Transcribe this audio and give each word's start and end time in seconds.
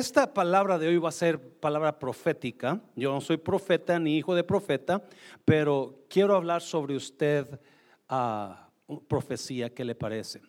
esta 0.00 0.32
palabra 0.32 0.78
de 0.78 0.88
hoy 0.88 0.96
va 0.96 1.10
a 1.10 1.12
ser 1.12 1.38
palabra 1.38 1.98
profética. 1.98 2.80
Yo 2.96 3.12
no 3.12 3.20
soy 3.20 3.36
profeta 3.36 3.98
ni 3.98 4.16
hijo 4.16 4.34
de 4.34 4.42
profeta, 4.42 5.04
pero 5.44 6.06
quiero 6.08 6.34
hablar 6.34 6.62
sobre 6.62 6.96
usted 6.96 7.60
a 8.08 8.70
profecía, 9.08 9.68
¿qué 9.74 9.84
le 9.84 9.94
parece? 9.94 10.40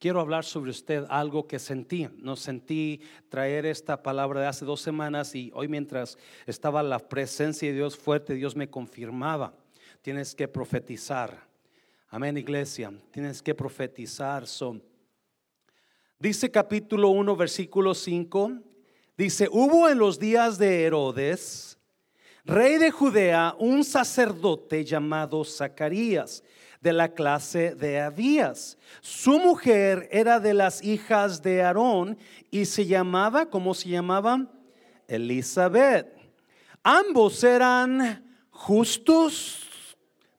Quiero 0.00 0.20
hablar 0.20 0.44
sobre 0.44 0.72
usted 0.72 1.04
algo 1.08 1.46
que 1.46 1.60
sentí. 1.60 2.08
No 2.16 2.34
sentí 2.34 3.00
traer 3.28 3.64
esta 3.64 4.02
palabra 4.02 4.40
de 4.40 4.48
hace 4.48 4.64
dos 4.64 4.80
semanas 4.80 5.36
y 5.36 5.52
hoy 5.54 5.68
mientras 5.68 6.18
estaba 6.44 6.82
la 6.82 6.98
presencia 6.98 7.68
de 7.68 7.76
Dios 7.76 7.96
fuerte, 7.96 8.34
Dios 8.34 8.56
me 8.56 8.68
confirmaba. 8.68 9.54
Tienes 10.02 10.34
que 10.34 10.48
profetizar. 10.48 11.46
Amén, 12.08 12.36
iglesia. 12.36 12.92
Tienes 13.12 13.40
que 13.40 13.54
profetizar. 13.54 14.48
Son 14.48 14.82
Dice 16.24 16.50
capítulo 16.50 17.10
1, 17.10 17.36
versículo 17.36 17.94
5. 17.94 18.52
Dice, 19.14 19.46
hubo 19.52 19.90
en 19.90 19.98
los 19.98 20.18
días 20.18 20.56
de 20.56 20.84
Herodes, 20.84 21.78
rey 22.46 22.78
de 22.78 22.90
Judea, 22.90 23.54
un 23.58 23.84
sacerdote 23.84 24.86
llamado 24.86 25.44
Zacarías, 25.44 26.42
de 26.80 26.94
la 26.94 27.12
clase 27.12 27.74
de 27.74 28.00
Abías. 28.00 28.78
Su 29.02 29.38
mujer 29.38 30.08
era 30.10 30.40
de 30.40 30.54
las 30.54 30.82
hijas 30.82 31.42
de 31.42 31.62
Aarón 31.62 32.16
y 32.50 32.64
se 32.64 32.86
llamaba, 32.86 33.50
¿cómo 33.50 33.74
se 33.74 33.90
llamaba? 33.90 34.50
Elizabeth. 35.06 36.06
Ambos 36.82 37.44
eran 37.44 38.34
justos 38.48 39.68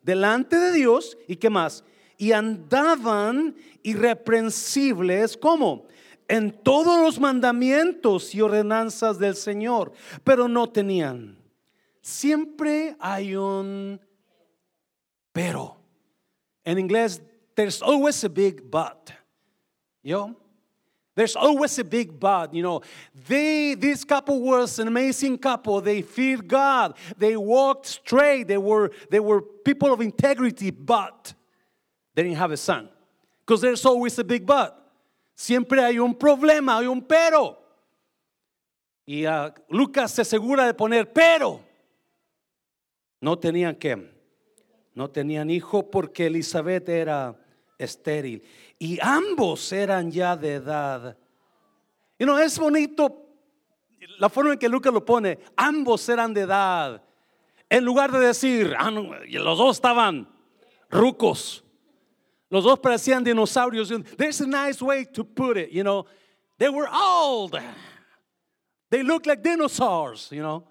delante 0.02 0.58
de 0.58 0.72
Dios 0.72 1.16
y 1.28 1.36
qué 1.36 1.52
más? 1.52 1.84
Y 2.18 2.32
andaban 2.32 3.56
irreprensibles, 3.84 5.38
¿cómo? 5.38 5.88
En 6.28 6.52
todos 6.52 7.02
los 7.02 7.20
mandamientos 7.20 8.34
y 8.34 8.42
ordenanzas 8.42 9.20
del 9.20 9.36
Señor, 9.36 9.92
pero 10.24 10.48
no 10.48 10.68
tenían. 10.70 11.38
Siempre 12.02 12.96
hay 13.00 13.36
un 13.36 14.00
pero. 15.32 15.78
En 16.64 16.80
inglés, 16.80 17.22
there's 17.56 17.82
always 17.82 18.24
a 18.24 18.30
big 18.30 18.70
but. 18.72 19.12
Yo, 20.02 20.36
There's 21.16 21.38
always 21.38 21.80
a 21.80 21.84
big 21.86 22.20
but, 22.20 22.54
you 22.54 22.62
know. 22.62 22.82
They, 23.28 23.74
this 23.76 24.04
couple 24.04 24.42
was 24.42 24.80
an 24.80 24.90
amazing 24.90 25.38
couple. 25.38 25.80
They 25.80 26.02
feared 26.02 26.48
God. 26.48 26.96
They 27.18 27.38
walked 27.38 27.86
straight. 27.86 28.50
They 28.50 28.58
were, 28.58 28.92
they 29.10 29.22
were 29.22 29.42
people 29.42 29.94
of 29.94 30.02
integrity, 30.02 30.72
but 30.72 31.34
They 32.16 32.24
didn't 32.24 32.38
have 32.38 32.52
a 32.52 32.58
son. 32.58 32.90
Because 33.46 33.62
there's 33.62 33.86
always 33.86 34.18
a 34.18 34.24
big 34.24 34.46
but. 34.46 34.74
Siempre 35.36 35.84
hay 35.84 36.00
un 36.00 36.16
problema, 36.16 36.78
hay 36.80 36.88
un 36.88 37.02
pero. 37.02 37.58
Y 39.06 39.28
uh, 39.28 39.52
Lucas 39.70 40.12
se 40.12 40.22
asegura 40.22 40.66
de 40.66 40.74
poner 40.74 41.14
pero. 41.14 41.62
No 43.22 43.38
tenían 43.38 43.76
que. 43.76 44.16
No 44.96 45.10
tenían 45.10 45.50
hijo 45.50 45.92
porque 45.92 46.28
Elizabeth 46.28 46.88
era 46.88 47.36
estéril. 47.78 48.42
Y 48.80 48.98
ambos 49.02 49.72
eran 49.74 50.10
ya 50.10 50.38
de 50.38 50.54
edad. 50.54 51.18
Y 52.18 52.26
no 52.26 52.40
es 52.40 52.58
bonito 52.58 53.26
la 54.20 54.30
forma 54.30 54.54
en 54.54 54.60
que 54.60 54.70
Lucas 54.70 54.94
lo 54.94 55.04
pone. 55.04 55.38
Ambos 55.58 56.08
eran 56.08 56.34
de 56.34 56.42
edad. 56.42 57.04
En 57.70 57.84
lugar 57.84 58.12
de 58.12 58.20
decir, 58.20 58.74
ah, 58.78 58.90
los 58.90 59.58
dos 59.58 59.76
estaban 59.76 60.30
rucos. 60.90 61.65
Los 62.56 62.64
dos 62.64 62.80
parecían 62.80 63.22
dinosaurios. 63.22 63.90
There's 64.16 64.40
a 64.40 64.48
nice 64.48 64.82
way 64.82 65.04
to 65.04 65.26
put 65.26 65.58
it, 65.58 65.72
you 65.72 65.84
know. 65.84 66.06
They 66.58 66.70
were 66.70 66.88
old. 66.90 67.60
They 68.90 69.04
look 69.04 69.26
like 69.26 69.44
dinosaurs, 69.44 70.30
you 70.32 70.42
know. 70.42 70.64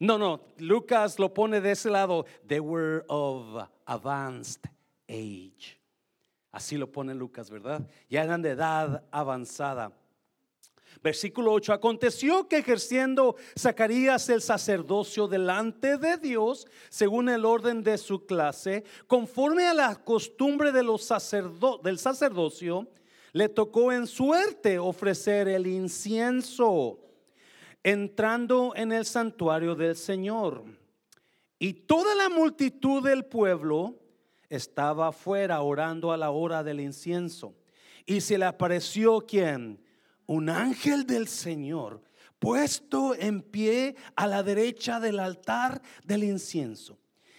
No, 0.00 0.16
no, 0.16 0.40
Lucas 0.58 1.16
lo 1.20 1.28
pone 1.28 1.60
de 1.62 1.70
ese 1.70 1.86
lado. 1.86 2.24
They 2.44 2.58
were 2.58 3.04
of 3.08 3.68
advanced 3.86 4.66
age. 5.08 5.78
Así 6.52 6.76
lo 6.76 6.88
pone 6.88 7.16
Lucas, 7.16 7.48
¿verdad? 7.50 7.86
Ya 8.10 8.24
eran 8.24 8.42
de 8.42 8.56
edad 8.56 9.04
avanzada. 9.12 9.92
Versículo 11.02 11.52
8, 11.52 11.72
aconteció 11.72 12.48
que 12.48 12.58
ejerciendo 12.58 13.36
Zacarías 13.58 14.28
el 14.28 14.42
sacerdocio 14.42 15.28
delante 15.28 15.96
de 15.96 16.16
Dios, 16.16 16.66
según 16.88 17.28
el 17.28 17.44
orden 17.44 17.82
de 17.82 17.98
su 17.98 18.26
clase, 18.26 18.84
conforme 19.06 19.66
a 19.66 19.74
la 19.74 19.94
costumbre 19.96 20.72
de 20.72 20.82
los 20.82 21.08
del 21.82 21.98
sacerdocio, 21.98 22.88
le 23.32 23.48
tocó 23.48 23.92
en 23.92 24.06
suerte 24.06 24.78
ofrecer 24.78 25.48
el 25.48 25.66
incienso, 25.66 26.98
entrando 27.82 28.72
en 28.74 28.90
el 28.90 29.04
santuario 29.04 29.74
del 29.74 29.94
Señor. 29.94 30.64
Y 31.58 31.72
toda 31.72 32.14
la 32.14 32.28
multitud 32.28 33.04
del 33.04 33.24
pueblo 33.24 33.96
estaba 34.48 35.08
afuera 35.08 35.60
orando 35.60 36.12
a 36.12 36.16
la 36.16 36.30
hora 36.30 36.64
del 36.64 36.80
incienso. 36.80 37.54
Y 38.06 38.20
se 38.20 38.38
le 38.38 38.46
apareció 38.46 39.20
quien? 39.20 39.80
Un 40.28 40.50
ángel 40.50 41.06
del 41.06 41.26
Señor 41.26 42.02
puesto 42.38 43.14
en 43.14 43.42
pie 43.42 43.96
a 44.14 44.26
la 44.26 44.42
derecha 44.42 45.00
del 45.00 45.18
altar 45.18 45.82
del 46.04 46.22
incienso. 46.22 46.98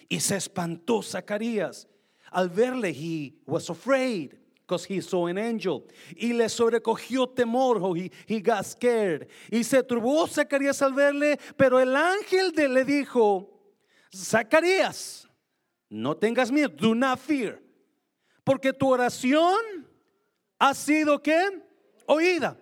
Y 0.09 0.19
se 0.19 0.35
espantó 0.35 1.01
Zacarías 1.01 1.88
al 2.31 2.49
verle. 2.49 2.89
He 2.89 3.35
was 3.45 3.69
afraid 3.69 4.33
because 4.61 4.85
he 4.85 5.01
saw 5.01 5.28
an 5.28 5.38
angel. 5.38 5.85
Y 6.17 6.33
le 6.33 6.49
sobrecogió 6.49 7.29
temor. 7.29 7.78
Oh, 7.79 7.95
he, 7.95 8.11
he 8.25 8.41
got 8.41 8.66
scared. 8.66 9.29
Y 9.51 9.63
se 9.63 9.83
turbó 9.83 10.28
Zacarías 10.28 10.81
al 10.81 10.94
verle. 10.94 11.39
Pero 11.55 11.79
el 11.79 11.95
ángel 11.95 12.53
le 12.55 12.83
dijo: 12.83 13.47
Zacarías, 14.11 15.28
no 15.89 16.17
tengas 16.17 16.51
miedo. 16.51 16.69
Do 16.69 16.95
not 16.95 17.19
fear. 17.19 17.61
Porque 18.44 18.73
tu 18.73 18.89
oración 18.89 19.88
ha 20.57 20.73
sido 20.73 21.22
que 21.22 21.39
oída. 22.07 22.57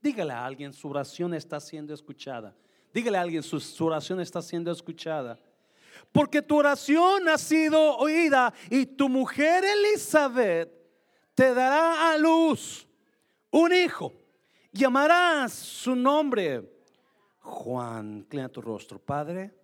Dígale 0.00 0.32
a 0.32 0.44
alguien, 0.44 0.72
su 0.72 0.88
oración 0.88 1.34
está 1.34 1.60
siendo 1.60 1.94
escuchada. 1.94 2.54
Dígale 2.92 3.18
a 3.18 3.22
alguien, 3.22 3.42
su, 3.42 3.84
oración 3.84 4.20
está 4.20 4.40
siendo 4.40 4.70
escuchada. 4.70 5.38
Porque 6.12 6.42
tu 6.42 6.56
oración 6.56 7.28
ha 7.28 7.38
sido 7.38 7.96
oída 7.96 8.52
y 8.70 8.86
tu 8.86 9.08
mujer 9.08 9.64
Elizabeth 9.64 10.70
te 11.34 11.52
dará 11.54 12.12
a 12.12 12.18
luz 12.18 12.86
un 13.50 13.72
hijo. 13.72 14.12
Llamarás 14.72 15.52
su 15.52 15.96
nombre 15.96 16.70
Juan. 17.40 18.18
Inclina 18.18 18.48
tu 18.48 18.60
rostro, 18.60 18.98
Padre. 18.98 19.54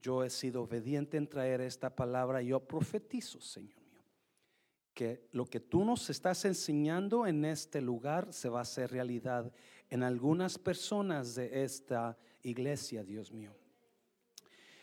Yo 0.00 0.22
he 0.22 0.30
sido 0.30 0.62
obediente 0.62 1.16
en 1.16 1.26
traer 1.26 1.60
esta 1.60 1.94
palabra. 1.94 2.40
Yo 2.42 2.60
profetizo, 2.60 3.40
Señor 3.40 3.77
que 4.98 5.28
lo 5.30 5.46
que 5.46 5.60
tú 5.60 5.84
nos 5.84 6.10
estás 6.10 6.44
enseñando 6.44 7.24
en 7.24 7.44
este 7.44 7.80
lugar 7.80 8.32
se 8.32 8.48
va 8.48 8.58
a 8.58 8.62
hacer 8.62 8.90
realidad 8.90 9.52
en 9.90 10.02
algunas 10.02 10.58
personas 10.58 11.36
de 11.36 11.62
esta 11.62 12.18
iglesia, 12.42 13.04
Dios 13.04 13.30
mío. 13.30 13.54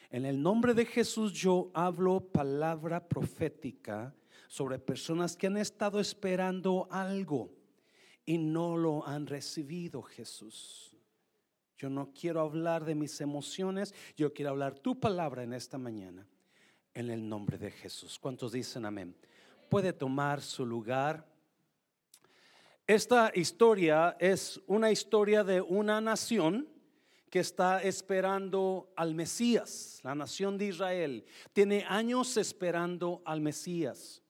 En 0.09 0.24
el 0.24 0.42
nombre 0.42 0.74
de 0.74 0.86
Jesús 0.86 1.34
yo 1.34 1.70
hablo 1.74 2.22
palabra 2.22 3.06
profética 3.06 4.16
sobre 4.48 4.80
personas 4.80 5.36
que 5.36 5.48
han 5.48 5.58
estado 5.58 6.00
esperando 6.00 6.88
algo 6.90 7.52
y 8.26 8.38
no 8.38 8.78
lo 8.78 9.06
han 9.06 9.28
recibido, 9.28 10.02
Jesús. 10.02 10.96
Yo 11.78 11.90
no 11.90 12.14
quiero 12.14 12.40
hablar 12.40 12.86
de 12.86 12.96
mis 12.96 13.20
emociones, 13.20 13.94
yo 14.16 14.34
quiero 14.34 14.52
hablar 14.52 14.80
tu 14.80 14.97
palabra 14.97 15.44
en 15.44 15.52
esta 15.52 15.78
mañana, 15.78 16.26
en 16.94 17.09
el 17.09 17.28
nombre 17.28 17.58
de 17.58 17.70
Jesús. 17.70 18.18
¿Cuántos 18.18 18.53
dicen 18.53 18.86
amén? 18.86 19.14
Puede 19.70 19.94
tomar 19.94 20.42
su 20.42 20.66
lugar. 20.66 21.26
Esta 22.88 23.31
historia 23.34 24.16
es 24.20 24.62
una 24.68 24.92
historia 24.92 25.44
de 25.44 25.62
una 25.62 26.00
nación 26.02 26.67
que 27.29 27.40
está 27.40 27.82
esperando 27.82 28.94
al 28.96 29.14
Mesías, 29.14 30.00
la 30.03 30.16
nación 30.16 30.58
de 30.58 30.67
Israel. 30.67 31.26
Tiene 31.52 31.84
años 31.88 32.38
esperando 32.38 33.22
al 33.26 33.41
Mesías. 33.41 34.22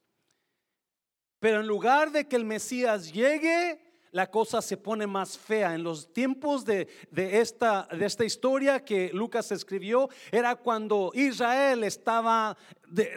Pero 1.39 1.59
en 1.59 1.67
lugar 1.67 2.11
de 2.11 2.27
que 2.27 2.35
el 2.35 2.45
Mesías 2.45 3.13
llegue, 3.13 3.84
la 4.15 4.31
cosa 4.31 4.61
se 4.61 4.77
pone 4.77 5.05
más 5.05 5.37
fea. 5.37 5.75
En 5.75 5.83
los 5.83 6.13
tiempos 6.13 6.63
de, 6.63 6.87
esta, 7.13 7.85
de 7.91 8.05
esta 8.05 8.23
historia 8.23 8.79
que 8.79 9.11
Lucas 9.11 9.51
escribió, 9.51 10.07
era 10.31 10.55
cuando 10.55 11.11
Israel 11.13 11.83
estaba 11.83 12.55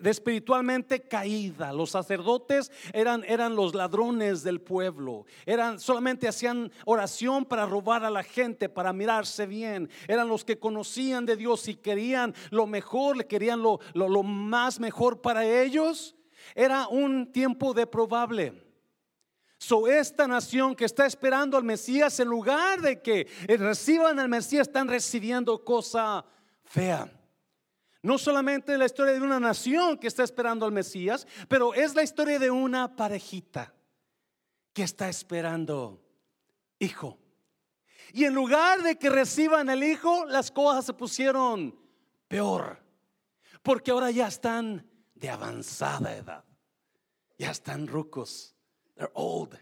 espiritualmente 0.03 1.03
caída. 1.03 1.73
Los 1.73 1.91
sacerdotes 1.91 2.73
eran, 2.93 3.23
eran 3.29 3.55
los 3.55 3.77
ladrones 3.77 4.43
del 4.43 4.61
pueblo. 4.61 5.25
Eran, 5.47 5.79
solamente 5.79 6.27
hacían 6.27 6.73
oración 6.85 7.45
para 7.45 7.65
robar 7.65 8.05
a 8.05 8.11
la 8.11 8.25
gente, 8.25 8.69
para 8.69 8.93
mirarse 8.93 9.47
bien. 9.47 9.89
Eran 10.09 10.27
los 10.27 10.45
que 10.45 10.59
conocían 10.59 11.25
de 11.27 11.37
Dios 11.37 11.69
y 11.69 11.77
querían 11.77 12.35
lo 12.51 12.67
mejor, 12.67 13.25
querían 13.27 13.63
lo, 13.63 13.79
lo, 13.95 14.09
lo 14.09 14.25
más 14.25 14.81
mejor 14.81 15.21
para 15.21 15.47
ellos. 15.47 16.17
Era 16.57 16.89
un 16.89 17.31
tiempo 17.31 17.73
de 17.73 17.87
probable. 17.87 18.68
So, 19.59 19.89
esta 19.89 20.29
nación 20.29 20.77
que 20.77 20.85
está 20.85 21.05
esperando 21.05 21.57
al 21.57 21.65
Mesías, 21.65 22.19
en 22.21 22.29
lugar 22.29 22.81
de 22.81 23.03
que 23.03 23.27
reciban 23.49 24.21
al 24.21 24.29
Mesías, 24.29 24.69
están 24.69 24.87
recibiendo 24.87 25.65
cosa 25.65 26.25
fea. 26.65 27.13
No 28.03 28.19
solamente 28.19 28.79
la 28.79 28.87
historia 28.87 29.15
de 29.15 29.21
una 29.21 29.41
nación 29.41 29.99
que 29.99 30.07
está 30.07 30.23
esperando 30.23 30.65
al 30.65 30.73
Mesías, 30.73 31.27
pero 31.49 31.75
es 31.75 31.97
la 31.97 32.05
historia 32.05 32.39
de 32.39 32.51
una 32.51 32.95
parejita 32.95 33.75
que 34.73 34.85
está 34.85 35.09
esperando 35.09 36.01
hijo. 36.79 37.19
Y 38.13 38.25
en 38.25 38.35
lugar 38.35 38.83
de 38.83 38.97
que 38.97 39.11
reciban 39.11 39.69
el 39.69 39.83
hijo, 39.83 40.25
las 40.27 40.53
cosas 40.53 40.87
se 40.87 40.95
pusieron 40.95 41.77
peor. 42.29 42.81
Porque 43.63 43.91
ahora 43.91 44.13
ya 44.13 44.29
están 44.29 44.89
de 45.17 45.29
avanzada 45.29 46.17
edad. 46.17 46.45
Ya 47.37 47.51
están 47.51 47.89
rucos. 47.89 48.55
They're 48.99 49.11
old. 49.15 49.57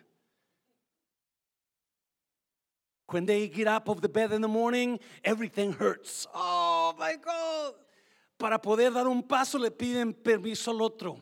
When 3.10 3.26
they 3.26 3.48
get 3.48 3.68
up 3.68 3.88
of 3.88 4.00
the 4.00 4.08
bed 4.08 4.32
in 4.32 4.40
the 4.40 4.48
morning, 4.48 4.98
everything 5.22 5.72
hurts. 5.72 6.26
Oh 6.34 6.94
my 6.98 7.16
God. 7.16 7.74
Para 8.38 8.58
poder 8.58 8.92
dar 8.92 9.06
un 9.06 9.22
paso 9.22 9.58
le 9.58 9.70
piden 9.70 10.12
permiso 10.12 10.70
al 10.70 10.82
otro. 10.82 11.20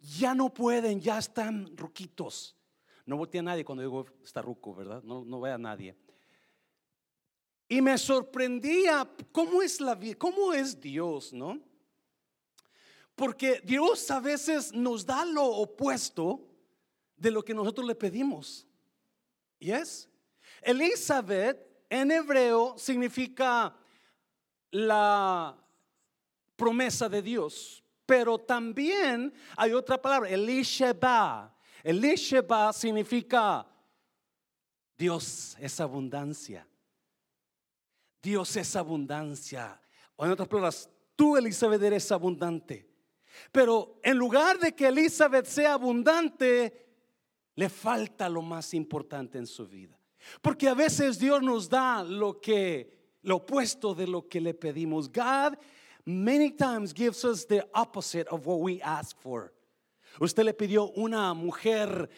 Ya 0.00 0.34
no 0.34 0.48
pueden, 0.48 1.00
ya 1.00 1.18
están 1.18 1.76
ruquitos. 1.76 2.54
No 3.06 3.16
voltea 3.16 3.40
a 3.40 3.44
nadie 3.44 3.64
cuando 3.64 3.82
digo 3.82 4.06
está 4.24 4.42
ruco, 4.42 4.74
¿verdad? 4.74 5.02
No, 5.02 5.24
no 5.24 5.40
ve 5.40 5.52
a 5.52 5.58
nadie. 5.58 5.94
Y 7.68 7.80
me 7.82 7.96
sorprendía 7.98 9.08
cómo 9.32 9.62
es 9.62 9.80
la 9.80 9.94
vida, 9.94 10.16
cómo 10.16 10.52
es 10.52 10.80
Dios, 10.80 11.32
¿no? 11.32 11.60
Porque 13.14 13.60
Dios 13.64 14.10
a 14.10 14.20
veces 14.20 14.72
nos 14.72 15.04
da 15.04 15.24
lo 15.24 15.44
opuesto 15.44 16.47
de 17.18 17.30
lo 17.30 17.44
que 17.44 17.54
nosotros 17.54 17.86
le 17.86 17.94
pedimos. 17.94 18.66
¿Yes? 19.58 20.08
Elizabeth 20.62 21.58
en 21.90 22.10
hebreo 22.10 22.74
significa 22.76 23.74
la 24.70 25.56
promesa 26.56 27.08
de 27.08 27.22
Dios, 27.22 27.82
pero 28.04 28.38
también 28.38 29.32
hay 29.56 29.72
otra 29.72 30.00
palabra, 30.00 30.28
Elisheba. 30.28 31.54
Elisheba 31.82 32.72
significa 32.72 33.66
Dios 34.96 35.56
es 35.60 35.80
abundancia. 35.80 36.66
Dios 38.22 38.56
es 38.56 38.74
abundancia. 38.74 39.80
O 40.16 40.24
en 40.24 40.32
otras 40.32 40.48
palabras, 40.48 40.90
tú 41.14 41.36
Elizabeth 41.36 41.82
eres 41.82 42.10
abundante. 42.10 42.88
Pero 43.52 44.00
en 44.02 44.16
lugar 44.16 44.58
de 44.58 44.74
que 44.74 44.88
Elizabeth 44.88 45.46
sea 45.46 45.74
abundante, 45.74 46.87
le 47.58 47.68
falta 47.68 48.28
lo 48.28 48.40
más 48.40 48.72
importante 48.72 49.36
en 49.36 49.44
su 49.44 49.66
vida. 49.66 49.98
Porque 50.40 50.68
a 50.68 50.74
veces 50.74 51.18
Dios 51.18 51.42
nos 51.42 51.68
da 51.68 52.04
lo 52.04 52.40
que 52.40 52.88
lo 53.22 53.36
opuesto 53.38 53.96
de 53.96 54.06
lo 54.06 54.28
que 54.28 54.40
le 54.40 54.54
pedimos. 54.54 55.08
God 55.08 55.58
many 56.04 56.52
times 56.52 56.94
gives 56.94 57.24
us 57.24 57.44
the 57.46 57.68
opposite 57.74 58.28
of 58.28 58.46
what 58.46 58.60
we 58.60 58.80
ask 58.80 59.18
for. 59.20 59.52
Usted 60.20 60.44
le 60.44 60.52
pidió 60.52 60.92
una 60.94 61.34
mujer 61.34 62.08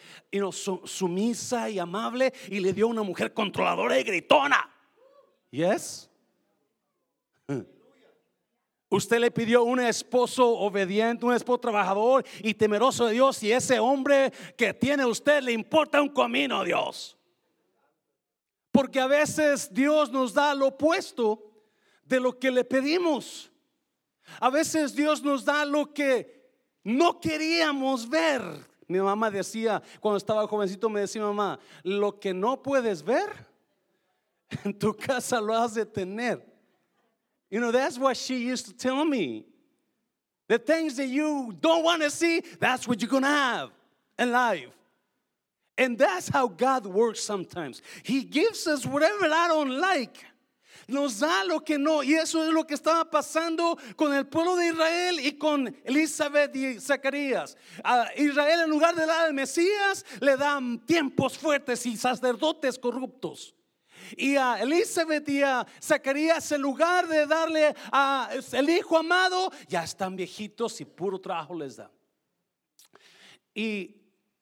sumisa 0.85 1.71
y 1.71 1.79
amable 1.79 2.31
y 2.47 2.59
le 2.59 2.71
dio 2.71 2.87
una 2.87 3.01
mujer 3.01 3.33
controladora 3.33 3.99
y 3.99 4.03
gritona. 4.03 4.69
Yes? 5.49 6.07
Usted 8.93 9.19
le 9.19 9.31
pidió 9.31 9.63
un 9.63 9.79
esposo 9.79 10.49
obediente, 10.49 11.25
un 11.25 11.33
esposo 11.33 11.61
trabajador 11.61 12.25
y 12.43 12.53
temeroso 12.53 13.05
de 13.05 13.13
Dios 13.13 13.41
y 13.41 13.49
ese 13.49 13.79
hombre 13.79 14.33
que 14.57 14.73
tiene 14.73 15.05
usted 15.05 15.41
le 15.41 15.53
importa 15.53 16.01
un 16.01 16.09
comino 16.09 16.59
a 16.59 16.65
Dios. 16.65 17.17
Porque 18.69 18.99
a 18.99 19.07
veces 19.07 19.73
Dios 19.73 20.11
nos 20.11 20.33
da 20.33 20.53
lo 20.53 20.67
opuesto 20.67 21.41
de 22.03 22.19
lo 22.19 22.37
que 22.37 22.51
le 22.51 22.65
pedimos. 22.65 23.49
A 24.41 24.49
veces 24.49 24.93
Dios 24.93 25.23
nos 25.23 25.45
da 25.45 25.63
lo 25.63 25.93
que 25.93 26.51
no 26.83 27.17
queríamos 27.17 28.09
ver. 28.09 28.41
Mi 28.89 28.99
mamá 28.99 29.31
decía, 29.31 29.81
cuando 30.01 30.17
estaba 30.17 30.45
jovencito, 30.45 30.89
me 30.89 30.99
decía 30.99 31.21
mamá, 31.21 31.57
lo 31.83 32.19
que 32.19 32.33
no 32.33 32.61
puedes 32.61 33.01
ver, 33.03 33.47
en 34.65 34.77
tu 34.77 34.93
casa 34.93 35.39
lo 35.39 35.55
has 35.55 35.75
de 35.75 35.85
tener. 35.85 36.50
You 37.51 37.59
know, 37.59 37.71
that's 37.71 37.99
what 37.99 38.15
she 38.15 38.37
used 38.37 38.65
to 38.67 38.73
tell 38.73 39.03
me. 39.03 39.45
The 40.47 40.57
things 40.57 40.95
that 40.97 41.07
you 41.07 41.53
don't 41.59 41.83
want 41.83 42.01
to 42.01 42.09
see, 42.09 42.41
that's 42.59 42.87
what 42.87 43.01
you're 43.01 43.09
going 43.09 43.23
to 43.23 43.29
have 43.29 43.69
in 44.17 44.31
life. 44.31 44.69
And 45.77 45.97
that's 45.97 46.29
how 46.29 46.47
God 46.47 46.85
works 46.85 47.21
sometimes. 47.21 47.81
He 48.03 48.23
gives 48.23 48.67
us 48.67 48.85
whatever 48.85 49.25
I 49.25 49.47
don't 49.47 49.79
like. 49.79 50.25
Nos 50.87 51.19
da 51.19 51.43
lo 51.45 51.59
que 51.59 51.77
no. 51.77 52.01
Y 52.01 52.13
eso 52.13 52.41
es 52.41 52.53
lo 52.53 52.63
que 52.63 52.75
estaba 52.75 53.09
pasando 53.09 53.77
con 53.95 54.13
el 54.13 54.25
pueblo 54.25 54.55
de 54.55 54.67
Israel 54.67 55.19
y 55.19 55.31
con 55.31 55.73
Elizabeth 55.85 56.55
y 56.55 56.79
Zacarías. 56.79 57.55
A 57.83 58.09
Israel 58.17 58.61
en 58.63 58.69
lugar 58.69 58.95
de 58.95 59.05
dar 59.05 59.27
al 59.27 59.33
Mesías, 59.33 60.05
le 60.19 60.35
dan 60.37 60.79
tiempos 60.85 61.37
fuertes 61.37 61.85
y 61.85 61.95
sacerdotes 61.95 62.77
corruptos. 62.77 63.53
Y 64.17 64.35
a 64.35 64.61
Elizabeth 64.61 65.27
y 65.29 65.41
a 65.41 65.65
Zacarías, 65.81 66.51
en 66.51 66.61
lugar 66.61 67.07
de 67.07 67.25
darle 67.25 67.73
a 67.91 68.29
el 68.51 68.69
hijo 68.69 68.97
amado, 68.97 69.51
ya 69.67 69.83
están 69.83 70.15
viejitos 70.15 70.79
y 70.81 70.85
puro 70.85 71.19
trabajo 71.19 71.55
les 71.55 71.77
da. 71.77 71.91
Y 73.53 73.95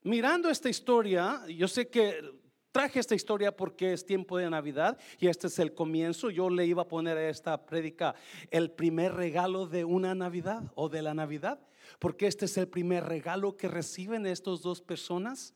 mirando 0.03 0.49
esta 0.49 0.69
historia, 0.69 1.41
yo 1.47 1.67
sé 1.67 1.87
que 1.87 2.39
traje 2.71 2.99
esta 2.99 3.15
historia 3.15 3.55
porque 3.55 3.93
es 3.93 4.05
tiempo 4.05 4.37
de 4.37 4.49
Navidad 4.49 4.97
y 5.19 5.27
este 5.27 5.47
es 5.47 5.57
el 5.59 5.73
comienzo. 5.73 6.29
Yo 6.29 6.49
le 6.49 6.65
iba 6.65 6.83
a 6.83 6.87
poner 6.87 7.17
a 7.17 7.29
esta 7.29 7.65
prédica 7.65 8.15
el 8.51 8.71
primer 8.71 9.13
regalo 9.13 9.65
de 9.65 9.83
una 9.85 10.13
Navidad 10.15 10.71
o 10.75 10.89
de 10.89 11.01
la 11.01 11.13
Navidad, 11.13 11.59
porque 11.97 12.27
este 12.27 12.45
es 12.45 12.57
el 12.57 12.67
primer 12.67 13.05
regalo 13.05 13.57
que 13.57 13.67
reciben 13.67 14.25
estas 14.25 14.61
dos 14.61 14.81
personas. 14.81 15.53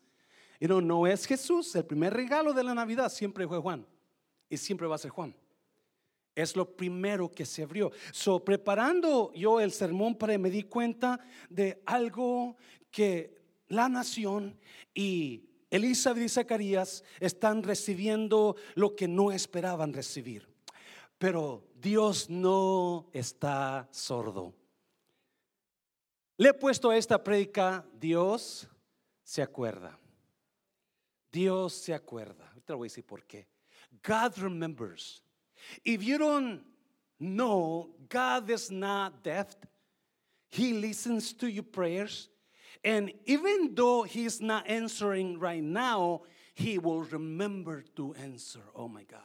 Y 0.60 0.68
no, 0.68 0.82
no 0.82 1.08
es 1.08 1.26
Jesús, 1.26 1.76
el 1.76 1.86
primer 1.86 2.14
regalo 2.14 2.54
de 2.54 2.64
la 2.64 2.74
Navidad 2.74 3.10
siempre 3.10 3.48
fue 3.48 3.60
Juan 3.60 3.86
y 4.54 4.58
siempre 4.58 4.88
va 4.88 4.96
a 4.96 5.00
ser 5.00 5.12
Juan. 5.12 5.36
Es 6.36 6.56
lo 6.56 6.76
primero 6.76 7.32
que 7.32 7.46
se 7.46 7.64
abrió. 7.64 7.92
So, 8.12 8.44
preparando 8.44 9.32
yo 9.34 9.60
el 9.60 9.72
sermón 9.72 10.16
para 10.16 10.38
me 10.38 10.50
di 10.50 10.64
cuenta 10.64 11.20
de 11.50 11.82
algo 11.86 12.56
que 12.92 13.42
la 13.68 13.90
nación 13.90 14.58
y 14.94 15.50
Elizabeth 15.70 16.24
y 16.24 16.30
Zacarías 16.30 17.04
están 17.20 17.64
recibiendo 17.64 18.56
lo 18.76 18.96
que 18.96 19.08
no 19.08 19.32
esperaban 19.32 19.94
recibir. 19.94 20.48
Pero 21.18 21.68
Dios 21.76 22.30
no 22.30 23.10
está 23.12 23.88
sordo. 23.92 24.54
Le 26.38 26.50
he 26.50 26.54
puesto 26.54 26.90
a 26.90 26.98
esta 26.98 27.24
prédica, 27.24 27.86
Dios 28.00 28.68
se 29.24 29.42
acuerda. 29.42 29.98
Dios 31.32 31.74
se 31.74 31.94
acuerda. 31.94 32.54
Te 32.66 32.74
voy 32.74 32.86
a 32.86 32.90
decir 32.90 33.06
por 33.06 33.24
qué. 33.24 33.53
God 34.02 34.38
remembers. 34.40 35.22
If 35.86 36.04
you 36.04 36.18
don't 36.18 36.62
know, 37.20 37.90
God 38.10 38.50
is 38.50 38.72
not 38.72 39.24
deaf. 39.24 39.56
He 40.50 40.74
listens 40.74 41.34
to 41.34 41.48
your 41.50 41.64
prayers. 41.64 42.30
And 42.84 43.12
even 43.26 43.76
though 43.76 44.04
He's 44.04 44.42
not 44.42 44.68
answering 44.68 45.40
right 45.40 45.64
now, 45.64 46.24
He 46.54 46.78
will 46.78 47.04
remember 47.04 47.84
to 47.96 48.14
answer. 48.16 48.60
Oh 48.76 48.88
my 48.88 49.04
God. 49.04 49.22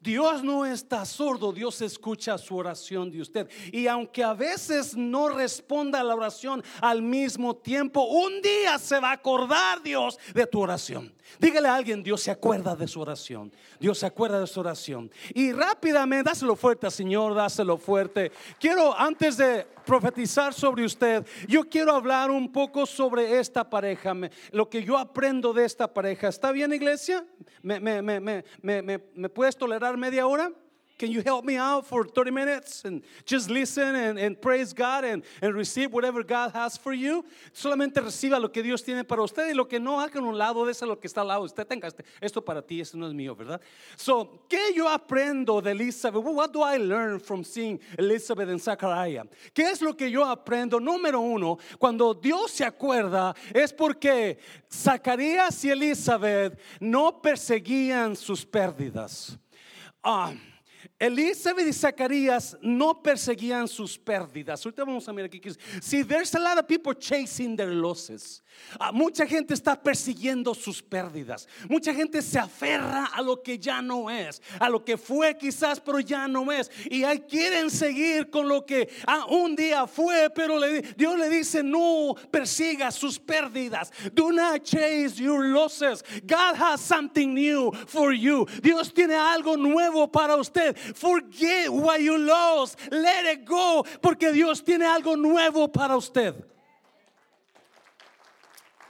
Dios 0.00 0.44
no 0.44 0.64
está 0.64 1.04
sordo, 1.04 1.52
Dios 1.52 1.80
escucha 1.82 2.38
su 2.38 2.56
oración 2.56 3.10
de 3.10 3.20
usted. 3.20 3.48
Y 3.72 3.88
aunque 3.88 4.22
a 4.22 4.32
veces 4.32 4.96
no 4.96 5.28
responda 5.28 6.00
a 6.00 6.04
la 6.04 6.14
oración 6.14 6.62
al 6.80 7.02
mismo 7.02 7.56
tiempo, 7.56 8.04
un 8.04 8.40
día 8.40 8.78
se 8.78 9.00
va 9.00 9.10
a 9.10 9.14
acordar 9.14 9.82
Dios 9.82 10.18
de 10.32 10.46
tu 10.46 10.60
oración. 10.60 11.12
Dígale 11.40 11.68
a 11.68 11.74
alguien, 11.74 12.02
Dios 12.02 12.22
se 12.22 12.30
acuerda 12.30 12.76
de 12.76 12.86
su 12.86 13.00
oración. 13.00 13.52
Dios 13.80 13.98
se 13.98 14.06
acuerda 14.06 14.40
de 14.40 14.46
su 14.46 14.60
oración. 14.60 15.10
Y 15.34 15.52
rápidamente, 15.52 16.30
dáselo 16.30 16.54
fuerte, 16.54 16.90
Señor, 16.90 17.34
dáselo 17.34 17.76
fuerte. 17.76 18.32
Quiero, 18.58 18.96
antes 18.96 19.36
de 19.36 19.66
profetizar 19.84 20.54
sobre 20.54 20.84
usted, 20.84 21.26
yo 21.48 21.68
quiero 21.68 21.92
hablar 21.92 22.30
un 22.30 22.50
poco 22.52 22.86
sobre 22.86 23.38
esta 23.38 23.68
pareja, 23.68 24.14
lo 24.52 24.68
que 24.68 24.84
yo 24.84 24.96
aprendo 24.96 25.52
de 25.52 25.64
esta 25.64 25.92
pareja. 25.92 26.28
¿Está 26.28 26.52
bien, 26.52 26.72
iglesia? 26.72 27.26
¿Me, 27.62 27.80
me, 27.80 28.02
me, 28.02 28.44
me 28.62 29.28
puedes 29.28 29.56
tolerar 29.56 29.87
media 29.96 30.26
hora? 30.26 30.50
can 30.98 31.12
you 31.12 31.22
help 31.22 31.44
me 31.44 31.56
out 31.56 31.86
for 31.86 32.04
30 32.04 32.32
minutes 32.32 32.84
and 32.84 33.02
just 33.24 33.48
listen 33.48 33.94
and, 33.94 34.18
and 34.18 34.40
praise 34.40 34.72
God 34.72 35.04
and, 35.04 35.22
and 35.40 35.54
receive 35.54 35.92
whatever 35.92 36.22
God 36.24 36.52
has 36.52 36.76
for 36.76 36.92
you? 36.92 37.24
Solamente 37.54 38.00
reciba 38.00 38.40
lo 38.40 38.48
que 38.48 38.62
Dios 38.62 38.82
tiene 38.82 39.04
para 39.04 39.22
usted 39.22 39.48
y 39.48 39.54
lo 39.54 39.64
que 39.64 39.78
no 39.78 40.00
haga 40.00 40.18
en 40.18 40.24
un 40.24 40.36
lado 40.36 40.66
de 40.66 40.86
lo 40.86 40.96
que 40.96 41.06
está 41.06 41.20
al 41.20 41.28
lado. 41.28 41.44
Usted 41.44 41.66
tenga 41.66 41.88
este, 41.88 42.04
esto 42.20 42.42
para 42.44 42.60
ti, 42.60 42.80
esto 42.80 42.98
no 42.98 43.06
es 43.06 43.14
mío, 43.14 43.36
¿verdad? 43.36 43.60
So, 43.96 44.44
¿qué 44.48 44.74
yo 44.74 44.88
aprendo 44.88 45.62
de 45.62 45.70
Elizabeth? 45.70 46.22
What 46.22 46.50
do 46.50 46.62
I 46.62 46.78
learn 46.78 47.20
from 47.20 47.44
seeing 47.44 47.80
Elizabeth 47.96 48.48
and 48.48 48.60
Zachariah? 48.60 49.24
¿Qué 49.54 49.70
es 49.70 49.80
lo 49.80 49.96
que 49.96 50.10
yo 50.10 50.24
aprendo? 50.24 50.80
Número 50.80 51.20
uno, 51.20 51.58
cuando 51.78 52.12
Dios 52.12 52.50
se 52.50 52.64
acuerda 52.64 53.34
es 53.54 53.72
porque 53.72 54.38
Zacarías 54.70 55.64
y 55.64 55.70
Elizabeth 55.70 56.58
no 56.80 57.22
perseguían 57.22 58.16
sus 58.16 58.44
pérdidas. 58.44 59.38
Ah, 60.02 60.34
Elizabeth 61.00 61.68
y 61.68 61.72
Zacarías 61.72 62.56
no 62.60 63.00
perseguían 63.00 63.68
sus 63.68 63.96
pérdidas. 63.96 64.64
Ahorita 64.64 64.84
vamos 64.84 65.08
a 65.08 65.12
mirar 65.12 65.30
aquí. 65.30 65.40
See, 65.80 66.02
there's 66.02 66.34
a 66.34 66.40
lot 66.40 66.58
of 66.58 66.66
people 66.66 66.92
chasing 66.92 67.56
their 67.56 67.72
losses. 67.72 68.42
Ah, 68.80 68.90
mucha 68.90 69.24
gente 69.24 69.54
está 69.54 69.80
persiguiendo 69.80 70.54
sus 70.56 70.82
pérdidas. 70.82 71.46
Mucha 71.68 71.94
gente 71.94 72.20
se 72.20 72.40
aferra 72.40 73.08
a 73.14 73.22
lo 73.22 73.40
que 73.40 73.56
ya 73.56 73.80
no 73.80 74.10
es, 74.10 74.42
a 74.58 74.68
lo 74.68 74.84
que 74.84 74.96
fue 74.96 75.36
quizás, 75.38 75.80
pero 75.80 76.00
ya 76.00 76.26
no 76.26 76.50
es. 76.50 76.68
Y 76.90 77.04
ahí 77.04 77.20
quieren 77.20 77.70
seguir 77.70 78.28
con 78.28 78.48
lo 78.48 78.66
que 78.66 78.88
ah, 79.06 79.26
un 79.28 79.54
día 79.54 79.86
fue, 79.86 80.30
pero 80.34 80.60
Dios 80.96 81.16
le 81.16 81.28
dice: 81.28 81.62
No 81.62 82.16
persiga 82.32 82.90
sus 82.90 83.20
pérdidas. 83.20 83.92
Do 84.12 84.32
not 84.32 84.64
chase 84.64 85.16
your 85.16 85.44
losses. 85.44 86.02
God 86.26 86.56
has 86.56 86.80
something 86.80 87.34
new 87.34 87.70
for 87.86 88.12
you. 88.12 88.46
Dios 88.60 88.92
tiene 88.92 89.14
algo 89.14 89.56
nuevo 89.56 90.08
para 90.10 90.36
usted. 90.36 90.76
Forget 90.94 91.70
what 91.70 92.00
you 92.00 92.18
lost. 92.18 92.78
Let 92.90 93.32
it 93.32 93.44
go. 93.44 93.84
Porque 94.00 94.32
Dios 94.32 94.62
tiene 94.62 94.86
algo 94.86 95.16
nuevo 95.16 95.68
para 95.68 95.96
usted. 95.96 96.34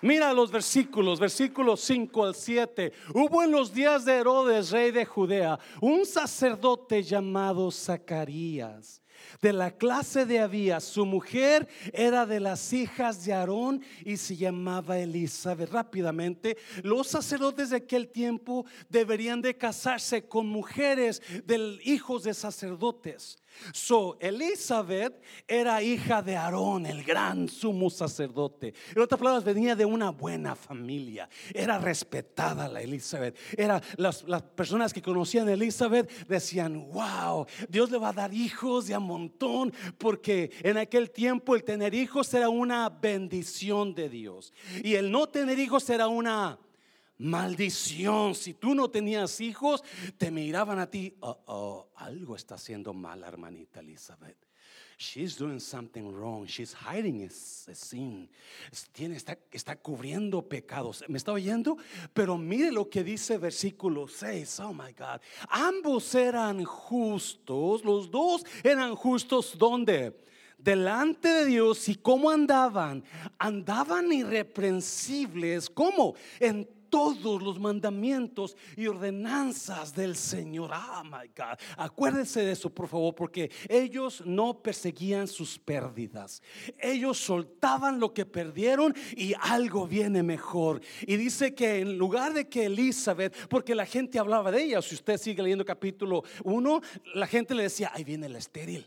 Mira 0.00 0.32
los 0.32 0.50
versículos, 0.52 1.18
versículos 1.18 1.80
5 1.80 2.24
al 2.24 2.34
7. 2.34 2.92
Hubo 3.14 3.42
en 3.42 3.50
los 3.50 3.72
días 3.72 4.04
de 4.04 4.14
Herodes, 4.14 4.70
rey 4.70 4.92
de 4.92 5.04
Judea, 5.04 5.58
un 5.80 6.06
sacerdote 6.06 7.02
llamado 7.02 7.70
Zacarías 7.72 9.02
de 9.40 9.52
la 9.52 9.70
clase 9.72 10.26
de 10.26 10.40
Abías. 10.40 10.84
Su 10.84 11.06
mujer 11.06 11.68
era 11.92 12.26
de 12.26 12.40
las 12.40 12.72
hijas 12.72 13.24
de 13.24 13.32
Aarón 13.32 13.82
y 14.04 14.16
se 14.16 14.36
llamaba 14.36 14.98
Elizabeth. 14.98 15.70
Rápidamente, 15.70 16.56
los 16.82 17.08
sacerdotes 17.08 17.70
de 17.70 17.76
aquel 17.76 18.08
tiempo 18.08 18.66
deberían 18.88 19.42
de 19.42 19.56
casarse 19.56 20.26
con 20.26 20.46
mujeres 20.46 21.22
de 21.44 21.78
hijos 21.84 22.24
de 22.24 22.34
sacerdotes. 22.34 23.38
So, 23.72 24.16
Elizabeth 24.20 25.20
era 25.46 25.82
hija 25.82 26.22
de 26.22 26.36
Aarón, 26.36 26.86
el 26.86 27.02
gran 27.02 27.48
sumo 27.48 27.90
sacerdote. 27.90 28.72
En 28.94 29.02
otras 29.02 29.18
palabras, 29.18 29.44
venía 29.44 29.74
de 29.74 29.84
una 29.84 30.10
buena 30.10 30.54
familia. 30.54 31.28
Era 31.52 31.78
respetada 31.78 32.68
la 32.68 32.80
Elizabeth. 32.80 33.36
Era 33.56 33.82
las, 33.96 34.22
las 34.24 34.42
personas 34.42 34.92
que 34.92 35.02
conocían 35.02 35.48
a 35.48 35.52
Elizabeth 35.52 36.26
decían, 36.28 36.88
wow, 36.90 37.46
Dios 37.68 37.90
le 37.90 37.98
va 37.98 38.10
a 38.10 38.12
dar 38.12 38.32
hijos 38.32 38.86
de 38.86 38.94
a 38.94 39.00
montón, 39.08 39.72
porque 39.98 40.52
en 40.62 40.76
aquel 40.76 41.10
tiempo 41.10 41.54
el 41.56 41.64
tener 41.64 41.94
hijos 41.94 42.32
era 42.34 42.48
una 42.48 42.88
bendición 42.88 43.94
de 43.94 44.08
Dios. 44.08 44.52
Y 44.84 44.94
el 44.94 45.10
no 45.10 45.28
tener 45.28 45.58
hijos 45.58 45.88
era 45.90 46.08
una 46.08 46.58
maldición. 47.18 48.34
Si 48.34 48.54
tú 48.54 48.74
no 48.74 48.90
tenías 48.90 49.40
hijos, 49.40 49.82
te 50.16 50.30
miraban 50.30 50.78
a 50.78 50.88
ti. 50.88 51.16
Oh, 51.20 51.38
oh, 51.46 51.88
algo 51.96 52.36
está 52.36 52.54
haciendo 52.54 52.94
mal, 52.94 53.24
hermanita 53.24 53.80
Elizabeth. 53.80 54.47
She's 55.00 55.36
doing 55.36 55.60
something 55.60 56.12
wrong. 56.12 56.44
She's 56.46 56.72
hiding 56.72 57.22
a, 57.22 57.30
sin. 57.30 58.28
Tiene, 58.92 59.14
está, 59.14 59.38
está 59.52 59.76
cubriendo 59.76 60.42
pecados. 60.42 61.04
¿Me 61.08 61.18
está 61.18 61.30
oyendo? 61.30 61.76
Pero 62.12 62.36
mire 62.36 62.72
lo 62.72 62.90
que 62.90 63.04
dice 63.04 63.38
versículo 63.38 64.08
6. 64.08 64.58
Oh 64.58 64.72
my 64.72 64.92
God. 64.98 65.20
Ambos 65.50 66.12
eran 66.16 66.64
justos. 66.64 67.84
Los 67.84 68.10
dos 68.10 68.44
eran 68.64 68.96
justos. 68.96 69.56
¿Dónde? 69.56 70.14
delante 70.58 71.28
de 71.28 71.44
Dios 71.44 71.88
y 71.88 71.94
cómo 71.94 72.30
andaban, 72.30 73.04
andaban 73.38 74.12
irreprensibles, 74.12 75.70
¿cómo? 75.70 76.16
En 76.40 76.68
todos 76.90 77.42
los 77.42 77.58
mandamientos 77.58 78.56
y 78.76 78.86
ordenanzas 78.86 79.94
del 79.94 80.16
Señor. 80.16 80.70
Oh 80.72 81.04
my 81.04 81.28
God. 81.36 81.58
Acuérdense 81.76 82.40
de 82.40 82.52
eso, 82.52 82.70
por 82.70 82.88
favor, 82.88 83.14
porque 83.14 83.50
ellos 83.68 84.22
no 84.24 84.62
perseguían 84.62 85.28
sus 85.28 85.58
pérdidas. 85.58 86.42
Ellos 86.78 87.18
soltaban 87.18 88.00
lo 88.00 88.12
que 88.12 88.26
perdieron 88.26 88.94
y 89.16 89.34
algo 89.40 89.86
viene 89.86 90.22
mejor. 90.22 90.80
Y 91.06 91.16
dice 91.16 91.54
que 91.54 91.80
en 91.80 91.98
lugar 91.98 92.32
de 92.34 92.48
que 92.48 92.66
Elizabeth, 92.66 93.48
porque 93.48 93.74
la 93.74 93.86
gente 93.86 94.18
hablaba 94.18 94.50
de 94.50 94.62
ella, 94.64 94.82
si 94.82 94.94
usted 94.94 95.18
sigue 95.18 95.42
leyendo 95.42 95.64
capítulo 95.64 96.22
1, 96.44 96.80
la 97.14 97.26
gente 97.26 97.54
le 97.54 97.64
decía, 97.64 97.90
ahí 97.94 98.04
viene 98.04 98.28
la 98.28 98.38
estéril. 98.38 98.86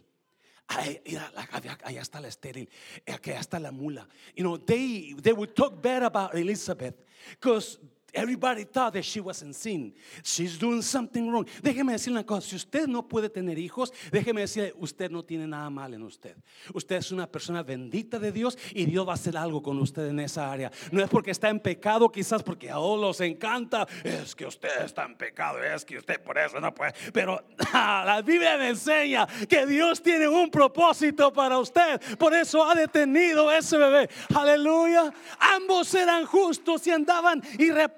Allá 1.84 2.02
está 2.02 2.20
la 2.20 2.28
estéril, 2.28 2.70
eh, 3.06 3.14
aquí 3.14 3.32
está 3.32 3.60
la 3.60 3.72
mula. 3.72 4.08
You 4.36 4.44
know, 4.44 4.58
they, 4.58 5.14
they 5.22 5.34
would 5.34 5.56
talk 5.56 5.82
bad 5.82 6.04
about 6.04 6.36
Elizabeth 6.36 6.96
because 7.32 7.78
Everybody 8.14 8.66
thought 8.66 8.94
that 8.94 9.04
she 9.04 9.22
was 9.22 9.42
in 9.42 9.54
sin. 9.54 9.94
She's 10.24 10.58
doing 10.58 10.82
something 10.82 11.32
wrong. 11.32 11.46
Déjeme 11.62 11.94
decir 11.94 12.12
una 12.12 12.26
cosa, 12.26 12.42
si 12.42 12.56
usted 12.58 12.88
no 12.88 13.08
puede 13.08 13.30
tener 13.30 13.58
hijos, 13.58 13.94
déjeme 14.12 14.42
decirle, 14.42 14.74
usted 14.78 15.10
no 15.10 15.24
tiene 15.24 15.48
nada 15.48 15.70
mal 15.70 15.94
en 15.94 16.04
usted. 16.04 16.36
Usted 16.74 16.98
es 16.98 17.12
una 17.12 17.26
persona 17.26 17.64
bendita 17.64 18.20
de 18.20 18.32
Dios 18.32 18.58
y 18.74 18.86
Dios 18.86 19.08
va 19.08 19.14
a 19.14 19.16
hacer 19.16 19.38
algo 19.38 19.62
con 19.62 19.80
usted 19.80 20.08
en 20.08 20.20
esa 20.20 20.52
área. 20.52 20.72
No 20.92 21.02
es 21.02 21.10
porque 21.10 21.32
está 21.32 21.50
en 21.50 21.60
pecado, 21.60 22.12
quizás 22.12 22.44
porque 22.44 22.70
a 22.70 22.74
todos 22.74 23.00
los 23.00 23.22
encanta. 23.22 23.88
Es 24.04 24.36
que 24.36 24.46
usted 24.46 24.84
está 24.84 25.06
en 25.06 25.16
pecado, 25.16 25.64
es 25.64 25.86
que 25.86 25.98
usted 25.98 26.22
por 26.22 26.38
eso 26.38 26.60
no 26.60 26.74
puede. 26.74 26.94
Pero 27.14 27.42
la 27.74 28.22
Biblia 28.26 28.68
enseña 28.68 29.26
que 29.48 29.66
Dios 29.66 30.02
tiene 30.02 30.28
un 30.28 30.52
propósito 30.52 31.32
para 31.32 31.58
usted. 31.60 32.02
Por 32.18 32.34
eso 32.34 32.64
ha 32.64 32.76
detenido 32.76 33.50
ese 33.52 33.78
bebé. 33.78 34.10
Aleluya. 34.36 35.14
Ambos 35.40 35.94
eran 35.96 36.26
justos 36.26 36.86
y 36.88 36.92
andaban 36.92 37.42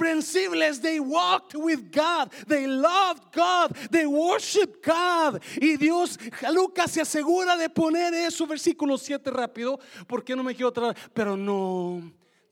irreprochables 0.04 0.82
They 0.82 1.00
walked 1.00 1.56
with 1.56 1.92
God. 1.92 2.32
They 2.48 2.68
loved 2.68 3.34
God. 3.34 3.76
They 3.90 4.06
worshiped 4.06 4.86
God. 4.86 5.42
Y 5.62 5.78
Dios, 5.78 6.20
Lucas 6.52 6.92
se 6.92 7.02
asegura 7.02 7.58
de 7.58 7.70
poner 7.70 8.14
eso, 8.14 8.46
versículo 8.46 8.98
7 8.98 9.32
rápido, 9.32 9.80
porque 10.08 10.36
no 10.36 10.44
me 10.44 10.56
quiero 10.56 10.72
traer. 10.72 10.96
Pero 11.14 11.36
no 11.38 12.12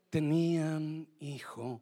tenían 0.09 1.07
hijo, 1.19 1.81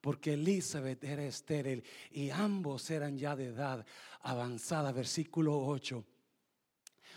porque 0.00 0.34
Elizabeth 0.34 1.02
era 1.04 1.24
estéril 1.24 1.82
y 2.10 2.30
ambos 2.30 2.90
eran 2.90 3.16
ya 3.18 3.36
de 3.36 3.46
edad 3.46 3.84
avanzada. 4.22 4.92
Versículo 4.92 5.58
8. 5.58 6.04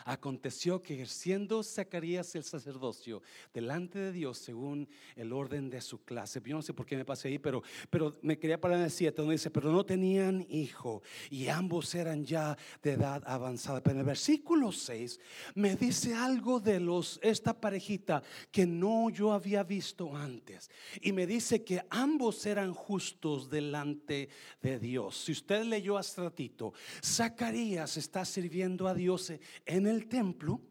Aconteció 0.05 0.81
que 0.81 0.95
ejerciendo 0.95 1.63
Zacarías 1.63 2.35
el 2.35 2.43
sacerdocio 2.43 3.21
delante 3.53 3.99
de 3.99 4.11
Dios 4.11 4.37
según 4.37 4.87
el 5.15 5.33
orden 5.33 5.69
de 5.69 5.81
su 5.81 6.03
clase. 6.03 6.41
Yo 6.45 6.55
no 6.55 6.61
sé 6.61 6.73
por 6.73 6.85
qué 6.85 6.95
me 6.95 7.05
pasé 7.05 7.29
ahí, 7.29 7.39
pero, 7.39 7.63
pero 7.89 8.13
me 8.21 8.37
quería 8.37 8.59
parar 8.59 8.77
en 8.77 8.85
el 8.85 8.91
7 8.91 9.15
donde 9.15 9.35
dice, 9.35 9.49
pero 9.49 9.71
no 9.71 9.85
tenían 9.85 10.45
hijo 10.49 11.01
y 11.29 11.47
ambos 11.47 11.93
eran 11.95 12.25
ya 12.25 12.57
de 12.81 12.91
edad 12.91 13.23
avanzada. 13.25 13.81
Pero 13.81 13.95
en 13.95 13.99
el 13.99 14.05
versículo 14.05 14.71
6 14.71 15.19
me 15.55 15.75
dice 15.75 16.13
algo 16.13 16.59
de 16.59 16.79
los, 16.79 17.19
esta 17.21 17.59
parejita 17.59 18.23
que 18.51 18.65
no 18.65 19.09
yo 19.09 19.31
había 19.31 19.63
visto 19.63 20.15
antes. 20.15 20.69
Y 21.01 21.11
me 21.11 21.25
dice 21.27 21.63
que 21.63 21.85
ambos 21.89 22.45
eran 22.45 22.73
justos 22.73 23.49
delante 23.49 24.29
de 24.61 24.79
Dios. 24.79 25.17
Si 25.17 25.31
usted 25.31 25.63
leyó 25.65 25.97
hace 25.97 26.21
ratito, 26.21 26.73
Zacarías 27.03 27.97
está 27.97 28.25
sirviendo 28.25 28.87
a 28.87 28.93
Dios 28.93 29.31
en 29.65 29.87
el 29.87 29.92
el 29.93 30.07
templo 30.07 30.61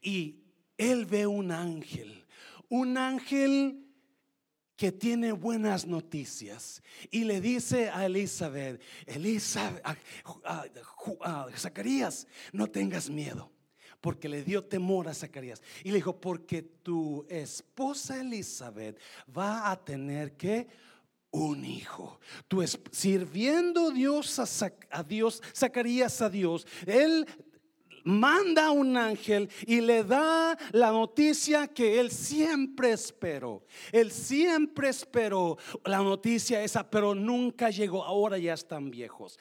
y 0.00 0.40
él 0.76 1.06
ve 1.06 1.26
un 1.26 1.50
ángel, 1.50 2.24
un 2.68 2.96
ángel 2.96 3.82
que 4.76 4.90
tiene 4.90 5.30
buenas 5.30 5.86
noticias 5.86 6.82
y 7.10 7.24
le 7.24 7.40
dice 7.40 7.88
a 7.90 8.06
Elizabeth, 8.06 8.82
Elizabeth, 9.06 9.80
a, 10.44 11.46
Zacarías, 11.56 12.26
no 12.52 12.66
tengas 12.66 13.08
miedo. 13.08 13.52
Porque 14.00 14.28
le 14.28 14.42
dio 14.42 14.64
temor 14.64 15.06
a 15.06 15.14
Zacarías. 15.14 15.62
Y 15.84 15.90
le 15.90 15.98
dijo, 15.98 16.20
porque 16.20 16.62
tu 16.62 17.24
esposa 17.28 18.20
Elizabeth 18.20 18.98
va 19.28 19.70
a 19.70 19.84
tener 19.84 20.36
que 20.36 20.66
un 21.30 21.64
hijo. 21.64 22.18
Tú 22.48 22.64
sirviendo 22.90 23.92
Dios 23.92 24.40
a, 24.40 24.72
a 24.90 25.04
Dios, 25.04 25.40
Zacarías 25.54 26.20
a 26.20 26.28
Dios, 26.28 26.66
él 26.86 27.24
manda 28.04 28.70
un 28.70 28.96
ángel 28.96 29.48
y 29.66 29.80
le 29.80 30.04
da 30.04 30.56
la 30.72 30.90
noticia 30.90 31.68
que 31.68 32.00
él 32.00 32.10
siempre 32.10 32.92
esperó. 32.92 33.64
Él 33.90 34.10
siempre 34.10 34.88
esperó 34.88 35.58
la 35.84 35.98
noticia 35.98 36.62
esa, 36.62 36.88
pero 36.88 37.14
nunca 37.14 37.70
llegó. 37.70 38.04
Ahora 38.04 38.38
ya 38.38 38.54
están 38.54 38.90
viejos. 38.90 39.38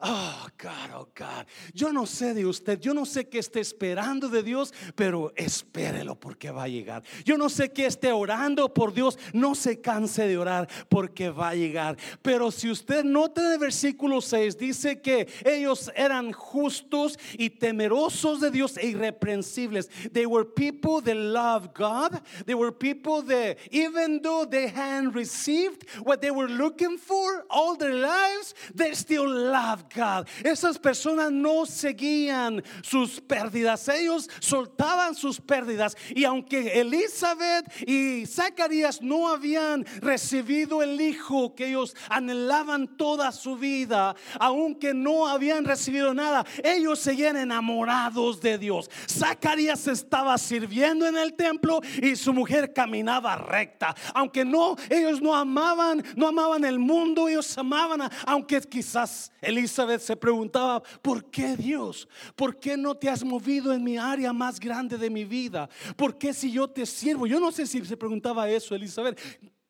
Oh, 0.00 0.46
God, 0.56 0.90
oh, 0.94 1.08
God. 1.12 1.44
Yo 1.74 1.92
no 1.92 2.06
sé 2.06 2.32
de 2.32 2.46
usted, 2.46 2.78
yo 2.78 2.94
no 2.94 3.04
sé 3.04 3.28
qué 3.28 3.40
esté 3.40 3.58
esperando 3.58 4.28
de 4.28 4.44
Dios, 4.44 4.72
pero 4.94 5.32
espérelo 5.34 6.14
porque 6.14 6.52
va 6.52 6.64
a 6.64 6.68
llegar. 6.68 7.02
Yo 7.24 7.36
no 7.36 7.48
sé 7.48 7.72
qué 7.72 7.86
esté 7.86 8.12
orando 8.12 8.72
por 8.72 8.94
Dios, 8.94 9.18
no 9.32 9.56
se 9.56 9.80
canse 9.80 10.28
de 10.28 10.38
orar 10.38 10.68
porque 10.88 11.30
va 11.30 11.48
a 11.48 11.54
llegar. 11.56 11.96
Pero 12.22 12.52
si 12.52 12.70
usted 12.70 13.02
nota 13.02 13.52
el 13.52 13.58
versículo 13.58 14.20
6, 14.20 14.56
dice 14.56 15.00
que 15.00 15.26
ellos 15.44 15.90
eran 15.96 16.30
justos 16.30 17.18
y 17.32 17.50
temerosos 17.50 18.40
de 18.40 18.52
Dios 18.52 18.76
e 18.76 18.86
irreprensibles. 18.86 19.88
They 20.12 20.26
were 20.26 20.44
people 20.44 21.02
that 21.02 21.16
love 21.16 21.74
God. 21.74 22.22
They 22.46 22.54
were 22.54 22.70
people 22.70 23.22
that, 23.22 23.58
even 23.72 24.22
though 24.22 24.44
they 24.44 24.68
hadn't 24.68 25.16
received 25.16 25.88
what 26.04 26.20
they 26.20 26.30
were 26.30 26.48
looking 26.48 26.98
for 26.98 27.44
all 27.50 27.76
their 27.76 27.94
lives, 27.94 28.54
they 28.72 28.94
still 28.94 29.28
love 29.28 29.87
God. 29.94 30.26
Esas 30.44 30.78
personas 30.78 31.32
no 31.32 31.66
seguían 31.66 32.62
sus 32.82 33.20
pérdidas, 33.20 33.88
ellos 33.88 34.28
soltaban 34.40 35.14
sus 35.14 35.40
pérdidas. 35.40 35.96
Y 36.14 36.24
aunque 36.24 36.80
Elizabeth 36.80 37.66
y 37.86 38.26
Zacarías 38.26 39.00
no 39.02 39.28
habían 39.28 39.84
recibido 40.00 40.82
el 40.82 41.00
hijo 41.00 41.54
que 41.54 41.68
ellos 41.68 41.96
anhelaban 42.08 42.96
toda 42.96 43.32
su 43.32 43.56
vida, 43.56 44.14
aunque 44.38 44.94
no 44.94 45.26
habían 45.26 45.64
recibido 45.64 46.14
nada, 46.14 46.44
ellos 46.62 46.98
seguían 46.98 47.36
enamorados 47.36 48.40
de 48.40 48.58
Dios. 48.58 48.90
Zacarías 49.08 49.86
estaba 49.86 50.36
sirviendo 50.38 51.06
en 51.06 51.16
el 51.16 51.34
templo 51.34 51.80
y 52.02 52.16
su 52.16 52.32
mujer 52.32 52.72
caminaba 52.72 53.36
recta. 53.36 53.94
Aunque 54.14 54.44
no, 54.44 54.76
ellos 54.90 55.20
no 55.20 55.34
amaban, 55.34 56.02
no 56.16 56.28
amaban 56.28 56.64
el 56.64 56.78
mundo, 56.78 57.28
ellos 57.28 57.56
amaban, 57.56 58.10
aunque 58.26 58.60
quizás 58.60 59.32
Elizabeth 59.40 59.77
vez 59.84 60.02
se 60.02 60.16
preguntaba, 60.16 60.82
¿por 61.02 61.30
qué 61.30 61.56
Dios? 61.56 62.08
¿Por 62.34 62.58
qué 62.58 62.76
no 62.76 62.94
te 62.94 63.08
has 63.08 63.24
movido 63.24 63.72
en 63.72 63.82
mi 63.82 63.98
área 63.98 64.32
más 64.32 64.58
grande 64.58 64.96
de 64.96 65.10
mi 65.10 65.24
vida? 65.24 65.68
¿Por 65.96 66.16
qué 66.16 66.32
si 66.32 66.52
yo 66.52 66.68
te 66.68 66.86
sirvo? 66.86 67.26
Yo 67.26 67.40
no 67.40 67.52
sé 67.52 67.66
si 67.66 67.84
se 67.84 67.96
preguntaba 67.96 68.48
eso, 68.48 68.74
Elizabeth. 68.74 69.18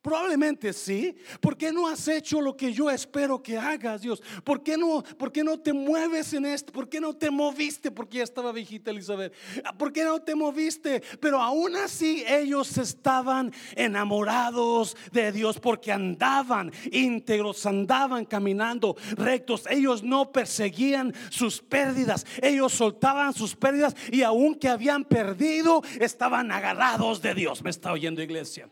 Probablemente 0.00 0.73
sí. 0.73 1.17
¿Por 1.40 1.57
qué 1.57 1.73
no 1.73 1.88
has 1.88 2.07
hecho 2.07 2.40
lo 2.40 2.57
que 2.57 2.73
yo 2.73 2.88
espero 2.88 3.43
que 3.43 3.59
hagas, 3.59 4.00
Dios? 4.00 4.23
¿Por 4.45 4.62
qué 4.62 4.76
no, 4.76 5.02
por 5.02 5.33
qué 5.33 5.43
no 5.43 5.59
te 5.59 5.73
mueves 5.73 6.33
en 6.33 6.47
esto? 6.47 6.73
¿Por 6.73 6.88
qué 6.88 7.00
no 7.00 7.14
te 7.14 7.31
moviste? 7.31 7.90
Porque 7.90 8.19
ya 8.19 8.25
estaba 8.25 8.52
viejita 8.52 8.93
Elizabeth. 8.93 9.35
¿Por 9.76 9.93
qué 9.93 10.05
no 10.05 10.23
te 10.23 10.37
moviste? 10.37 11.02
Pero 11.21 11.43
aún 11.43 11.75
así 11.75 12.25
ellos 12.28 12.78
estaban 12.78 13.52
enamorados 13.75 14.97
de 15.11 15.33
Dios 15.33 15.59
porque 15.59 15.90
andaban 15.90 16.73
íntegros, 16.93 17.67
andaban 17.67 18.25
caminando 18.25 18.97
rectos. 19.17 19.64
Ellos 19.69 20.05
no 20.05 20.31
perseguían 20.31 21.12
sus 21.28 21.61
pérdidas. 21.61 22.25
Ellos 22.40 22.73
soltaban 22.73 23.35
sus 23.35 23.57
pérdidas 23.57 23.97
y 24.12 24.23
aunque 24.23 24.69
habían 24.69 25.05
perdido, 25.05 25.83
estaban 25.99 26.52
agarrados 26.52 27.21
de 27.21 27.35
Dios. 27.35 27.64
¿Me 27.64 27.71
está 27.71 27.90
oyendo 27.93 28.23
iglesia? 28.23 28.69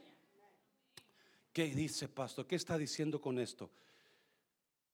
¿Qué 1.57 1.75
dice, 1.75 2.07
pastor? 2.07 2.47
¿Qué 2.47 2.57
está 2.57 2.77
diciendo 2.77 3.19
con 3.19 3.39
esto? 3.39 3.71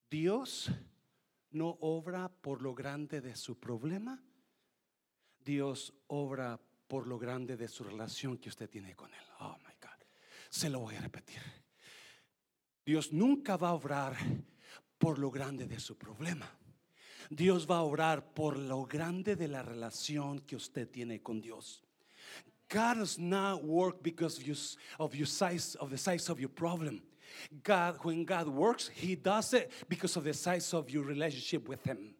Dios 0.08 0.70
no 1.50 1.76
obra 1.80 2.28
por 2.28 2.62
lo 2.62 2.72
grande 2.72 3.20
de 3.20 3.34
su 3.34 3.58
problema. 3.58 4.22
Dios 5.44 5.92
obra 6.06 6.60
por 6.86 7.08
lo 7.08 7.18
grande 7.18 7.56
de 7.56 7.66
su 7.66 7.82
relación 7.82 8.38
que 8.38 8.48
usted 8.48 8.70
tiene 8.70 8.94
con 8.94 9.12
Él. 9.12 9.24
Oh 9.40 9.56
my 9.58 9.74
God. 9.80 10.06
Se 10.50 10.70
lo 10.70 10.78
voy 10.78 10.94
a 10.94 11.00
repetir. 11.00 11.42
Dios 12.86 13.12
nunca 13.12 13.56
va 13.56 13.70
a 13.70 13.74
obrar 13.74 14.16
por 14.98 15.18
lo 15.18 15.32
grande 15.32 15.66
de 15.66 15.80
su 15.80 15.98
problema. 15.98 16.48
Dios 17.28 17.68
va 17.68 17.78
a 17.78 17.82
obrar 17.82 18.34
por 18.34 18.56
lo 18.56 18.84
grande 18.84 19.34
de 19.34 19.48
la 19.48 19.64
relación 19.64 20.38
que 20.38 20.54
usted 20.54 20.88
tiene 20.88 21.20
con 21.24 21.40
Dios. 21.40 21.81
God 22.72 22.96
does 22.96 23.18
not 23.18 23.62
work 23.62 24.02
because 24.02 24.38
of, 24.38 24.76
of 24.98 25.14
your 25.14 25.26
size 25.26 25.76
of 25.78 25.90
the 25.90 25.98
size 25.98 26.30
of 26.30 26.40
your 26.40 26.48
problem. 26.48 27.02
God, 27.62 27.98
when 28.02 28.24
God 28.24 28.48
works, 28.48 28.90
He 28.94 29.14
does 29.14 29.52
it 29.52 29.70
because 29.88 30.16
of 30.16 30.24
the 30.24 30.32
size 30.32 30.72
of 30.72 30.90
your 30.90 31.04
relationship 31.04 31.68
with 31.68 31.84
Him. 31.84 32.14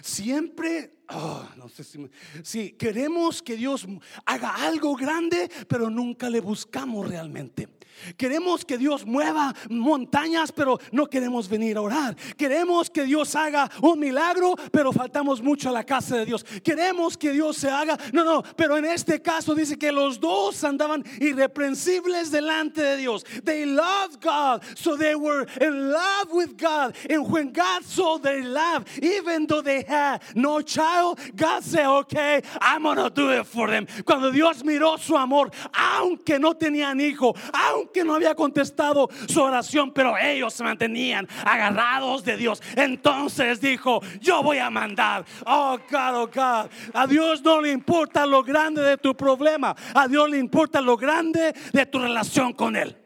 Siempre, 0.00 0.90
oh, 1.10 1.48
no 1.56 1.66
sé 1.66 1.84
si, 1.84 2.08
si 2.42 2.70
queremos 2.70 3.44
que 3.44 3.56
Dios 3.56 3.86
haga 4.26 4.54
algo 4.56 4.96
grande, 4.96 5.48
pero 5.68 5.88
nunca 5.88 6.28
le 6.28 6.40
buscamos 6.40 7.08
realmente. 7.08 7.68
Queremos 8.16 8.64
que 8.64 8.78
Dios 8.78 9.06
mueva 9.06 9.54
montañas, 9.68 10.52
pero 10.52 10.78
no 10.90 11.06
queremos 11.06 11.48
venir 11.48 11.76
a 11.76 11.82
orar. 11.82 12.16
Queremos 12.36 12.90
que 12.90 13.04
Dios 13.04 13.34
haga 13.34 13.70
un 13.80 13.98
milagro, 13.98 14.56
pero 14.70 14.92
faltamos 14.92 15.40
mucho 15.42 15.68
a 15.68 15.72
la 15.72 15.84
casa 15.84 16.16
de 16.16 16.26
Dios. 16.26 16.44
Queremos 16.62 17.16
que 17.16 17.32
Dios 17.32 17.56
se 17.56 17.68
haga, 17.68 17.98
no, 18.12 18.24
no, 18.24 18.42
pero 18.56 18.76
en 18.76 18.84
este 18.84 19.20
caso 19.20 19.54
dice 19.54 19.78
que 19.78 19.92
los 19.92 20.18
dos 20.18 20.62
andaban 20.64 21.04
irreprensibles 21.20 22.30
delante 22.30 22.82
de 22.82 22.96
Dios. 22.96 23.24
They 23.44 23.66
loved 23.66 24.20
God, 24.20 24.62
so 24.76 24.96
they 24.96 25.14
were 25.14 25.46
in 25.60 25.90
love 25.92 26.32
with 26.32 26.56
God. 26.56 26.96
And 27.08 27.30
when 27.30 27.52
God 27.52 27.84
saw 27.84 28.18
their 28.18 28.44
love, 28.44 28.84
even 29.02 29.46
though 29.46 29.62
they 29.62 29.82
had 29.82 30.22
no 30.34 30.60
child, 30.62 31.18
God 31.36 31.62
said, 31.62 31.86
okay, 31.86 32.42
I'm 32.60 32.82
gonna 32.82 33.10
do 33.10 33.30
it 33.30 33.46
for 33.46 33.68
them. 33.68 33.86
Cuando 34.04 34.30
Dios 34.30 34.62
miró 34.62 34.98
su 34.98 35.16
amor, 35.16 35.50
aunque 35.72 36.38
no 36.38 36.54
tenían 36.54 37.00
hijo, 37.00 37.34
aunque 37.52 37.81
que 37.92 38.04
no 38.04 38.14
había 38.14 38.34
contestado 38.34 39.08
su 39.28 39.40
oración, 39.40 39.92
pero 39.92 40.16
ellos 40.18 40.52
se 40.54 40.64
mantenían 40.64 41.28
agarrados 41.44 42.24
de 42.24 42.36
Dios. 42.36 42.62
Entonces 42.76 43.60
dijo, 43.60 44.00
yo 44.20 44.42
voy 44.42 44.58
a 44.58 44.70
mandar. 44.70 45.24
Oh 45.46 45.78
God, 45.90 46.14
oh 46.14 46.26
God. 46.26 46.70
A 46.94 47.06
Dios 47.06 47.42
no 47.42 47.60
le 47.60 47.70
importa 47.70 48.26
lo 48.26 48.42
grande 48.42 48.82
de 48.82 48.96
tu 48.96 49.14
problema. 49.16 49.74
A 49.94 50.08
Dios 50.08 50.28
le 50.30 50.38
importa 50.38 50.80
lo 50.80 50.96
grande 50.96 51.54
de 51.72 51.86
tu 51.86 51.98
relación 51.98 52.52
con 52.52 52.76
Él. 52.76 53.01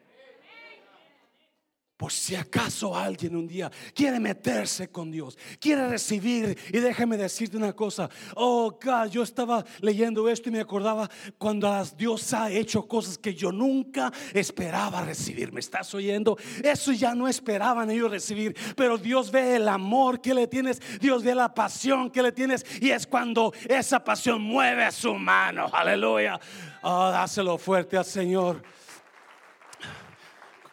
Por 1.97 2.13
si 2.13 2.35
acaso 2.35 2.95
alguien 2.95 3.35
un 3.35 3.47
día 3.47 3.71
quiere 3.95 4.21
meterse 4.21 4.89
con 4.89 5.11
Dios, 5.11 5.39
quiere 5.59 5.89
recibir. 5.89 6.59
Y 6.69 6.79
déjame 6.79 7.17
decirte 7.17 7.57
una 7.57 7.73
cosa. 7.73 8.11
Oh, 8.35 8.71
God, 8.73 9.09
yo 9.09 9.23
estaba 9.23 9.65
leyendo 9.81 10.29
esto 10.29 10.51
y 10.51 10.53
me 10.53 10.61
acordaba 10.61 11.09
cuando 11.39 11.73
Dios 11.97 12.35
ha 12.35 12.51
hecho 12.51 12.87
cosas 12.87 13.17
que 13.17 13.35
yo 13.35 13.51
nunca 13.51 14.13
esperaba 14.35 15.03
recibir. 15.07 15.53
¿Me 15.53 15.61
estás 15.61 15.95
oyendo? 15.95 16.37
Eso 16.63 16.93
ya 16.93 17.15
no 17.15 17.29
esperaban 17.29 17.91
ellos 17.91 18.11
recibir. 18.11 18.55
Pero 18.77 18.99
Dios 18.99 19.31
ve 19.31 19.57
el 19.57 19.67
amor 19.67 20.21
que 20.21 20.35
le 20.35 20.47
tienes. 20.47 20.83
Dios 21.01 21.23
ve 21.23 21.35
la 21.35 21.55
pasión 21.55 22.11
que 22.11 22.23
le 22.23 22.33
tienes. 22.33 22.63
Y 22.79 22.91
es 22.91 23.07
cuando 23.07 23.55
esa 23.67 24.05
pasión 24.05 24.43
mueve 24.43 24.93
su 24.93 25.15
mano. 25.15 25.71
Aleluya. 25.73 26.39
Oh, 26.83 27.09
dáselo 27.09 27.57
fuerte 27.57 27.97
al 27.97 28.05
Señor. 28.05 28.63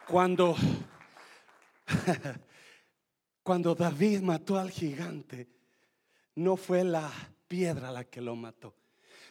Cuando 0.06 0.58
Cuando 3.44 3.76
David 3.76 4.22
mató 4.22 4.58
al 4.58 4.72
gigante, 4.72 5.50
no 6.36 6.56
fue 6.56 6.84
la 6.84 7.12
piedra 7.48 7.92
la 7.92 8.06
que 8.06 8.22
lo 8.22 8.36
mató. 8.36 8.76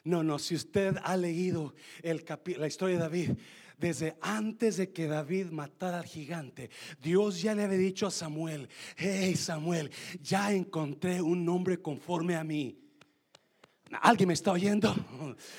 No, 0.04 0.22
no, 0.22 0.38
si 0.38 0.54
usted 0.54 0.96
ha 1.02 1.16
leído 1.16 1.74
el 2.02 2.24
la 2.58 2.66
historia 2.66 2.96
de 2.96 3.02
David, 3.02 3.30
desde 3.78 4.16
antes 4.20 4.76
de 4.76 4.92
que 4.92 5.06
David 5.06 5.46
matara 5.46 5.98
al 5.98 6.04
gigante, 6.04 6.70
Dios 7.00 7.40
ya 7.40 7.54
le 7.54 7.64
había 7.64 7.78
dicho 7.78 8.06
a 8.06 8.10
Samuel, 8.10 8.68
hey 8.96 9.34
Samuel, 9.36 9.90
ya 10.20 10.52
encontré 10.52 11.20
un 11.20 11.44
nombre 11.44 11.80
conforme 11.80 12.36
a 12.36 12.44
mí. 12.44 12.81
¿Alguien 14.00 14.28
me 14.28 14.34
está 14.34 14.52
oyendo? 14.52 14.94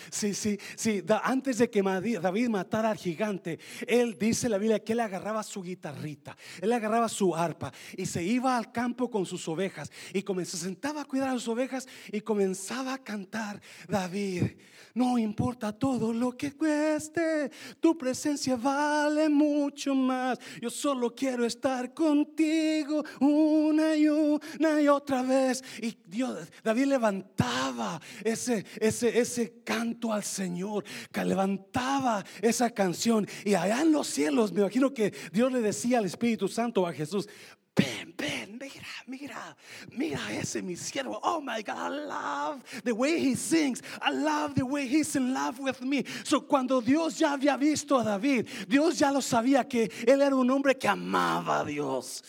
Sí, 0.10 0.34
sí, 0.34 0.58
sí. 0.76 1.04
Antes 1.24 1.60
de 1.60 1.70
que 1.70 1.82
David 1.82 2.50
matara 2.50 2.92
al 2.92 2.98
gigante, 2.98 3.60
él 3.88 4.18
dice 4.20 4.50
la 4.50 4.58
Biblia 4.58 4.84
que 4.84 4.94
él 4.94 5.00
agarraba 5.00 5.44
su 5.44 5.62
guitarrita, 5.62 6.36
él 6.62 6.72
agarraba 6.72 7.10
su 7.10 7.36
arpa 7.36 7.72
y 7.96 8.06
se 8.06 8.24
iba 8.24 8.58
al 8.58 8.72
campo 8.72 9.10
con 9.10 9.26
sus 9.26 9.48
ovejas 9.48 9.92
y 10.14 10.24
se 10.46 10.58
sentaba 10.58 11.02
a 11.02 11.06
cuidar 11.06 11.30
a 11.30 11.34
sus 11.34 11.48
ovejas 11.48 11.88
y 12.12 12.22
comenzaba 12.22 12.96
a 12.96 13.04
cantar 13.04 13.62
David. 13.88 14.52
No 14.96 15.18
importa 15.18 15.72
todo 15.72 16.14
lo 16.14 16.38
que 16.38 16.54
cueste, 16.56 17.50
tu 17.80 17.98
presencia 17.98 18.56
vale 18.56 19.28
mucho 19.28 19.96
más. 19.96 20.38
Yo 20.62 20.70
solo 20.70 21.16
quiero 21.16 21.46
estar 21.46 21.96
contigo 21.96 23.04
una 23.20 23.96
y 23.96 24.08
una 24.08 24.82
y 24.82 24.88
otra 24.88 25.24
vez. 25.24 25.64
Y 25.82 25.98
Dios, 26.06 26.48
David 26.64 26.86
levantaba 26.86 28.00
ese, 28.26 28.66
ese, 28.80 29.20
ese 29.20 29.62
canto 29.64 30.12
al 30.12 30.24
Señor, 30.24 30.84
que 31.12 31.24
levantaba 31.26 32.24
esa 32.42 32.70
canción. 32.70 33.28
Y 33.46 33.54
allá 33.54 33.82
en 33.82 33.92
los 33.92 34.08
cielos, 34.08 34.52
me 34.52 34.62
imagino 34.62 34.94
que 34.94 35.14
Dios 35.32 35.52
le 35.52 35.62
decía 35.62 36.00
al 36.00 36.06
Espíritu 36.06 36.48
Santo 36.48 36.86
a 36.86 36.94
Jesús, 36.94 37.28
ven, 37.76 38.14
ven, 38.18 38.60
mira, 38.60 38.88
mira, 39.08 39.58
mira, 39.92 40.20
ese 40.32 40.62
mi 40.62 40.76
siervo. 40.76 41.20
Oh 41.24 41.42
my 41.42 41.62
God, 41.62 41.76
I 41.78 41.90
love 41.90 42.64
the 42.84 42.94
way 42.94 43.20
he 43.20 43.36
sings. 43.36 43.82
I 44.02 44.12
love 44.12 44.56
the 44.56 44.66
way 44.66 44.88
he's 44.88 45.16
in 45.16 45.34
love 45.34 45.60
with 45.60 45.82
me. 45.82 46.04
So 46.24 46.42
cuando 46.42 46.82
Dios 46.82 47.18
ya 47.18 47.34
había 47.34 47.58
visto 47.58 48.00
a 48.00 48.04
David, 48.04 48.48
Dios 48.68 49.00
ya 49.00 49.12
lo 49.12 49.22
sabía 49.22 49.68
que 49.68 49.90
él 50.06 50.22
era 50.22 50.36
un 50.36 50.50
hombre 50.50 50.76
que 50.76 50.88
amaba 50.88 51.62
a 51.62 51.66
Dios. 51.66 52.24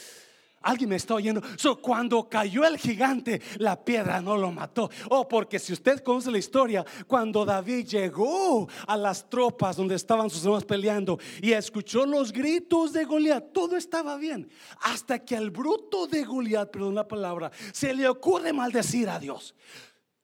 Alguien 0.64 0.88
me 0.88 0.96
está 0.96 1.14
oyendo. 1.14 1.42
So, 1.56 1.76
cuando 1.76 2.26
cayó 2.26 2.64
el 2.64 2.78
gigante, 2.78 3.42
la 3.58 3.84
piedra 3.84 4.22
no 4.22 4.34
lo 4.34 4.50
mató. 4.50 4.90
Oh, 5.10 5.28
porque 5.28 5.58
si 5.58 5.74
usted 5.74 6.00
conoce 6.00 6.30
la 6.30 6.38
historia, 6.38 6.84
cuando 7.06 7.44
David 7.44 7.86
llegó 7.86 8.66
a 8.86 8.96
las 8.96 9.28
tropas 9.28 9.76
donde 9.76 9.94
estaban 9.94 10.30
sus 10.30 10.42
hermanos 10.42 10.64
peleando 10.64 11.18
y 11.42 11.52
escuchó 11.52 12.06
los 12.06 12.32
gritos 12.32 12.94
de 12.94 13.04
Goliat, 13.04 13.52
todo 13.52 13.76
estaba 13.76 14.16
bien. 14.16 14.48
Hasta 14.80 15.18
que 15.18 15.36
al 15.36 15.50
bruto 15.50 16.06
de 16.06 16.24
Goliat, 16.24 16.70
perdón 16.70 16.94
la 16.94 17.06
palabra, 17.06 17.52
se 17.70 17.92
le 17.92 18.08
ocurre 18.08 18.54
maldecir 18.54 19.10
a 19.10 19.18
Dios. 19.18 19.54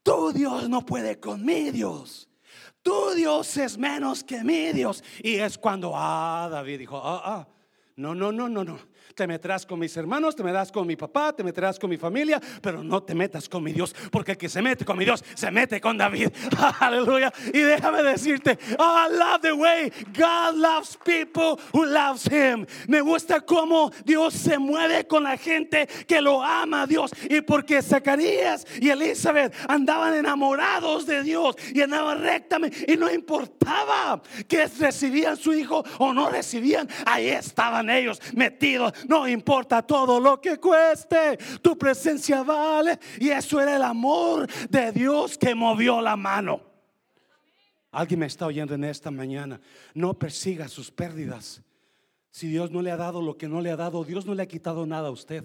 Tu 0.02 0.32
Dios 0.32 0.70
no 0.70 0.86
puede 0.86 1.20
con 1.20 1.44
mi 1.44 1.70
Dios. 1.70 2.30
Tu 2.80 3.10
Dios 3.14 3.58
es 3.58 3.76
menos 3.76 4.24
que 4.24 4.42
mi 4.42 4.72
Dios. 4.72 5.04
Y 5.22 5.34
es 5.34 5.58
cuando, 5.58 5.92
ah, 5.94 6.48
David 6.50 6.78
dijo, 6.78 6.96
ah, 6.96 7.20
ah, 7.22 7.48
no, 7.96 8.14
no, 8.14 8.32
no, 8.32 8.48
no, 8.48 8.64
no 8.64 8.89
te 9.20 9.26
meterás 9.26 9.66
con 9.66 9.78
mis 9.78 9.94
hermanos, 9.98 10.34
te 10.34 10.42
meterás 10.42 10.72
con 10.72 10.86
mi 10.86 10.96
papá, 10.96 11.30
te 11.34 11.44
meterás 11.44 11.78
con 11.78 11.90
mi 11.90 11.98
familia, 11.98 12.40
pero 12.62 12.82
no 12.82 13.02
te 13.02 13.14
metas 13.14 13.50
con 13.50 13.62
mi 13.62 13.70
Dios, 13.70 13.94
porque 14.10 14.32
el 14.32 14.38
que 14.38 14.48
se 14.48 14.62
mete 14.62 14.82
con 14.82 14.96
mi 14.96 15.04
Dios 15.04 15.22
se 15.34 15.50
mete 15.50 15.78
con 15.78 15.98
David. 15.98 16.30
Aleluya. 16.80 17.30
Y 17.52 17.58
déjame 17.58 18.02
decirte, 18.02 18.58
I 18.78 19.14
love 19.14 19.42
the 19.42 19.52
way 19.52 19.92
God 20.16 20.56
loves 20.56 20.96
people 21.04 21.60
who 21.74 21.84
loves 21.84 22.26
him. 22.32 22.64
Me 22.88 23.02
gusta 23.02 23.42
cómo 23.42 23.92
Dios 24.06 24.32
se 24.32 24.58
mueve 24.58 25.06
con 25.06 25.24
la 25.24 25.36
gente 25.36 25.86
que 26.06 26.22
lo 26.22 26.42
ama 26.42 26.84
a 26.84 26.86
Dios. 26.86 27.10
Y 27.28 27.42
porque 27.42 27.82
Zacarías 27.82 28.66
y 28.80 28.88
Elizabeth 28.88 29.54
andaban 29.68 30.14
enamorados 30.14 31.04
de 31.04 31.22
Dios 31.22 31.56
y 31.74 31.82
andaban 31.82 32.22
rectamente 32.22 32.90
y 32.90 32.96
no 32.96 33.12
importaba 33.12 34.22
que 34.48 34.66
recibían 34.66 35.36
su 35.36 35.52
hijo 35.52 35.84
o 35.98 36.14
no 36.14 36.30
recibían, 36.30 36.88
ahí 37.04 37.28
estaban 37.28 37.90
ellos 37.90 38.18
metidos 38.32 38.94
no 39.10 39.26
importa 39.26 39.82
todo 39.82 40.20
lo 40.20 40.40
que 40.40 40.58
cueste, 40.58 41.36
tu 41.60 41.76
presencia 41.76 42.44
vale. 42.44 42.96
Y 43.18 43.30
eso 43.30 43.60
era 43.60 43.74
el 43.74 43.82
amor 43.82 44.48
de 44.68 44.92
Dios 44.92 45.36
que 45.36 45.52
movió 45.52 46.00
la 46.00 46.14
mano. 46.14 46.62
Alguien 47.90 48.20
me 48.20 48.26
está 48.26 48.46
oyendo 48.46 48.72
en 48.76 48.84
esta 48.84 49.10
mañana. 49.10 49.60
No 49.94 50.16
persiga 50.16 50.68
sus 50.68 50.92
pérdidas. 50.92 51.60
Si 52.30 52.46
Dios 52.46 52.70
no 52.70 52.82
le 52.82 52.92
ha 52.92 52.96
dado 52.96 53.20
lo 53.20 53.36
que 53.36 53.48
no 53.48 53.60
le 53.60 53.72
ha 53.72 53.76
dado, 53.76 54.04
Dios 54.04 54.26
no 54.26 54.34
le 54.36 54.44
ha 54.44 54.46
quitado 54.46 54.86
nada 54.86 55.08
a 55.08 55.10
usted. 55.10 55.42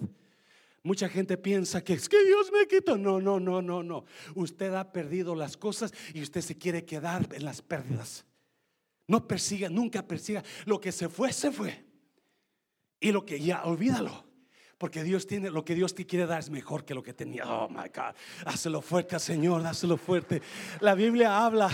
Mucha 0.84 1.08
gente 1.08 1.36
piensa 1.36 1.82
que 1.82 1.94
es 1.94 2.08
que 2.08 2.24
Dios 2.24 2.52
me 2.52 2.68
quitó. 2.68 2.96
No, 2.96 3.20
no, 3.20 3.40
no, 3.40 3.60
no, 3.60 3.82
no. 3.82 4.04
Usted 4.36 4.72
ha 4.74 4.92
perdido 4.92 5.34
las 5.34 5.56
cosas 5.56 5.92
y 6.14 6.22
usted 6.22 6.40
se 6.40 6.56
quiere 6.56 6.84
quedar 6.84 7.26
en 7.32 7.44
las 7.44 7.62
pérdidas. 7.62 8.24
No 9.08 9.26
persiga, 9.26 9.68
nunca 9.68 10.06
persiga. 10.06 10.44
Lo 10.66 10.80
que 10.80 10.92
se 10.92 11.08
fue, 11.08 11.32
se 11.32 11.50
fue. 11.50 11.85
Y 13.00 13.12
lo 13.12 13.24
que 13.24 13.40
ya, 13.40 13.64
olvídalo. 13.64 14.24
Porque 14.78 15.02
Dios 15.02 15.26
tiene, 15.26 15.50
lo 15.50 15.64
que 15.64 15.74
Dios 15.74 15.94
te 15.94 16.06
quiere 16.06 16.26
dar 16.26 16.40
es 16.40 16.50
mejor 16.50 16.84
que 16.84 16.94
lo 16.94 17.02
que 17.02 17.14
tenía. 17.14 17.50
Oh 17.50 17.68
my 17.68 17.88
God. 17.94 18.14
Hazlo 18.44 18.82
fuerte, 18.82 19.18
Señor, 19.18 19.64
hazlo 19.66 19.96
fuerte. 19.96 20.42
La 20.80 20.94
Biblia 20.94 21.44
habla, 21.44 21.70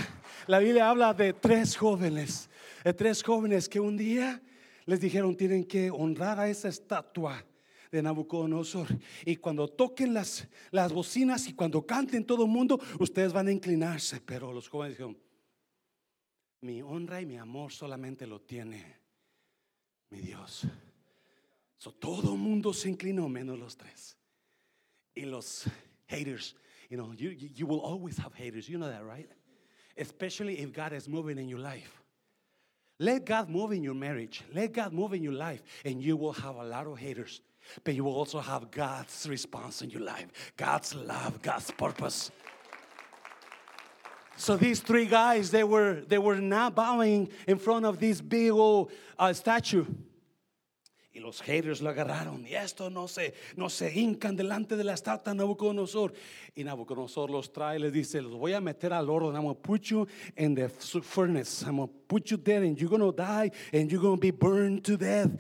la 0.47 0.61
Biblia 0.61 0.89
habla 0.89 1.13
de 1.13 1.33
tres 1.33 1.77
jóvenes, 1.77 2.49
de 2.85 2.95
tres 2.95 3.23
jóvenes 3.25 3.69
que 3.69 3.81
un 3.81 3.97
día 3.97 4.41
les 4.87 5.01
dijeron 5.01 5.37
tienen 5.37 5.65
que 5.65 5.91
honrar 5.91 6.39
a 6.39 6.49
esa 6.49 6.69
estatua 6.69 7.45
de 7.91 8.03
Nabucodonosor. 8.03 8.87
Y 9.25 9.37
cuando 9.37 9.67
toquen 9.67 10.15
las, 10.15 10.47
las 10.71 10.93
bocinas 10.93 11.49
y 11.49 11.55
cuando 11.55 11.85
canten 11.85 12.25
todo 12.25 12.45
el 12.45 12.51
mundo, 12.51 12.81
ustedes 13.01 13.33
van 13.33 13.49
a 13.49 13.53
inclinarse. 13.53 14.21
Pero 14.21 14.53
los 14.53 14.69
jóvenes 14.69 14.97
dijeron, 14.97 15.19
mi 16.61 16.83
honra 16.83 17.21
y 17.21 17.27
mi 17.27 17.37
amor 17.37 17.73
solamente 17.73 18.29
lo 18.29 18.41
tiene 18.41 19.01
mi 20.11 20.21
Dios. 20.21 20.67
So, 21.83 21.91
todo 21.91 22.37
mundo 22.37 22.73
se 22.73 22.89
inclinó 22.89 23.29
menos 23.29 23.59
los 23.59 23.75
tres. 23.75 24.15
Y 25.17 25.25
los 25.25 25.67
haters, 26.07 26.55
you 26.89 26.97
know, 26.97 27.13
you, 27.17 27.31
you 27.31 27.67
will 27.67 27.81
always 27.81 28.17
have 28.19 28.33
haters. 28.35 28.69
You 28.69 28.79
know 28.79 28.87
that, 28.87 29.05
right? 29.05 29.29
Especially 29.99 30.61
if 30.61 30.73
God 30.73 30.93
is 30.93 31.09
moving 31.09 31.39
in 31.39 31.49
your 31.49 31.59
life. 31.59 32.01
Let 33.01 33.25
God 33.25 33.49
move 33.49 33.73
in 33.73 33.83
your 33.83 33.95
marriage. 33.95 34.45
Let 34.55 34.75
God 34.75 34.93
move 34.93 35.13
in 35.13 35.25
your 35.25 35.33
life, 35.33 35.61
and 35.85 36.01
you 36.01 36.17
will 36.17 36.35
have 36.35 36.55
a 36.55 36.65
lot 36.65 36.87
of 36.87 36.99
haters. 36.99 37.41
But 37.83 37.97
you 37.97 38.05
will 38.05 38.15
also 38.15 38.39
have 38.39 38.71
God's 38.71 39.29
response 39.29 39.83
in 39.83 39.91
your 39.91 40.03
life, 40.03 40.53
God's 40.57 40.95
love, 40.95 41.43
God's 41.43 41.73
purpose. 41.73 42.31
So 44.37 44.57
these 44.57 44.79
three 44.79 45.07
guys, 45.07 45.51
they 45.51 45.65
were 45.65 46.03
they 46.07 46.19
were 46.19 46.37
now 46.37 46.71
bowing 46.71 47.31
in 47.49 47.59
front 47.59 47.87
of 47.87 47.99
this 47.99 48.21
big 48.21 48.53
old 48.53 48.93
uh, 49.19 49.33
statue. 49.33 49.85
Los 51.23 51.41
haters 51.41 51.81
lo 51.81 51.91
agarraron. 51.91 52.45
Y 52.45 52.55
esto 52.55 52.91
no 52.91 53.07
se, 53.07 53.33
no 53.57 53.71
se 53.71 53.97
hincan 53.97 54.35
delante 54.35 54.77
de 54.77 54.83
la 54.83 54.95
estatua 54.95 55.33
de 55.33 55.39
Nabucodonosor. 55.39 56.13
Y 56.55 56.65
Nabucodonosor 56.65 57.31
los 57.31 57.53
trae 57.53 57.79
y 57.79 57.83
les 57.83 57.93
dice: 57.93 58.21
Los 58.21 58.33
voy 58.33 58.53
a 58.55 58.61
meter 58.61 58.93
al 58.93 59.09
horno. 59.09 59.33
I'm 59.33 59.45
going 59.45 59.55
to 59.55 59.63
put 59.63 59.83
you 59.85 60.07
in 60.37 60.55
the 60.55 60.69
furnace. 60.69 61.65
I'm 61.65 61.77
going 61.77 61.89
to 61.89 61.95
put 62.09 62.31
you 62.31 62.37
there 62.37 62.67
and 62.67 62.77
you're 62.77 62.91
going 62.91 63.01
to 63.01 63.13
die 63.13 63.53
and 63.73 63.91
you're 63.91 64.03
going 64.03 64.17
to 64.17 64.21
be 64.21 64.33
burned 64.33 64.83
to 64.85 64.97
death. 64.97 65.31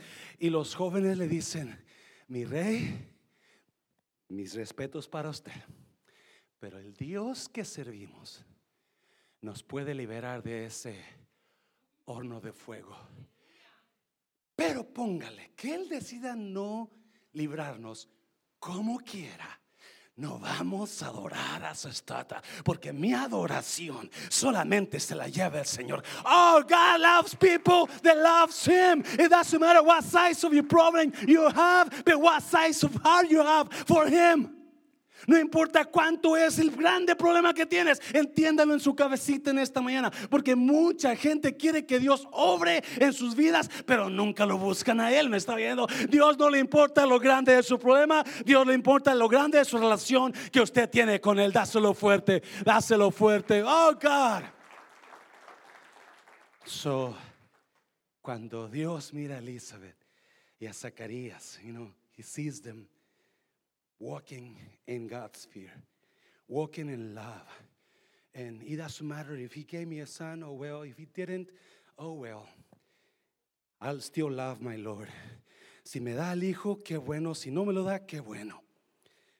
Y 0.40 0.49
los 0.49 0.75
jóvenes 0.75 1.18
le 1.18 1.27
dicen: 1.27 1.77
Mi 2.29 2.45
rey, 2.45 2.95
mis 4.29 4.55
respetos 4.55 5.09
para 5.09 5.29
usted. 5.29 5.53
Pero 6.61 6.79
el 6.79 6.95
Dios 6.95 7.49
que 7.49 7.64
servimos 7.64 8.45
nos 9.40 9.64
puede 9.64 9.95
liberar 9.97 10.45
de 10.45 10.66
ese 10.66 10.95
horno 12.05 12.40
de 12.40 12.53
fuego. 12.53 12.97
Pero 14.55 14.85
póngale 14.85 15.53
que 15.57 15.75
Él 15.75 15.88
decida 15.88 16.35
no 16.37 16.91
librarnos 17.33 18.09
como 18.59 18.99
quiera. 18.99 19.59
No 20.15 20.38
vamos 20.38 21.03
a 21.03 21.07
adorar 21.07 21.65
a 21.65 21.75
su 21.75 21.88
estatua, 21.88 22.43
porque 22.65 22.93
mi 22.93 23.15
adoración 23.15 24.11
solamente 24.29 25.01
se 25.01 25.15
la 25.15 25.27
lleva 25.27 25.59
el 25.61 25.67
Señor. 25.67 26.05
Oh, 26.25 26.62
God 26.69 27.01
loves 27.01 27.35
people 27.35 27.88
that 28.03 28.19
loves 28.19 28.62
Him. 28.67 29.03
It 29.19 29.31
doesn't 29.31 29.59
matter 29.59 29.83
what 29.83 30.05
size 30.05 30.45
of 30.45 30.53
your 30.53 30.65
problem 30.65 31.12
you 31.27 31.49
have, 31.49 32.05
but 32.05 32.21
what 32.21 32.43
size 32.43 32.85
of 32.85 32.95
heart 33.03 33.31
you 33.31 33.43
have 33.43 33.73
for 33.73 34.07
Him. 34.07 34.62
No 35.27 35.39
importa 35.39 35.85
cuánto 35.85 36.37
es 36.37 36.59
el 36.59 36.71
grande 36.71 37.15
problema 37.17 37.55
que 37.55 37.67
tienes, 37.67 38.01
entiéndalo 38.13 38.75
en 38.75 38.81
su 38.81 38.95
cabecita 38.95 39.51
en 39.51 39.59
esta 39.59 39.81
mañana, 39.81 40.11
porque 40.31 40.57
mucha 40.57 41.15
gente 41.17 41.57
quiere 41.57 41.87
que 41.87 41.99
Dios 41.99 42.27
obre 42.33 42.83
en 42.99 43.13
sus 43.13 43.35
vidas, 43.35 43.71
pero 43.87 44.09
nunca 44.09 44.47
lo 44.47 44.59
buscan 44.59 45.01
a 45.01 45.13
Él. 45.13 45.29
Me 45.29 45.37
está 45.37 45.55
viendo. 45.55 45.87
Dios 46.09 46.39
no 46.39 46.51
le 46.51 46.59
importa 46.59 47.07
lo 47.07 47.19
grande 47.19 47.55
de 47.57 47.63
su 47.63 47.79
problema, 47.79 48.25
Dios 48.45 48.67
le 48.67 48.75
importa 48.75 49.15
lo 49.15 49.29
grande 49.29 49.59
de 49.59 49.65
su 49.65 49.79
relación 49.79 50.33
que 50.51 50.61
usted 50.61 50.89
tiene 50.89 51.21
con 51.21 51.39
Él. 51.39 51.53
Dáselo 51.53 51.95
fuerte, 51.95 52.43
dáselo 52.65 53.11
fuerte. 53.11 53.63
Oh 53.63 53.93
God. 53.95 54.43
So, 56.65 57.17
cuando 58.21 58.69
Dios 58.69 59.13
mira 59.13 59.37
a 59.37 59.39
Elizabeth 59.39 59.97
y 60.61 60.67
a 60.67 60.73
Zacarías, 60.73 61.59
you 61.65 61.73
know, 61.73 61.93
He 62.17 62.23
sees 62.23 62.61
them 62.61 62.87
walking 64.03 64.57
in 64.88 65.07
God's 65.07 65.45
fear, 65.45 65.71
walking 66.49 66.88
in 66.88 67.15
love. 67.15 67.47
And 68.35 68.61
it 68.62 68.77
doesn't 68.77 69.07
matter 69.07 69.37
if 69.37 69.53
He 69.53 69.62
gave 69.62 69.87
me 69.87 70.01
a 70.01 70.07
son, 70.07 70.43
oh 70.43 70.53
well. 70.53 70.83
If 70.83 70.99
He 70.99 71.07
didn't, 71.07 71.49
oh 71.99 72.15
well. 72.15 72.47
I'll 73.81 74.01
still 74.01 74.31
love 74.31 74.61
my 74.61 74.77
Lord. 74.77 75.09
Si 75.85 76.01
me 76.01 76.15
da 76.15 76.33
el 76.33 76.43
hijo, 76.43 76.83
qué 76.83 76.99
bueno. 76.99 77.35
Si 77.35 77.51
no 77.51 77.65
me 77.65 77.73
lo 77.73 77.85
da, 77.85 78.01
qué 78.01 78.21
bueno. 78.21 78.61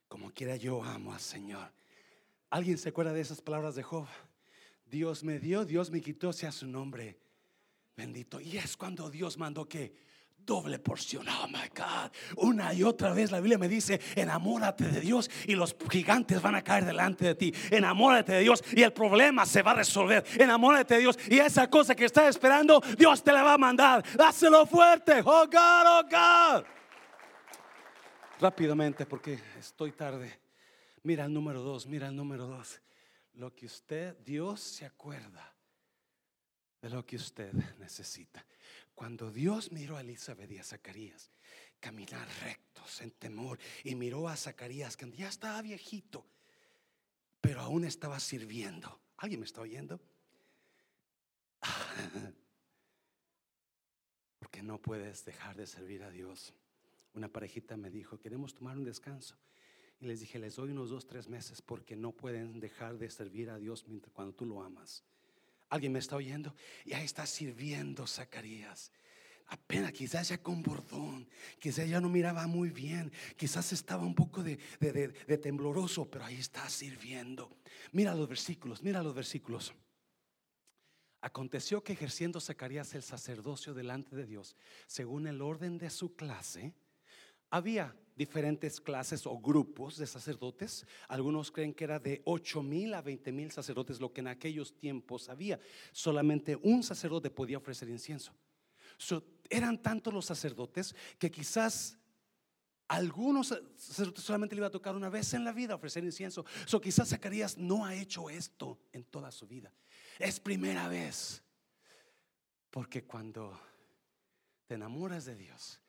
Como 0.09 0.31
quiera, 0.31 0.57
yo 0.57 0.83
amo 0.83 1.13
al 1.13 1.21
Señor. 1.21 1.73
¿Alguien 2.51 2.79
se 2.79 2.91
acuerda 2.91 3.13
de 3.13 3.21
esas 3.21 3.41
palabras 3.41 3.75
de 3.75 3.83
Job? 3.83 4.07
Dios 4.87 5.25
me 5.25 5.39
dio, 5.39 5.65
Dios 5.65 5.91
me 5.91 6.01
quitó, 6.01 6.33
sea 6.33 6.53
su 6.53 6.67
nombre 6.67 7.19
bendito. 7.97 8.41
Y 8.41 8.59
es 8.59 8.77
cuando 8.77 9.11
Dios 9.11 9.39
mandó 9.39 9.69
que 9.69 9.95
doble 10.45 10.79
porción. 10.79 11.27
Oh 11.29 11.49
my 11.49 11.69
God. 11.75 12.11
Una 12.37 12.73
y 12.75 12.83
otra 12.83 13.13
vez 13.13 13.31
la 13.31 13.41
Biblia 13.41 13.59
me 13.59 13.69
dice, 13.69 14.01
enamórate 14.15 14.85
de 14.85 15.01
Dios 15.01 15.31
y 15.47 15.55
los 15.55 15.77
gigantes 15.91 16.41
van 16.41 16.55
a 16.55 16.63
caer 16.63 16.85
delante 16.85 17.25
de 17.25 17.35
ti. 17.35 17.55
Enamórate 17.71 18.33
de 18.33 18.41
Dios 18.41 18.63
y 18.73 18.83
el 18.83 18.93
problema 18.93 19.47
se 19.47 19.63
va 19.63 19.73
a 19.73 19.75
resolver. 19.75 20.25
Enamórate 20.39 20.95
de 20.95 21.01
Dios 21.01 21.19
y 21.29 21.39
esa 21.39 21.69
cosa 21.69 21.95
que 21.95 22.05
estás 22.05 22.29
esperando, 22.29 22.81
Dios 22.99 23.23
te 23.23 23.33
la 23.33 23.43
va 23.43 23.55
a 23.55 23.59
mandar. 23.59 24.05
Dáselo 24.17 24.67
fuerte. 24.67 25.21
Oh 25.25 25.47
God, 25.47 25.87
oh 25.87 26.03
God. 26.05 26.65
Rápidamente 28.41 29.07
porque 29.07 29.39
estoy 29.59 29.93
tarde. 29.93 30.41
Mira 31.05 31.25
el 31.25 31.33
número 31.33 31.63
dos, 31.63 31.87
mira 31.87 32.09
el 32.09 32.17
número 32.17 32.47
dos. 32.47 32.81
Lo 33.35 33.55
que 33.55 33.67
usted, 33.67 34.17
Dios 34.19 34.61
se 34.61 34.85
acuerda 34.85 35.53
de 36.81 36.91
lo 36.91 37.07
que 37.07 37.17
usted 37.17 37.53
necesita. 37.79 38.45
Cuando 38.95 39.31
Dios 39.31 39.73
miró 39.73 39.97
a 39.97 40.03
Elizabeth 40.03 40.51
y 40.51 40.59
a 40.59 40.65
Zacarías, 40.65 41.31
caminar 41.81 42.29
rectos 42.43 43.01
en 43.01 43.11
temor 43.13 43.59
y 43.85 43.95
miró 43.95 44.29
a 44.29 44.37
Zacarías 44.37 44.97
que 44.97 45.11
ya 45.13 45.29
estaba 45.29 45.61
viejito, 45.63 46.27
pero 47.41 47.61
aún 47.61 47.85
estaba 47.85 48.21
sirviendo. 48.21 49.01
¿Alguien 49.17 49.41
me 49.41 49.47
está 49.47 49.61
oyendo? 49.61 50.01
Porque 54.39 54.63
no 54.63 54.81
puedes 54.81 55.25
dejar 55.25 55.57
de 55.57 55.67
servir 55.67 56.03
a 56.03 56.11
Dios. 56.11 56.55
Una 57.15 57.29
parejita 57.29 57.77
me 57.77 57.91
dijo, 57.91 58.19
queremos 58.19 58.55
tomar 58.55 58.77
un 58.77 58.85
descanso. 58.85 59.37
Y 60.01 60.07
les 60.07 60.21
dije, 60.21 60.39
les 60.39 60.57
doy 60.57 60.71
unos 60.71 60.91
dos, 60.91 61.07
tres 61.07 61.29
meses 61.29 61.63
porque 61.63 61.95
no 61.95 62.11
pueden 62.11 62.59
dejar 62.59 62.99
de 62.99 63.09
servir 63.09 63.51
a 63.51 63.59
Dios 63.59 63.87
mientras 63.87 64.13
cuando 64.13 64.35
tú 64.35 64.45
lo 64.45 64.61
amas. 64.63 65.05
¿Alguien 65.73 65.93
me 65.93 66.01
está 66.01 66.17
oyendo? 66.17 66.55
Y 66.85 66.93
ahí 66.93 67.07
está 67.07 67.25
sirviendo 67.25 68.07
Zacarías. 68.07 68.93
Apenas, 69.47 69.93
quizás 69.93 70.29
ya 70.29 70.37
con 70.37 70.63
bordón, 70.63 71.27
quizás 71.59 71.89
ya 71.89 71.99
no 71.99 72.11
miraba 72.11 72.47
muy 72.47 72.69
bien, 72.69 73.11
quizás 73.39 73.73
estaba 73.73 74.03
un 74.05 74.15
poco 74.15 74.43
de, 74.43 74.59
de 74.79 75.39
tembloroso, 75.39 76.11
pero 76.11 76.27
ahí 76.27 76.35
está 76.37 76.69
sirviendo. 76.69 77.57
Mira 77.93 78.15
los 78.15 78.29
versículos, 78.29 78.83
mira 78.83 79.03
los 79.03 79.15
versículos. 79.15 79.73
Aconteció 81.23 81.83
que 81.83 81.95
ejerciendo 81.95 82.39
Zacarías 82.39 82.95
el 82.95 83.03
sacerdocio 83.03 83.73
delante 83.73 84.15
de 84.15 84.27
Dios, 84.27 84.57
según 84.87 85.27
el 85.27 85.41
orden 85.41 85.79
de 85.79 85.89
su 85.89 86.15
clase, 86.15 86.75
había 87.53 87.95
diferentes 88.17 88.81
clases 88.81 89.27
o 89.27 89.39
grupos 89.39 89.99
de 89.99 90.07
sacerdotes. 90.07 90.87
Algunos 91.07 91.51
creen 91.51 91.75
que 91.75 91.85
era 91.85 91.99
de 91.99 92.23
8 92.25 92.63
mil 92.63 92.95
a 92.95 93.03
20 93.03 93.31
mil 93.31 93.51
sacerdotes, 93.51 94.01
lo 94.01 94.11
que 94.11 94.23
en 94.23 94.29
aquellos 94.29 94.75
tiempos 94.75 95.29
había. 95.29 95.61
Solamente 95.93 96.57
un 96.57 96.83
sacerdote 96.83 97.31
podía 97.31 97.59
ofrecer 97.59 97.89
incienso. 97.91 98.33
eran 99.51 99.83
tantos 99.83 100.15
los 100.15 100.25
sacerdotes 100.25 100.95
que 101.19 101.31
quizás 101.31 101.99
algunos 102.89 103.49
sacerdotes 103.77 104.25
solamente 104.25 104.55
le 104.55 104.61
iba 104.61 104.69
a 104.69 104.71
tocar 104.71 104.97
una 104.97 105.11
vez 105.11 105.35
en 105.35 105.45
la 105.45 105.53
vida 105.53 105.75
ofrecer 105.75 106.05
incienso. 106.05 106.47
So, 106.65 106.81
quizás 106.81 107.11
Zacarías 107.11 107.59
no 107.59 107.85
ha 107.85 107.95
hecho 107.95 108.31
esto 108.31 108.79
en 108.93 109.05
toda 109.05 109.31
su 109.31 109.47
vida. 109.47 109.75
Es 110.19 110.41
primera 110.41 110.89
vez. 110.89 111.43
Porque 112.71 113.05
cuando 113.05 113.61
te 114.67 114.75
enamoras 114.75 115.27
de 115.27 115.37
Dios, 115.37 115.82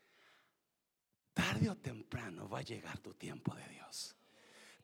tarde 1.33 1.69
o 1.69 1.77
temprano 1.77 2.47
va 2.47 2.59
a 2.59 2.63
llegar 2.63 2.99
tu 2.99 3.13
tiempo 3.13 3.55
de 3.55 3.67
Dios. 3.69 4.15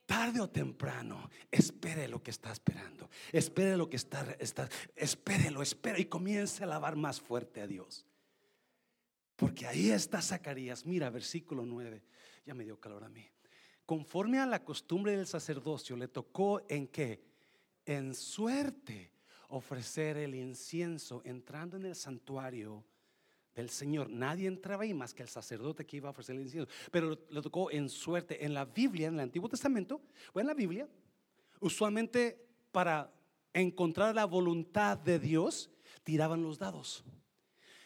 Tarde 0.06 0.42
o 0.42 0.50
temprano, 0.50 1.30
espere 1.52 2.08
lo 2.08 2.24
que 2.24 2.32
está 2.32 2.52
esperando. 2.52 3.10
Espere 3.32 3.78
lo 3.78 3.90
que 3.90 3.98
está, 3.98 4.36
está 4.40 4.68
espérelo, 4.96 5.62
espere 5.62 6.02
y 6.02 6.06
comience 6.06 6.64
a 6.64 6.66
alabar 6.66 6.96
más 6.96 7.22
fuerte 7.22 7.62
a 7.62 7.68
Dios. 7.68 8.06
Porque 9.36 9.68
ahí 9.68 9.92
está 9.92 10.22
Zacarías. 10.22 10.86
Mira, 10.86 11.10
versículo 11.10 11.66
9. 11.66 12.04
Ya 12.46 12.56
me 12.56 12.66
dio 12.66 12.80
calor 12.80 13.04
a 13.04 13.10
mí. 13.10 13.30
Conforme 13.86 14.40
a 14.40 14.46
la 14.46 14.64
costumbre 14.64 15.16
del 15.16 15.28
sacerdocio, 15.28 15.96
le 15.96 16.08
tocó 16.08 16.66
en 16.68 16.88
que, 16.88 17.24
en 17.86 18.14
suerte, 18.16 19.14
ofrecer 19.50 20.18
el 20.18 20.36
incienso 20.36 21.22
entrando 21.24 21.78
en 21.78 21.86
el 21.86 21.96
santuario 21.96 22.86
del 23.60 23.70
Señor. 23.70 24.10
Nadie 24.10 24.48
entraba 24.48 24.84
ahí 24.84 24.94
más 24.94 25.14
que 25.14 25.22
el 25.22 25.30
sacerdote 25.30 25.86
que 25.86 25.98
iba 25.98 26.08
a 26.08 26.12
ofrecer 26.12 26.36
el 26.36 26.42
incienso. 26.42 26.72
Pero 26.92 27.20
le 27.30 27.42
tocó 27.42 27.70
en 27.72 27.90
suerte. 27.90 28.46
En 28.46 28.54
la 28.54 28.66
Biblia, 28.66 29.08
en 29.08 29.16
el 29.16 29.20
Antiguo 29.20 29.50
Testamento, 29.50 30.02
o 30.34 30.40
en 30.40 30.48
la 30.48 30.54
Biblia, 30.54 30.88
usualmente 31.60 32.46
para 32.72 33.12
encontrar 33.54 34.16
la 34.16 34.26
voluntad 34.26 34.98
de 34.98 35.20
Dios, 35.20 35.70
tiraban 36.04 36.42
los 36.42 36.58
dados. 36.58 37.04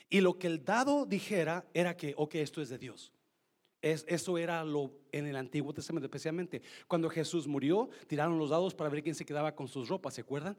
Y 0.09 0.21
lo 0.21 0.37
que 0.37 0.47
el 0.47 0.63
dado 0.63 1.05
dijera 1.05 1.65
era 1.73 1.97
que, 1.97 2.13
ok, 2.17 2.35
esto 2.35 2.61
es 2.61 2.69
de 2.69 2.77
Dios. 2.77 3.11
Es, 3.81 4.05
eso 4.07 4.37
era 4.37 4.63
lo 4.63 4.93
en 5.11 5.27
el 5.27 5.35
Antiguo 5.35 5.73
Testamento, 5.73 6.05
especialmente 6.05 6.61
cuando 6.87 7.09
Jesús 7.09 7.47
murió, 7.47 7.89
tiraron 8.07 8.37
los 8.37 8.49
dados 8.49 8.73
para 8.73 8.89
ver 8.89 9.03
quién 9.03 9.15
se 9.15 9.25
quedaba 9.25 9.53
con 9.55 9.67
sus 9.67 9.89
ropas, 9.89 10.13
¿se 10.13 10.21
acuerdan? 10.21 10.57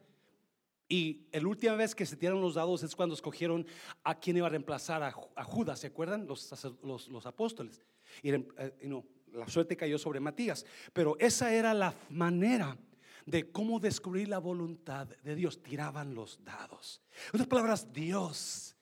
Y 0.95 1.27
la 1.33 1.49
última 1.49 1.75
vez 1.75 1.93
que 1.93 2.07
se 2.07 2.15
tiraron 2.15 2.41
los 2.41 2.55
dados 2.55 2.85
es 2.85 2.95
cuando 2.95 3.17
escogieron 3.17 3.67
a 4.05 4.15
quién 4.15 4.37
iba 4.37 4.47
a 4.47 4.51
reemplazar 4.51 5.03
a, 5.03 5.11
Judas, 5.43 5.81
¿se 5.81 5.89
acuerdan? 5.89 6.25
Los, 6.25 6.49
los, 6.85 7.27
apóstoles. 7.27 7.83
Y, 8.23 8.31
eh, 8.31 8.47
no, 8.83 9.05
la 9.33 9.49
suerte 9.49 9.77
cayó 9.77 9.99
sobre 9.99 10.21
Matías. 10.21 10.65
Pero 10.93 11.17
esa 11.19 11.53
era 11.53 11.75
la 11.75 11.93
manera 12.11 12.79
de 13.27 13.51
cómo 13.51 13.81
descubrir 13.81 14.29
la 14.29 14.39
voluntad 14.39 15.09
de 15.09 15.35
Dios. 15.35 15.61
Tiraban 15.65 16.15
los 16.15 16.45
dados. 16.45 17.03
En 17.25 17.41
otras 17.41 17.49
palabras, 17.49 17.93
Dios 17.93 18.74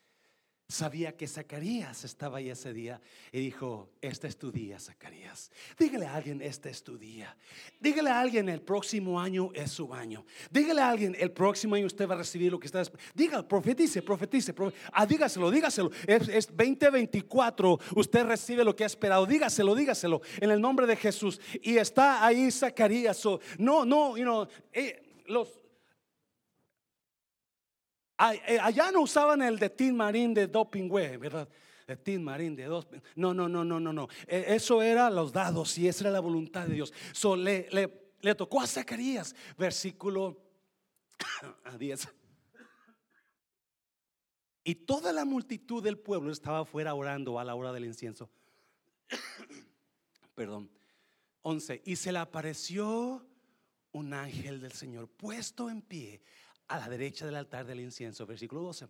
sabía 0.72 1.16
que 1.16 1.28
Zacarías 1.28 2.04
estaba 2.04 2.38
ahí 2.38 2.50
ese 2.50 2.72
día 2.72 3.00
y 3.30 3.40
dijo, 3.40 3.90
este 4.00 4.26
es 4.26 4.36
tu 4.36 4.50
día, 4.50 4.80
Zacarías. 4.80 5.50
Dígale 5.78 6.06
a 6.06 6.14
alguien, 6.14 6.40
este 6.40 6.70
es 6.70 6.82
tu 6.82 6.98
día. 6.98 7.36
Dígale 7.78 8.10
a 8.10 8.20
alguien, 8.20 8.48
el 8.48 8.62
próximo 8.62 9.20
año 9.20 9.50
es 9.54 9.70
su 9.70 9.92
año. 9.92 10.24
Dígale 10.50 10.80
a 10.80 10.88
alguien, 10.88 11.16
el 11.18 11.30
próximo 11.30 11.74
año 11.74 11.86
usted 11.86 12.08
va 12.08 12.14
a 12.14 12.18
recibir 12.18 12.50
lo 12.50 12.58
que 12.58 12.66
está 12.66 12.82
Diga, 13.14 13.46
profetice, 13.46 14.02
profetice. 14.02 14.54
ah, 14.92 15.06
dígaselo, 15.06 15.50
dígaselo. 15.50 15.90
Es, 16.06 16.28
es, 16.28 16.46
2024, 16.48 17.78
usted 17.94 18.24
recibe 18.24 18.64
lo 18.64 18.74
que 18.74 18.84
ha 18.84 18.86
esperado. 18.86 19.26
Dígaselo, 19.26 19.74
dígaselo 19.74 20.22
en 20.40 20.50
el 20.50 20.60
nombre 20.60 20.86
de 20.86 20.96
Jesús. 20.96 21.40
Y 21.62 21.76
está 21.76 22.24
ahí 22.24 22.50
Zacarías. 22.50 23.22
no, 23.58 23.84
no, 23.84 24.16
you 24.16 24.24
know, 24.24 24.48
eh, 24.72 25.02
los 25.26 25.61
allá 28.22 28.92
no 28.92 29.02
usaban 29.02 29.42
el 29.42 29.58
de 29.58 29.70
Tin 29.70 29.96
Marín 29.96 30.32
de 30.32 30.46
doping, 30.46 30.88
¿verdad? 30.88 31.48
El 31.86 31.98
Tin 31.98 32.22
Marín 32.22 32.54
de 32.54 32.64
dos. 32.64 32.86
No, 33.16 33.34
no, 33.34 33.48
no, 33.48 33.64
no, 33.64 33.80
no, 33.80 33.92
no. 33.92 34.08
E, 34.26 34.54
eso 34.54 34.82
era 34.82 35.10
los 35.10 35.32
dados 35.32 35.76
y 35.78 35.88
esa 35.88 36.04
era 36.04 36.10
la 36.12 36.20
voluntad 36.20 36.66
de 36.66 36.74
Dios. 36.74 36.92
So, 37.12 37.34
le, 37.36 37.68
le, 38.20 38.34
tocó 38.34 38.60
a 38.60 38.66
Zacarías, 38.66 39.34
versículo 39.58 40.40
10. 41.78 42.08
Y 44.64 44.74
toda 44.76 45.12
la 45.12 45.24
multitud 45.24 45.82
del 45.82 45.98
pueblo 45.98 46.30
estaba 46.30 46.60
afuera 46.60 46.94
orando 46.94 47.38
a 47.38 47.44
la 47.44 47.54
hora 47.56 47.72
del 47.72 47.84
incienso. 47.84 48.30
Perdón. 50.34 50.70
11. 51.42 51.82
Y 51.84 51.96
se 51.96 52.12
le 52.12 52.18
apareció 52.18 53.26
un 53.90 54.14
ángel 54.14 54.60
del 54.60 54.72
Señor 54.72 55.08
puesto 55.08 55.68
en 55.68 55.82
pie 55.82 56.22
a 56.72 56.78
la 56.78 56.88
derecha 56.88 57.26
del 57.26 57.36
altar 57.36 57.66
del 57.66 57.80
incienso, 57.80 58.24
versículo 58.24 58.62
12. 58.62 58.88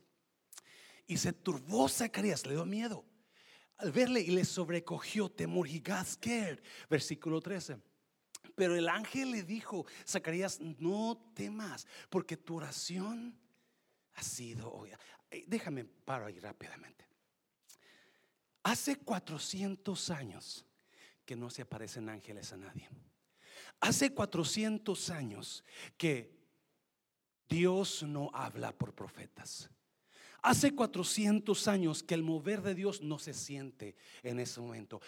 Y 1.09 1.17
se 1.17 1.33
turbó 1.33 1.89
Zacarías, 1.89 2.47
le 2.47 2.53
dio 2.53 2.65
miedo 2.65 3.05
al 3.79 3.91
verle 3.91 4.21
y 4.21 4.31
le 4.31 4.45
sobrecogió 4.45 5.29
temor. 5.29 5.67
He 5.67 5.81
got 5.81 6.07
scared, 6.07 6.63
versículo 6.89 7.41
13. 7.41 7.79
Pero 8.55 8.77
el 8.77 8.89
ángel 8.89 9.33
le 9.33 9.43
dijo, 9.43 9.85
Zacarías, 10.07 10.61
no 10.61 11.33
temas, 11.35 11.89
porque 12.09 12.37
tu 12.37 12.57
oración 12.57 13.37
ha 14.15 14.23
sido 14.23 14.87
eh, 15.31 15.45
Déjame 15.49 15.85
paro 15.85 16.27
ahí 16.27 16.39
rápidamente. 16.39 17.05
Hace 18.63 18.95
400 18.95 20.11
años 20.11 20.65
que 21.25 21.35
no 21.35 21.51
se 21.51 21.63
aparecen 21.63 22.09
ángeles 22.09 22.53
a 22.53 22.59
nadie. 22.59 22.89
Hace 23.81 24.15
400 24.15 25.11
años 25.11 25.65
que 25.97 26.42
Dios 27.53 28.03
no 28.03 28.31
habla 28.33 28.73
por 28.73 28.95
profetas. 28.95 29.69
Hace 30.41 30.75
400 30.75 31.69
años 31.69 32.03
que 32.03 32.15
el 32.15 32.23
mover 32.23 32.63
de 32.63 32.75
Dios 32.75 33.03
no 33.03 33.19
se 33.19 33.35
siente 33.35 33.95
en 34.23 34.41
ese 34.41 34.59
momento. 34.61 35.03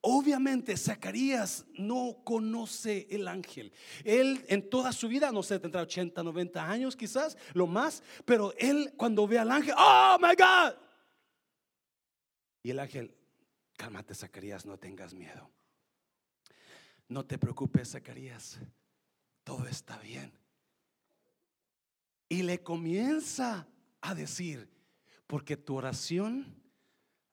Obviamente 0.00 0.78
Zacarías 0.78 1.66
no 1.74 2.22
conoce 2.24 3.06
el 3.10 3.28
ángel. 3.28 3.70
Él 4.02 4.42
en 4.48 4.70
toda 4.70 4.92
su 4.92 5.08
vida, 5.08 5.30
no 5.30 5.42
sé, 5.42 5.60
tendrá 5.60 5.82
80, 5.82 6.22
90 6.22 6.70
años 6.70 6.96
quizás, 6.96 7.36
lo 7.52 7.66
más, 7.66 8.02
pero 8.24 8.54
él 8.56 8.94
cuando 8.96 9.28
ve 9.28 9.38
al 9.38 9.50
ángel, 9.50 9.74
oh 9.76 10.16
my 10.18 10.34
God. 10.34 10.74
Y 12.62 12.70
el 12.70 12.78
ángel, 12.78 13.14
cálmate 13.76 14.14
Zacarías, 14.14 14.64
no 14.64 14.78
tengas 14.78 15.12
miedo. 15.12 15.50
No 17.08 17.26
te 17.26 17.36
preocupes 17.36 17.90
Zacarías, 17.90 18.58
todo 19.44 19.66
está 19.66 19.98
bien. 19.98 20.39
Y 22.30 22.44
le 22.44 22.62
comienza 22.62 23.66
a 24.00 24.14
decir, 24.14 24.70
porque 25.26 25.56
tu 25.56 25.74
oración 25.74 26.46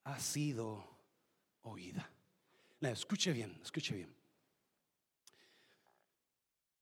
ha 0.04 0.20
sido 0.20 1.00
oída. 1.62 2.12
escuche 2.82 3.32
bien, 3.32 3.58
escuche 3.62 3.94
bien. 3.94 4.14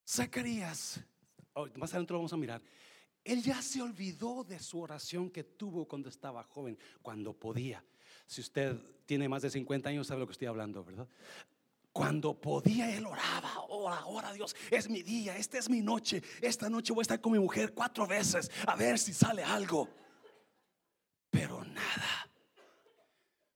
Zacarías, 0.08 1.04
más 1.74 1.90
adelante 1.90 2.14
lo 2.14 2.20
vamos 2.20 2.32
a 2.32 2.38
mirar, 2.38 2.62
él 3.22 3.42
ya 3.42 3.60
se 3.60 3.82
olvidó 3.82 4.44
de 4.44 4.60
su 4.60 4.80
oración 4.80 5.28
que 5.28 5.44
tuvo 5.44 5.86
cuando 5.86 6.08
estaba 6.08 6.42
joven, 6.42 6.78
cuando 7.02 7.34
podía. 7.34 7.84
Si 8.26 8.40
usted 8.40 8.80
tiene 9.04 9.28
más 9.28 9.42
de 9.42 9.50
50 9.50 9.90
años, 9.90 10.06
sabe 10.06 10.20
lo 10.20 10.26
que 10.26 10.32
estoy 10.32 10.48
hablando, 10.48 10.82
¿verdad? 10.82 11.06
Cuando 11.96 12.38
podía, 12.38 12.94
él 12.94 13.06
oraba, 13.06 13.64
ora, 13.70 14.04
ora 14.04 14.30
Dios, 14.34 14.54
es 14.70 14.86
mi 14.90 15.02
día, 15.02 15.34
esta 15.38 15.56
es 15.56 15.70
mi 15.70 15.80
noche, 15.80 16.22
esta 16.42 16.68
noche 16.68 16.92
voy 16.92 17.00
a 17.00 17.04
estar 17.04 17.22
con 17.22 17.32
mi 17.32 17.38
mujer 17.38 17.72
cuatro 17.72 18.06
veces, 18.06 18.50
a 18.66 18.76
ver 18.76 18.98
si 18.98 19.14
sale 19.14 19.42
algo. 19.42 19.88
Pero 21.30 21.64
nada. 21.64 22.30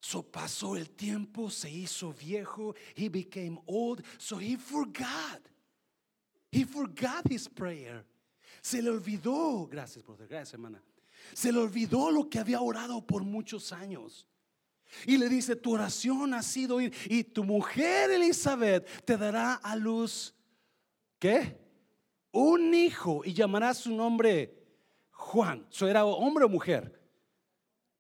So 0.01 0.23
pasó 0.23 0.75
el 0.75 0.89
tiempo, 0.89 1.51
se 1.51 1.69
hizo 1.71 2.15
viejo. 2.15 2.75
He 2.97 3.11
became 3.11 3.61
old, 3.67 4.03
so 4.17 4.41
he 4.41 4.57
forgot. 4.57 5.43
He 6.51 6.65
forgot 6.65 7.31
his 7.31 7.47
prayer. 7.47 8.07
Se 8.63 8.81
le 8.81 8.89
olvidó, 8.89 9.69
gracias, 9.69 10.03
brother, 10.03 10.27
gracias, 10.27 10.55
hermana. 10.55 10.83
Se 11.35 11.53
le 11.53 11.59
olvidó 11.59 12.11
lo 12.11 12.31
que 12.31 12.39
había 12.39 12.63
orado 12.63 13.07
por 13.07 13.23
muchos 13.23 13.71
años. 13.71 14.30
Y 15.07 15.17
le 15.17 15.29
dice, 15.29 15.57
tu 15.57 15.73
oración 15.75 16.35
ha 16.35 16.43
sido 16.43 16.81
ir 16.81 16.93
y 17.07 17.25
tu 17.25 17.45
mujer 17.45 18.11
Elizabeth 18.11 18.87
te 19.05 19.17
dará 19.17 19.55
a 19.55 19.77
luz, 19.77 20.35
¿qué? 21.19 21.59
Un 22.33 22.75
hijo 22.75 23.23
y 23.25 23.33
llamará 23.33 23.75
su 23.75 23.91
nombre 23.91 24.55
Juan. 25.11 25.67
¿So 25.71 25.89
era 25.89 26.05
hombre 26.05 26.45
o 26.45 26.49
mujer? 26.49 27.01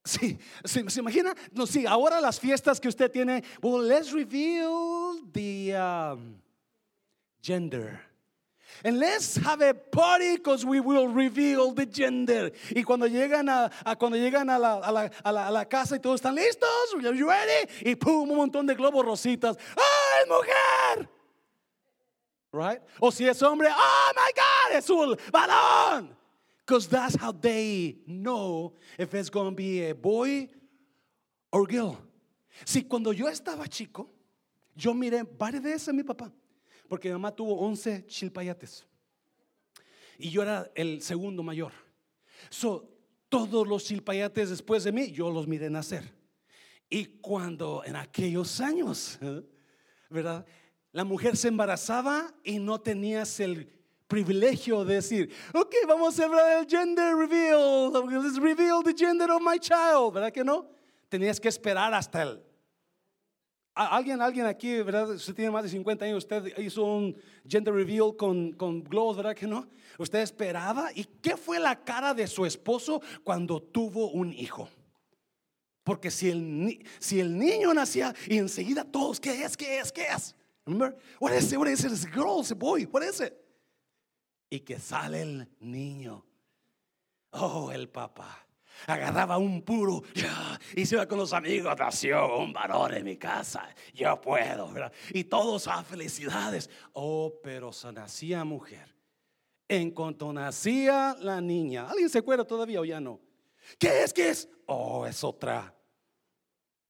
Sí, 0.04 0.38
¿se, 0.64 0.80
imagina? 0.98 1.34
No, 1.52 1.66
sí, 1.66 1.84
ahora 1.86 2.20
las 2.20 2.40
fiestas 2.40 2.80
que 2.80 2.88
usted 2.88 3.10
tiene, 3.10 3.44
well, 3.62 3.86
let's 3.86 4.12
reveal 4.12 5.20
the 5.32 5.74
um, 5.76 6.40
gender. 7.42 8.09
And 8.84 8.98
let's 8.98 9.36
have 9.36 9.60
a 9.60 9.74
party 9.74 10.36
because 10.36 10.64
we 10.64 10.80
will 10.80 11.08
reveal 11.08 11.72
the 11.72 11.84
gender. 11.84 12.50
Y 12.74 12.82
cuando 12.82 13.06
llegan 13.06 13.48
a, 13.48 13.70
cuando 13.96 14.16
llegan 14.16 14.48
a 14.48 14.58
la, 14.58 15.10
a, 15.24 15.60
a, 15.60 15.64
casa 15.66 15.96
y 15.96 15.98
todos 15.98 16.20
están 16.20 16.34
listos, 16.34 17.04
are 17.04 17.14
you 17.14 17.28
ready? 17.28 17.68
Y 17.84 17.94
pum, 17.94 18.30
un 18.30 18.36
montón 18.36 18.66
de 18.66 18.74
globos 18.74 19.04
rositas. 19.04 19.56
¡Ah, 19.76 20.20
es 20.22 20.28
mujer! 20.28 21.08
Right? 22.52 22.80
O 23.00 23.10
si 23.10 23.26
es 23.26 23.40
hombre, 23.42 23.68
oh 23.70 24.12
my 24.16 24.32
God, 24.34 24.76
es 24.76 24.90
un 24.90 25.16
balón. 25.30 26.16
Because 26.66 26.88
that's 26.88 27.16
how 27.16 27.32
they 27.32 27.98
know 28.06 28.72
if 28.98 29.14
it's 29.14 29.28
going 29.28 29.50
to 29.50 29.54
be 29.54 29.90
a 29.90 29.94
boy 29.94 30.48
or 31.52 31.66
girl. 31.66 31.98
Si 32.64 32.82
cuando 32.82 33.12
yo 33.12 33.26
estaba 33.26 33.68
chico, 33.68 34.08
yo 34.74 34.94
miré 34.94 35.22
varias 35.38 35.62
veces 35.62 35.88
a 35.88 35.92
mi 35.92 36.02
papá 36.02 36.30
porque 36.90 37.08
mi 37.08 37.12
mamá 37.12 37.30
tuvo 37.30 37.54
11 37.54 38.04
chilpayates. 38.08 38.84
Y 40.18 40.28
yo 40.28 40.42
era 40.42 40.68
el 40.74 41.00
segundo 41.02 41.40
mayor. 41.40 41.70
So, 42.48 42.90
todos 43.28 43.68
los 43.68 43.84
chilpayates 43.84 44.50
después 44.50 44.82
de 44.82 44.90
mí, 44.90 45.12
yo 45.12 45.30
los 45.30 45.46
miré 45.46 45.70
nacer. 45.70 46.12
Y 46.88 47.04
cuando 47.20 47.84
en 47.84 47.94
aquellos 47.94 48.60
años, 48.60 49.20
¿verdad? 50.10 50.44
La 50.90 51.04
mujer 51.04 51.36
se 51.36 51.46
embarazaba 51.46 52.34
y 52.42 52.58
no 52.58 52.80
tenías 52.80 53.38
el 53.38 53.72
privilegio 54.08 54.84
de 54.84 54.96
decir, 54.96 55.32
ok, 55.54 55.72
vamos 55.86 56.14
a 56.14 56.16
celebrar 56.16 56.58
el 56.58 56.66
gender 56.66 57.14
reveal, 57.14 57.92
let's 58.20 58.36
reveal 58.36 58.82
the 58.82 58.92
gender 58.92 59.30
of 59.30 59.40
my 59.40 59.60
child, 59.60 60.12
¿verdad 60.12 60.32
que 60.32 60.42
no? 60.42 60.68
Tenías 61.08 61.38
que 61.38 61.46
esperar 61.46 61.94
hasta 61.94 62.22
el 62.22 62.49
Alguien, 63.74 64.20
alguien 64.20 64.46
aquí, 64.46 64.82
¿verdad? 64.82 65.10
Usted 65.10 65.34
tiene 65.34 65.50
más 65.50 65.62
de 65.62 65.70
50 65.70 66.04
años, 66.04 66.18
usted 66.18 66.58
hizo 66.58 66.84
un 66.84 67.16
gender 67.48 67.72
reveal 67.72 68.16
con, 68.16 68.52
con 68.52 68.82
globos, 68.82 69.16
¿verdad 69.16 69.34
que 69.34 69.46
no? 69.46 69.68
Usted 69.98 70.20
esperaba. 70.20 70.90
¿Y 70.94 71.04
qué 71.04 71.36
fue 71.36 71.60
la 71.60 71.82
cara 71.84 72.12
de 72.12 72.26
su 72.26 72.44
esposo 72.44 73.00
cuando 73.22 73.62
tuvo 73.62 74.10
un 74.10 74.32
hijo? 74.32 74.68
Porque 75.84 76.10
si 76.10 76.30
el, 76.30 76.86
si 76.98 77.20
el 77.20 77.38
niño 77.38 77.72
nacía 77.72 78.14
y 78.26 78.38
enseguida 78.38 78.84
todos, 78.84 79.20
¿qué 79.20 79.44
es? 79.44 79.56
¿Qué 79.56 79.78
es? 79.78 79.92
¿Qué 79.92 80.02
es? 80.02 80.34
Remember? 80.66 80.96
What 81.20 81.32
is 81.34 81.52
it? 81.52 81.58
What 81.58 81.68
is 81.68 81.84
it? 81.84 81.92
It's 81.92 82.04
a 82.04 82.10
girl, 82.10 82.40
it's 82.40 82.50
a 82.50 82.54
boy. 82.54 82.84
What 82.84 83.02
is 83.02 83.20
it? 83.20 83.34
Y 84.50 84.60
que 84.60 84.78
sale 84.78 85.22
el 85.22 85.48
niño. 85.60 86.24
Oh, 87.32 87.70
el 87.70 87.88
papá 87.88 88.49
agarraba 88.86 89.38
un 89.38 89.62
puro 89.62 90.02
y 90.74 90.86
se 90.86 90.94
iba 90.94 91.06
con 91.06 91.18
los 91.18 91.32
amigos, 91.32 91.74
nació 91.78 92.38
un 92.38 92.52
varón 92.52 92.94
en 92.94 93.04
mi 93.04 93.16
casa, 93.16 93.68
yo 93.94 94.20
puedo, 94.20 94.72
Y 95.10 95.24
todos 95.24 95.68
a 95.68 95.82
felicidades. 95.82 96.70
Oh, 96.92 97.34
pero 97.42 97.72
se 97.72 97.92
nacía 97.92 98.44
mujer. 98.44 98.94
En 99.68 99.92
cuanto 99.92 100.32
nacía 100.32 101.16
la 101.20 101.40
niña, 101.40 101.88
¿alguien 101.88 102.10
se 102.10 102.18
acuerda 102.18 102.44
todavía 102.44 102.80
o 102.80 102.84
ya 102.84 103.00
no? 103.00 103.20
¿Qué 103.78 104.02
es? 104.02 104.12
¿Qué 104.12 104.30
es? 104.30 104.48
Oh, 104.66 105.06
es 105.06 105.22
otra. 105.22 105.74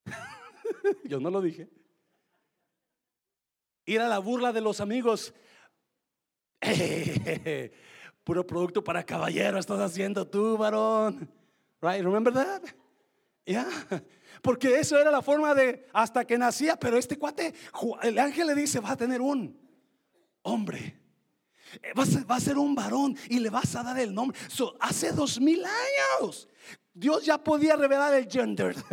yo 1.04 1.20
no 1.20 1.30
lo 1.30 1.40
dije. 1.40 1.68
Ir 3.84 4.00
a 4.00 4.08
la 4.08 4.18
burla 4.18 4.52
de 4.52 4.60
los 4.60 4.80
amigos. 4.80 5.34
puro 8.24 8.46
producto 8.46 8.84
para 8.84 9.04
caballero 9.04 9.58
estás 9.58 9.80
haciendo 9.80 10.26
tú, 10.26 10.56
varón. 10.56 11.39
Right? 11.82 12.04
Remember 12.04 12.32
that? 12.32 12.62
Yeah. 13.46 13.66
Porque 14.42 14.78
eso 14.78 14.98
era 14.98 15.10
la 15.10 15.22
forma 15.22 15.54
de 15.54 15.86
hasta 15.92 16.24
que 16.24 16.38
nacía, 16.38 16.76
pero 16.78 16.96
este 16.96 17.18
cuate, 17.18 17.54
el 18.02 18.18
ángel 18.18 18.46
le 18.46 18.54
dice, 18.54 18.80
va 18.80 18.92
a 18.92 18.96
tener 18.96 19.20
un 19.20 19.58
hombre. 20.42 20.98
Eh, 21.82 21.92
va 21.96 22.34
a, 22.36 22.40
ser, 22.40 22.58
un 22.58 22.74
varón 22.74 23.16
y 23.28 23.38
le 23.38 23.48
vas 23.48 23.76
a 23.76 23.82
dar 23.82 23.98
el 23.98 24.12
nombre. 24.12 24.36
hace 24.80 25.12
dos 25.12 25.40
mil 25.40 25.62
años. 25.64 26.48
Dios 26.92 27.24
ya 27.24 27.38
podía 27.38 27.76
revelar 27.76 28.12
el 28.14 28.28
gender 28.28 28.74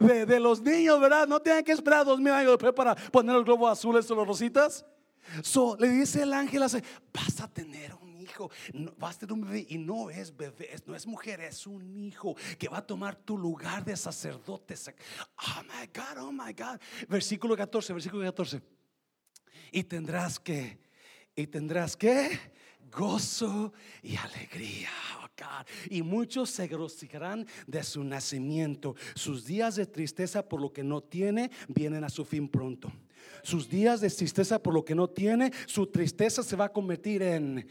de, 0.00 0.40
los 0.40 0.62
niños, 0.62 1.00
¿verdad? 1.00 1.26
No 1.26 1.40
tienen 1.40 1.64
que 1.64 1.72
esperar 1.72 2.04
dos 2.04 2.20
mil 2.20 2.32
años 2.32 2.52
después 2.52 2.72
para 2.72 2.94
poner 2.94 3.34
los 3.34 3.44
globos 3.44 3.72
azules 3.72 4.08
o 4.10 4.14
los 4.14 4.26
rositas. 4.26 4.84
So, 5.42 5.76
le 5.78 5.88
dice 5.88 6.22
el 6.22 6.32
ángel, 6.32 6.60
vas 6.60 7.40
a 7.40 7.48
tener 7.48 7.94
un 7.94 8.09
hijo, 8.40 8.50
va 9.02 9.10
a 9.10 9.12
ser 9.12 9.32
un 9.32 9.42
bebé 9.42 9.66
y 9.68 9.78
no 9.78 10.10
es 10.10 10.36
bebé, 10.36 10.70
no 10.86 10.94
es 10.94 11.06
mujer, 11.06 11.40
es 11.40 11.66
un 11.66 11.96
hijo 11.96 12.36
que 12.58 12.68
va 12.68 12.78
a 12.78 12.86
tomar 12.86 13.16
tu 13.16 13.36
lugar 13.36 13.84
de 13.84 13.96
sacerdote. 13.96 14.74
Oh 15.36 15.62
my 15.64 15.86
God, 15.94 16.22
oh 16.22 16.32
my 16.32 16.52
God. 16.52 16.80
Versículo 17.08 17.56
14, 17.56 17.92
versículo 17.92 18.24
14. 18.24 18.62
Y 19.72 19.84
tendrás 19.84 20.38
que, 20.38 20.78
y 21.34 21.46
tendrás 21.46 21.96
que 21.96 22.38
gozo 22.90 23.72
y 24.02 24.16
alegría. 24.16 24.90
Oh 25.18 25.30
y 25.88 26.02
muchos 26.02 26.50
se 26.50 26.66
regocijarán 26.66 27.46
de 27.66 27.82
su 27.82 28.04
nacimiento. 28.04 28.94
Sus 29.14 29.44
días 29.44 29.76
de 29.76 29.86
tristeza 29.86 30.46
por 30.46 30.60
lo 30.60 30.72
que 30.72 30.84
no 30.84 31.00
tiene 31.00 31.50
vienen 31.68 32.04
a 32.04 32.10
su 32.10 32.24
fin 32.24 32.48
pronto. 32.48 32.92
Sus 33.42 33.68
días 33.68 34.00
de 34.00 34.10
tristeza 34.10 34.62
por 34.62 34.74
lo 34.74 34.84
que 34.84 34.94
no 34.94 35.08
tiene, 35.08 35.52
su 35.66 35.86
tristeza 35.86 36.42
se 36.42 36.56
va 36.56 36.66
a 36.66 36.72
convertir 36.72 37.22
en 37.22 37.66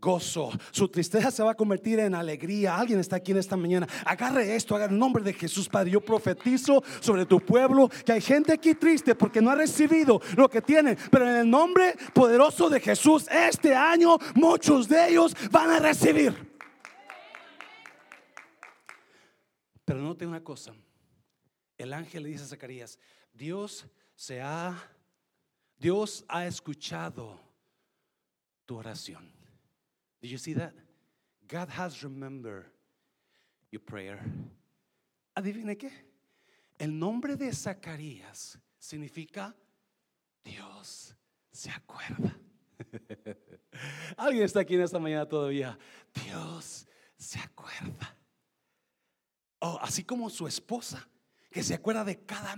gozo. 0.00 0.50
Su 0.70 0.88
tristeza 0.88 1.30
se 1.30 1.42
va 1.42 1.52
a 1.52 1.54
convertir 1.54 2.00
en 2.00 2.14
alegría. 2.14 2.76
Alguien 2.76 2.98
está 3.00 3.16
aquí 3.16 3.32
en 3.32 3.38
esta 3.38 3.56
mañana. 3.56 3.86
Agarre 4.04 4.56
esto, 4.56 4.74
agarre 4.74 4.92
el 4.92 4.98
nombre 4.98 5.22
de 5.22 5.32
Jesús, 5.32 5.68
Padre. 5.68 5.90
Yo 5.90 6.00
profetizo 6.00 6.82
sobre 7.00 7.26
tu 7.26 7.40
pueblo 7.40 7.88
que 8.04 8.12
hay 8.12 8.20
gente 8.20 8.52
aquí 8.52 8.74
triste 8.74 9.14
porque 9.14 9.40
no 9.40 9.50
ha 9.50 9.54
recibido 9.54 10.20
lo 10.36 10.48
que 10.48 10.62
tienen. 10.62 10.96
Pero 11.10 11.28
en 11.28 11.36
el 11.36 11.50
nombre 11.50 11.94
poderoso 12.14 12.68
de 12.70 12.80
Jesús, 12.80 13.26
este 13.30 13.74
año 13.74 14.16
muchos 14.34 14.88
de 14.88 15.10
ellos 15.10 15.36
van 15.50 15.70
a 15.70 15.78
recibir. 15.78 16.50
Pero 19.84 20.00
note 20.00 20.26
una 20.26 20.42
cosa. 20.42 20.72
El 21.76 21.92
ángel 21.92 22.22
le 22.22 22.28
dice 22.28 22.44
a 22.44 22.46
Zacarías, 22.46 22.98
Dios 23.32 23.86
se 24.14 24.40
ha, 24.40 24.76
Dios 25.78 26.24
ha 26.28 26.46
escuchado 26.46 27.40
tu 28.66 28.76
oración. 28.76 29.39
Did 30.20 30.30
you 30.30 30.38
see 30.38 30.54
that? 30.54 30.72
God 31.48 31.68
has 31.68 32.02
remembered 32.04 32.66
your 33.70 33.80
prayer. 33.80 34.20
Adivine 35.36 35.76
qué? 35.76 35.90
El 36.78 36.90
nombre 36.90 37.36
de 37.36 37.50
Zacarías 37.52 38.58
significa 38.78 39.54
Dios 40.44 41.14
se 41.52 41.70
acuerda. 41.70 42.34
Alguien 44.16 44.44
está 44.44 44.60
aquí 44.60 44.74
en 44.74 44.82
esta 44.82 44.98
mañana 44.98 45.26
todavía. 45.26 45.78
Dios 46.14 46.86
se 47.16 47.38
acuerda. 47.38 48.16
Oh, 49.60 49.78
así 49.82 50.04
como 50.04 50.30
su 50.30 50.46
esposa 50.46 51.06
que 51.50 51.62
se 51.64 51.74
acuerda 51.74 52.04
de 52.04 52.24
cada, 52.24 52.54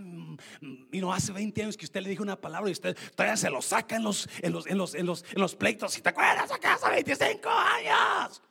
y 0.92 1.00
no 1.00 1.12
hace 1.12 1.32
20 1.32 1.62
años 1.62 1.76
que 1.76 1.86
usted 1.86 2.02
le 2.02 2.10
dijo 2.10 2.22
una 2.22 2.40
palabra 2.40 2.68
y 2.68 2.72
usted 2.72 2.96
todavía 3.14 3.36
se 3.36 3.48
lo 3.48 3.62
saca 3.62 3.96
en 3.96 4.02
los, 4.02 4.28
en 4.42 4.52
los, 4.52 4.66
en 4.66 4.76
los, 4.76 4.94
en 4.94 5.06
los, 5.06 5.24
en 5.30 5.40
los 5.40 5.56
pleitos. 5.56 5.92
Si 5.92 6.02
te 6.02 6.10
acuerdas 6.10 6.50
acá 6.50 6.74
hace 6.74 6.90
25 6.90 7.48
años. 7.48 8.42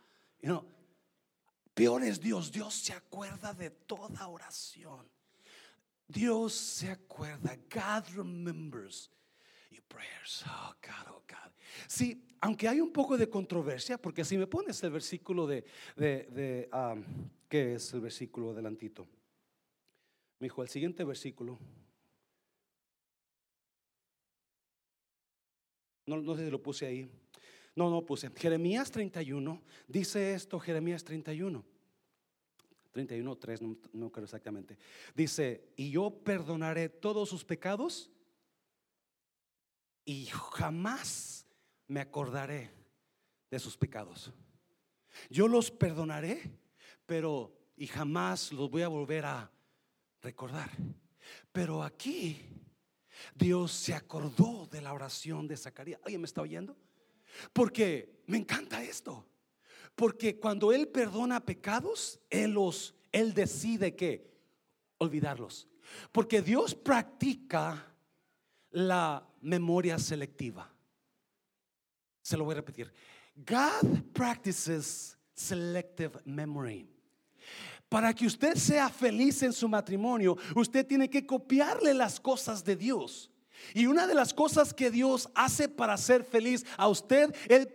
You 0.42 0.50
know, 0.50 0.66
peor 1.76 2.04
es 2.04 2.20
Dios. 2.20 2.52
Dios 2.52 2.74
se 2.74 2.94
acuerda 2.94 3.54
de 3.54 3.70
toda 3.70 4.28
oración. 4.28 5.08
Dios 6.08 6.54
se 6.54 6.90
acuerda. 6.90 7.56
God 7.70 8.04
remembers 8.16 9.12
your 9.70 9.84
prayers. 9.88 10.44
Oh 10.48 10.74
God, 10.82 11.14
oh 11.14 11.24
God. 11.28 11.52
Sí, 11.88 12.28
aunque 12.42 12.68
hay 12.68 12.82
un 12.82 12.92
poco 12.92 13.16
de 13.16 13.30
controversia, 13.30 14.00
porque 14.00 14.26
si 14.26 14.40
me 14.40 14.48
pones 14.48 14.82
el 14.82 14.90
versículo 14.90 15.46
de, 15.46 15.64
de, 15.96 16.28
de 16.32 16.70
um, 16.74 17.04
¿qué 17.48 17.76
es 17.76 17.94
el 17.94 18.02
versículo 18.02 18.50
adelantito? 18.50 19.08
Me 20.42 20.46
dijo, 20.46 20.64
el 20.64 20.70
siguiente 20.70 21.04
versículo. 21.04 21.60
No, 26.08 26.18
no 26.18 26.36
sé 26.36 26.46
si 26.46 26.50
lo 26.50 26.64
puse 26.64 26.88
ahí. 26.88 27.08
No, 27.76 27.92
no 27.92 28.04
puse. 28.04 28.32
Jeremías 28.36 28.90
31 28.90 29.62
dice 29.88 30.34
esto, 30.34 30.60
Jeremías 30.60 31.04
31. 31.04 31.64
31 32.92 33.38
3, 33.38 33.62
no, 33.62 33.78
no 33.94 34.12
creo 34.12 34.26
exactamente. 34.26 34.80
Dice, 35.14 35.72
y 35.76 35.92
yo 35.92 36.10
perdonaré 36.10 36.89
todos 36.89 37.30
sus 37.30 37.46
pecados 37.46 38.10
y 40.06 40.26
jamás 40.26 41.46
me 41.88 42.00
acordaré 42.00 42.72
de 43.52 43.60
sus 43.60 43.78
pecados. 43.78 44.34
Yo 45.30 45.48
los 45.48 45.70
perdonaré, 45.70 46.42
pero 47.06 47.56
y 47.78 47.86
jamás 47.86 48.52
los 48.52 48.72
voy 48.72 48.82
a 48.82 48.88
volver 48.88 49.26
a 49.26 49.52
recordar. 50.22 50.69
Pero 51.51 51.84
aquí 51.84 52.39
Dios 53.36 53.72
se 53.72 53.93
acordó 53.93 54.67
de 54.67 54.82
la 54.82 54.93
oración 54.93 55.47
de 55.47 55.57
Zacarías. 55.57 55.99
¿Alguien 56.03 56.22
me 56.22 56.28
está 56.28 56.41
oyendo? 56.41 56.78
Porque 57.53 58.24
me 58.28 58.38
encanta 58.38 58.84
esto. 58.84 59.28
Porque 59.95 60.39
cuando 60.39 60.72
Él 60.72 60.88
perdona 60.88 61.45
pecados, 61.45 62.19
Él 62.30 62.51
los, 62.51 62.95
Él 63.11 63.34
decide 63.34 63.95
que 63.95 64.32
olvidarlos. 64.97 65.67
Porque 66.11 66.41
Dios 66.41 66.76
practica 66.76 67.93
la 68.72 69.28
memoria 69.41 69.99
selectiva. 69.99 70.72
Se 72.22 72.38
lo 72.38 72.45
voy 72.45 72.53
a 72.53 72.57
repetir. 72.57 72.93
God 73.36 74.03
practices 74.13 75.17
selective 75.34 76.19
memory. 76.26 76.91
Para 77.92 78.14
que 78.14 78.26
usted 78.26 78.56
sea 78.56 78.88
feliz 78.88 79.44
en 79.44 79.52
su 79.52 79.68
matrimonio, 79.68 80.38
usted 80.56 80.88
tiene 80.88 81.10
que 81.10 81.26
copiarle 81.26 81.94
las 81.94 82.22
cosas 82.22 82.64
de 82.64 82.78
Dios. 82.78 83.30
Y 83.74 83.86
una 83.86 84.08
de 84.08 84.14
las 84.14 84.34
cosas 84.34 84.74
que 84.74 84.89
Dios 84.89 85.28
hace 85.36 85.68
para 85.68 85.98
ser 85.98 86.24
feliz 86.24 86.66
a 86.78 86.88
usted, 86.88 87.36
Él 87.50 87.68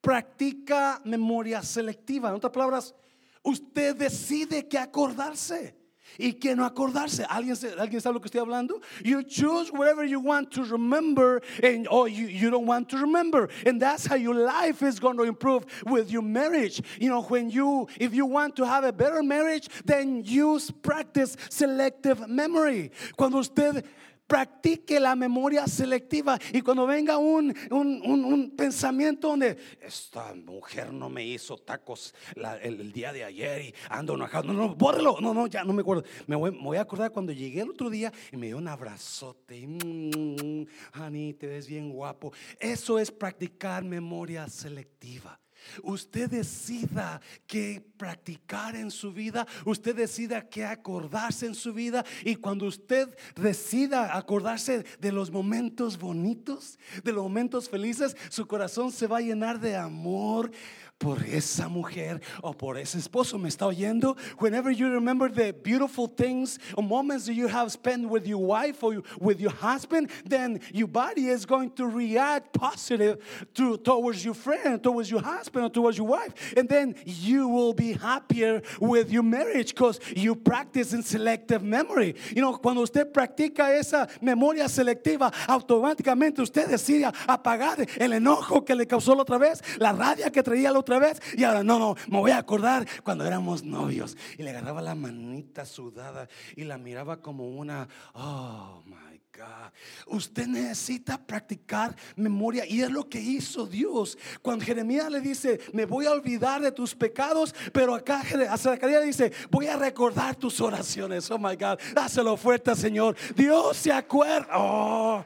practica 0.00 1.02
memoria 1.04 1.62
selectiva. 1.62 2.28
En 2.28 2.36
otras 2.36 2.52
palabras, 2.52 2.94
usted 3.42 3.96
decide 3.96 4.68
que 4.68 4.78
acordarse 4.78 5.74
y 6.18 6.32
que 6.32 6.54
no 6.54 6.64
acordarse. 6.64 7.24
¿Alguien, 7.28 7.56
¿Alguien 7.78 8.00
sabe 8.00 8.14
lo 8.14 8.20
que 8.20 8.26
estoy 8.26 8.40
hablando? 8.40 8.80
You 9.04 9.22
choose 9.22 9.70
whatever 9.72 10.04
you 10.04 10.20
want 10.20 10.50
to 10.52 10.64
remember 10.64 11.42
and 11.62 11.86
or 11.88 12.08
you, 12.08 12.26
you 12.26 12.50
don't 12.50 12.66
want 12.66 12.88
to 12.90 12.98
remember. 12.98 13.48
And 13.64 13.80
that's 13.80 14.06
how 14.06 14.16
your 14.16 14.34
life 14.34 14.82
is 14.82 14.98
going 15.00 15.16
to 15.18 15.24
improve 15.24 15.66
with 15.84 16.10
your 16.10 16.22
marriage. 16.22 16.82
You 16.98 17.10
know, 17.10 17.22
when 17.22 17.50
you, 17.50 17.88
if 17.98 18.14
you 18.14 18.26
want 18.26 18.56
to 18.56 18.66
have 18.66 18.84
a 18.84 18.92
better 18.92 19.22
marriage, 19.22 19.68
then 19.84 20.22
use 20.24 20.70
practice 20.70 21.36
selective 21.50 22.28
memory. 22.28 22.90
Cuando 23.16 23.38
usted 23.38 23.84
practique 24.26 24.98
la 25.00 25.14
memoria 25.14 25.66
selectiva 25.66 26.38
y 26.52 26.60
cuando 26.60 26.86
venga 26.86 27.18
un, 27.18 27.54
un, 27.70 28.52
pensamiento 28.56 29.28
donde 29.28 29.56
esta 29.80 30.34
mujer 30.34 30.92
no 30.92 31.08
me 31.08 31.24
hizo 31.24 31.58
tacos 31.58 32.14
el, 32.62 32.92
día 32.92 33.12
de 33.12 33.24
ayer 33.24 33.62
y 33.62 33.74
ando 33.88 34.14
enojado, 34.14 34.44
no, 34.44 34.52
no, 34.52 34.74
bórrelo, 34.74 35.18
no, 35.20 35.32
no, 35.32 35.46
ya 35.46 35.64
no 35.64 35.72
me 35.72 35.82
acuerdo. 35.82 36.04
Me 36.26 36.36
voy, 36.36 36.76
a 36.76 36.80
acordar 36.80 37.10
cuando 37.12 37.32
llegué 37.32 37.60
el 37.62 37.70
otro 37.70 37.90
día 37.90 38.12
y 38.32 38.36
me 38.36 38.46
dio 38.46 38.58
un 38.58 38.68
abrazote 38.68 39.56
y, 39.56 39.66
mmm, 39.66 40.66
honey, 40.98 41.34
te 41.34 41.46
ves 41.46 41.66
bien 41.66 41.90
guapo. 41.90 42.32
Eso 42.58 42.98
es 42.98 43.10
practicar 43.10 43.84
memoria 43.84 44.48
selectiva. 44.48 45.38
Usted 45.82 46.30
decida 46.30 47.20
qué 47.46 47.84
practicar 47.96 48.76
en 48.76 48.90
su 48.90 49.12
vida, 49.12 49.46
usted 49.64 49.94
decida 49.94 50.48
qué 50.48 50.64
acordarse 50.64 51.46
en 51.46 51.54
su 51.54 51.72
vida 51.72 52.04
y 52.24 52.36
cuando 52.36 52.66
usted 52.66 53.16
decida 53.34 54.16
acordarse 54.16 54.84
de 55.00 55.12
los 55.12 55.30
momentos 55.30 55.98
bonitos, 55.98 56.78
de 57.02 57.12
los 57.12 57.22
momentos 57.22 57.68
felices, 57.68 58.16
su 58.28 58.46
corazón 58.46 58.92
se 58.92 59.06
va 59.06 59.18
a 59.18 59.22
llenar 59.22 59.60
de 59.60 59.76
amor 59.76 60.50
por 60.98 61.22
esa 61.24 61.68
mujer 61.68 62.20
o 62.42 62.52
por 62.52 62.78
ese 62.78 62.98
esposo. 62.98 63.38
¿Me 63.38 63.48
está 63.48 63.66
oyendo? 63.66 64.16
Whenever 64.38 64.70
you 64.70 64.88
remember 64.88 65.28
the 65.28 65.52
beautiful 65.52 66.06
things 66.06 66.58
or 66.76 66.82
moments 66.82 67.26
that 67.26 67.34
you 67.34 67.48
have 67.48 67.70
spent 67.70 68.08
with 68.08 68.26
your 68.26 68.42
wife 68.42 68.82
or 68.82 69.02
with 69.20 69.40
your 69.40 69.52
husband, 69.52 70.10
then 70.24 70.60
your 70.72 70.88
body 70.88 71.28
is 71.28 71.44
going 71.44 71.70
to 71.70 71.86
react 71.86 72.52
positive 72.54 73.18
to, 73.54 73.76
towards 73.78 74.24
your 74.24 74.34
friend, 74.34 74.82
towards 74.82 75.10
your 75.10 75.20
husband, 75.20 75.66
or 75.66 75.68
towards 75.68 75.98
your 75.98 76.06
wife. 76.06 76.32
And 76.56 76.68
then 76.68 76.94
you 77.04 77.48
will 77.48 77.74
be 77.74 77.92
happier 77.92 78.62
with 78.80 79.10
your 79.10 79.22
marriage 79.22 79.74
because 79.74 80.00
you 80.14 80.34
practice 80.34 80.92
in 80.92 81.02
selective 81.02 81.62
memory. 81.62 82.14
You 82.34 82.40
know, 82.40 82.54
cuando 82.54 82.82
usted 82.82 83.12
practica 83.12 83.70
esa 83.70 84.08
memoria 84.22 84.64
selectiva, 84.68 85.30
automáticamente 85.46 86.40
usted 86.40 86.68
decide 86.68 87.12
apagar 87.26 87.86
el 87.98 88.12
enojo 88.12 88.64
que 88.64 88.74
le 88.74 88.86
causó 88.86 89.14
la 89.14 89.22
otra 89.22 89.38
vez, 89.38 89.60
la 89.78 89.92
rabia 89.92 90.30
que 90.30 90.42
traía 90.42 90.72
la 90.72 90.78
vez 90.86 91.20
y 91.36 91.44
ahora 91.44 91.62
no, 91.62 91.78
no, 91.78 91.96
me 92.08 92.18
voy 92.18 92.30
a 92.30 92.38
acordar 92.38 92.86
cuando 93.02 93.24
éramos 93.26 93.62
novios 93.62 94.16
y 94.38 94.42
le 94.42 94.50
agarraba 94.50 94.80
la 94.80 94.94
manita 94.94 95.64
sudada 95.64 96.28
y 96.54 96.64
la 96.64 96.78
miraba 96.78 97.20
como 97.20 97.48
una, 97.48 97.88
oh 98.14 98.82
my 98.86 99.20
God. 99.36 99.72
Usted 100.06 100.46
necesita 100.46 101.18
practicar 101.18 101.94
memoria 102.16 102.64
y 102.66 102.80
es 102.80 102.90
lo 102.90 103.08
que 103.08 103.20
hizo 103.20 103.66
Dios. 103.66 104.16
Cuando 104.40 104.64
Jeremías 104.64 105.10
le 105.10 105.20
dice, 105.20 105.60
me 105.72 105.84
voy 105.84 106.06
a 106.06 106.12
olvidar 106.12 106.62
de 106.62 106.72
tus 106.72 106.94
pecados, 106.94 107.54
pero 107.72 107.94
acá 107.94 108.22
a 108.50 108.56
Zacarías 108.56 109.04
dice, 109.04 109.32
voy 109.50 109.66
a 109.66 109.76
recordar 109.76 110.36
tus 110.36 110.60
oraciones. 110.60 111.30
Oh 111.30 111.38
my 111.38 111.56
God, 111.56 111.78
dáselo 111.94 112.36
fuerte, 112.36 112.74
Señor. 112.74 113.16
Dios 113.34 113.76
se 113.76 113.92
acuerda. 113.92 114.48
Oh. 114.54 115.24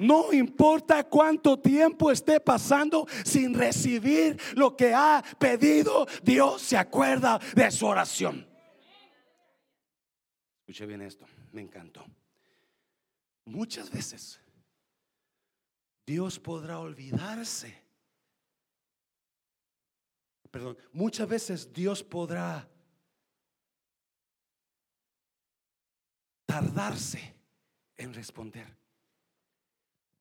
No 0.00 0.32
importa 0.32 1.04
cuánto 1.04 1.58
tiempo 1.58 2.10
esté 2.10 2.40
pasando 2.40 3.06
sin 3.22 3.52
recibir 3.52 4.40
lo 4.54 4.74
que 4.74 4.94
ha 4.94 5.22
pedido, 5.38 6.06
Dios 6.22 6.62
se 6.62 6.78
acuerda 6.78 7.38
de 7.54 7.70
su 7.70 7.86
oración. 7.86 8.48
Escuche 10.60 10.86
bien 10.86 11.02
esto, 11.02 11.26
me 11.52 11.60
encantó. 11.60 12.06
Muchas 13.44 13.90
veces 13.90 14.40
Dios 16.06 16.38
podrá 16.40 16.78
olvidarse. 16.78 17.84
Perdón, 20.50 20.78
muchas 20.92 21.28
veces 21.28 21.70
Dios 21.74 22.02
podrá 22.02 22.66
tardarse 26.46 27.34
en 27.98 28.14
responder 28.14 28.79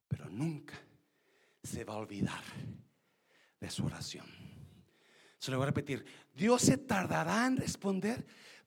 pero 0.09 0.29
nunca 0.29 0.73
se 1.63 1.85
va 1.85 1.93
a 1.93 1.97
olvidar 1.97 2.43
de 3.61 3.69
su 3.69 3.85
oración. 3.85 4.25
Se 5.37 5.51
lo 5.51 5.57
voy 5.57 5.63
a 5.63 5.67
repetir, 5.67 6.03
Dios 6.33 6.63
se 6.63 6.77
tardará 6.77 7.47
en 7.47 7.55
responder, 7.55 8.25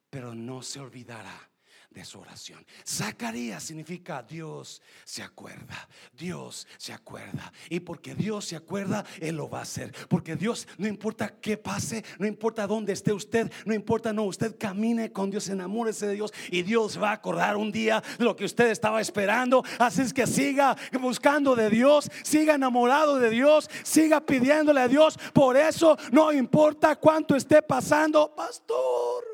pero 0.08 0.34
no 0.34 0.62
se 0.62 0.80
olvidará 0.80 1.51
de 1.92 2.04
su 2.04 2.18
oración. 2.18 2.64
Zacarías 2.86 3.62
significa 3.62 4.22
Dios 4.22 4.82
se 5.04 5.22
acuerda, 5.22 5.88
Dios 6.12 6.66
se 6.78 6.92
acuerda. 6.92 7.52
Y 7.68 7.80
porque 7.80 8.14
Dios 8.14 8.46
se 8.46 8.56
acuerda, 8.56 9.04
Él 9.20 9.36
lo 9.36 9.48
va 9.48 9.60
a 9.60 9.62
hacer. 9.62 9.92
Porque 10.08 10.36
Dios, 10.36 10.66
no 10.78 10.86
importa 10.86 11.40
qué 11.40 11.56
pase, 11.56 12.04
no 12.18 12.26
importa 12.26 12.66
dónde 12.66 12.92
esté 12.92 13.12
usted, 13.12 13.50
no 13.64 13.74
importa, 13.74 14.12
no, 14.12 14.24
usted 14.24 14.56
camine 14.58 15.12
con 15.12 15.30
Dios, 15.30 15.48
enamórese 15.48 16.06
de 16.06 16.14
Dios 16.14 16.32
y 16.50 16.62
Dios 16.62 17.00
va 17.00 17.10
a 17.10 17.14
acordar 17.14 17.56
un 17.56 17.70
día 17.70 18.02
de 18.18 18.24
lo 18.24 18.36
que 18.36 18.44
usted 18.44 18.70
estaba 18.70 19.00
esperando. 19.00 19.64
Así 19.78 20.02
es 20.02 20.12
que 20.12 20.26
siga 20.26 20.76
buscando 21.00 21.54
de 21.54 21.70
Dios, 21.70 22.10
siga 22.22 22.54
enamorado 22.54 23.18
de 23.18 23.30
Dios, 23.30 23.68
siga 23.82 24.20
pidiéndole 24.20 24.80
a 24.80 24.88
Dios. 24.88 25.18
Por 25.32 25.56
eso 25.56 25.96
no 26.10 26.32
importa 26.32 26.96
cuánto 26.96 27.36
esté 27.36 27.62
pasando, 27.62 28.34
pastor. 28.34 29.24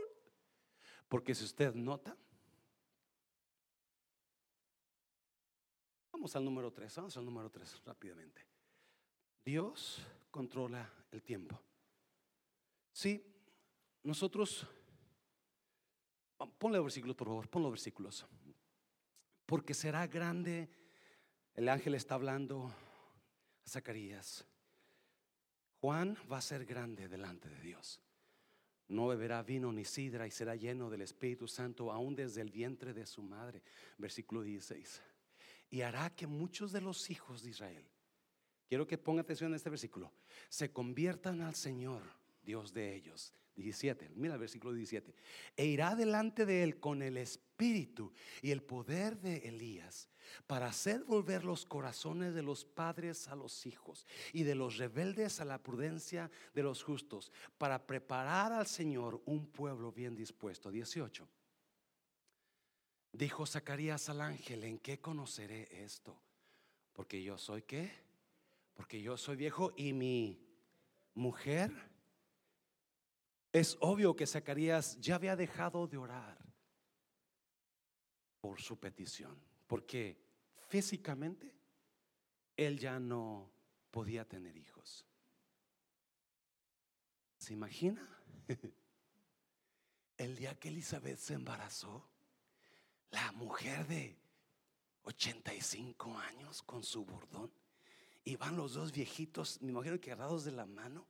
Porque 1.09 1.35
si 1.35 1.45
usted 1.45 1.75
nota, 1.75 2.17
Vamos 6.19 6.35
al 6.35 6.45
número 6.45 6.73
3, 6.73 6.97
vamos 6.97 7.17
al 7.17 7.25
número 7.25 7.49
3 7.49 7.81
rápidamente. 7.85 8.45
Dios 9.45 10.05
controla 10.33 10.93
el 11.13 11.23
tiempo. 11.23 11.57
Sí, 12.91 13.25
nosotros, 14.03 14.67
ponle 16.59 16.79
los 16.79 16.87
versículos 16.87 17.15
por 17.15 17.29
favor, 17.29 17.49
ponle 17.49 17.67
los 17.67 17.75
versículos. 17.75 18.27
Porque 19.47 19.75
será 19.75 20.09
grande, 20.09 20.69
el 21.55 21.69
ángel 21.69 21.95
está 21.95 22.17
hablando 22.17 22.67
a 23.65 23.69
Zacarías. 23.69 24.45
Juan 25.81 26.19
va 26.31 26.39
a 26.39 26.43
ser 26.43 26.65
grande 26.65 27.07
delante 27.07 27.49
de 27.49 27.61
Dios. 27.61 28.03
No 28.89 29.07
beberá 29.07 29.45
vino 29.45 29.71
ni 29.71 29.85
sidra 29.85 30.27
y 30.27 30.33
será 30.33 30.57
lleno 30.57 30.91
del 30.91 31.03
Espíritu 31.03 31.47
Santo 31.47 31.93
aún 31.93 32.17
desde 32.17 32.41
el 32.41 32.51
vientre 32.51 32.93
de 32.93 33.07
su 33.07 33.23
madre. 33.23 33.63
Versículo 33.99 34.43
16 34.43 35.01
y 35.71 35.83
hará 35.83 36.11
que 36.11 36.27
muchos 36.27 36.73
de 36.73 36.81
los 36.81 37.11
hijos 37.11 37.43
de 37.43 37.51
Israel, 37.51 37.85
quiero 38.69 38.87
que 38.87 38.99
ponga 38.99 39.23
atención 39.23 39.51
en 39.51 39.57
este 39.57 39.71
versículo, 39.71 40.13
se 40.49 40.73
conviertan 40.73 41.41
al 41.41 41.55
Señor 41.55 42.03
Dios 42.43 42.73
de 42.73 42.95
ellos. 42.95 43.33
17, 43.57 44.13
mira 44.15 44.35
el 44.35 44.41
versículo 44.41 44.73
17. 44.73 45.15
E 45.57 45.67
irá 45.67 45.97
delante 45.97 46.47
de 46.47 46.63
él 46.63 46.79
con 46.79 47.03
el 47.03 47.17
espíritu 47.17 48.13
y 48.41 48.53
el 48.53 48.63
poder 48.63 49.19
de 49.19 49.49
Elías 49.49 50.09
para 50.47 50.67
hacer 50.67 51.05
volver 51.05 51.45
los 51.45 51.67
corazones 51.67 52.35
de 52.35 52.43
los 52.43 52.65
padres 52.65 53.29
a 53.29 53.35
los 53.35 53.67
hijos 53.67 54.07
y 54.33 54.45
de 54.45 54.55
los 54.55 54.77
rebeldes 54.77 55.41
a 55.41 55.45
la 55.45 55.63
prudencia 55.63 56.31
de 56.55 56.63
los 56.63 56.83
justos, 56.83 57.33
para 57.57 57.87
preparar 57.87 58.53
al 58.53 58.67
Señor 58.67 59.23
un 59.27 59.47
pueblo 59.47 59.93
bien 59.93 60.15
dispuesto. 60.15 60.71
18. 60.71 61.29
Dijo 63.13 63.47
Zacarías 63.47 64.09
al 64.09 64.21
ángel, 64.21 64.65
¿en 64.65 64.79
qué 64.79 65.01
conoceré 65.01 65.85
esto? 65.85 66.21
Porque 66.93 67.23
yo 67.23 67.39
soy 67.39 67.63
qué? 67.63 67.91
Porque 68.75 69.01
yo 69.01 69.17
soy 69.17 69.37
viejo 69.37 69.73
y 69.77 69.93
mi 69.93 70.41
mujer. 71.15 71.73
Es 73.53 73.77
obvio 73.81 74.15
que 74.15 74.27
Zacarías 74.27 75.01
ya 75.01 75.15
había 75.15 75.37
dejado 75.37 75.87
de 75.87 75.97
orar 75.97 76.39
por 78.41 78.61
su 78.61 78.79
petición, 78.79 79.41
porque 79.67 80.21
físicamente 80.69 81.55
él 82.57 82.79
ya 82.79 82.99
no 83.01 83.51
podía 83.91 84.27
tener 84.27 84.57
hijos. 84.57 85.07
¿Se 87.39 87.53
imagina? 87.53 88.07
El 90.19 90.37
día 90.37 90.59
que 90.59 90.69
Elizabeth 90.69 91.19
se 91.19 91.35
embarazó, 91.35 92.09
la 93.11 93.33
mujer 93.33 93.87
de 93.87 94.17
85 95.03 96.19
años 96.19 96.63
con 96.63 96.83
su 96.83 97.05
bordón, 97.05 97.51
y 98.25 98.37
van 98.37 98.57
los 98.57 98.75
dos 98.75 98.93
viejitos, 98.93 99.61
me 99.63 99.71
imagino 99.71 99.99
que 99.99 100.13
agarrados 100.13 100.45
de 100.45 100.53
la 100.53 100.67
mano, 100.67 101.07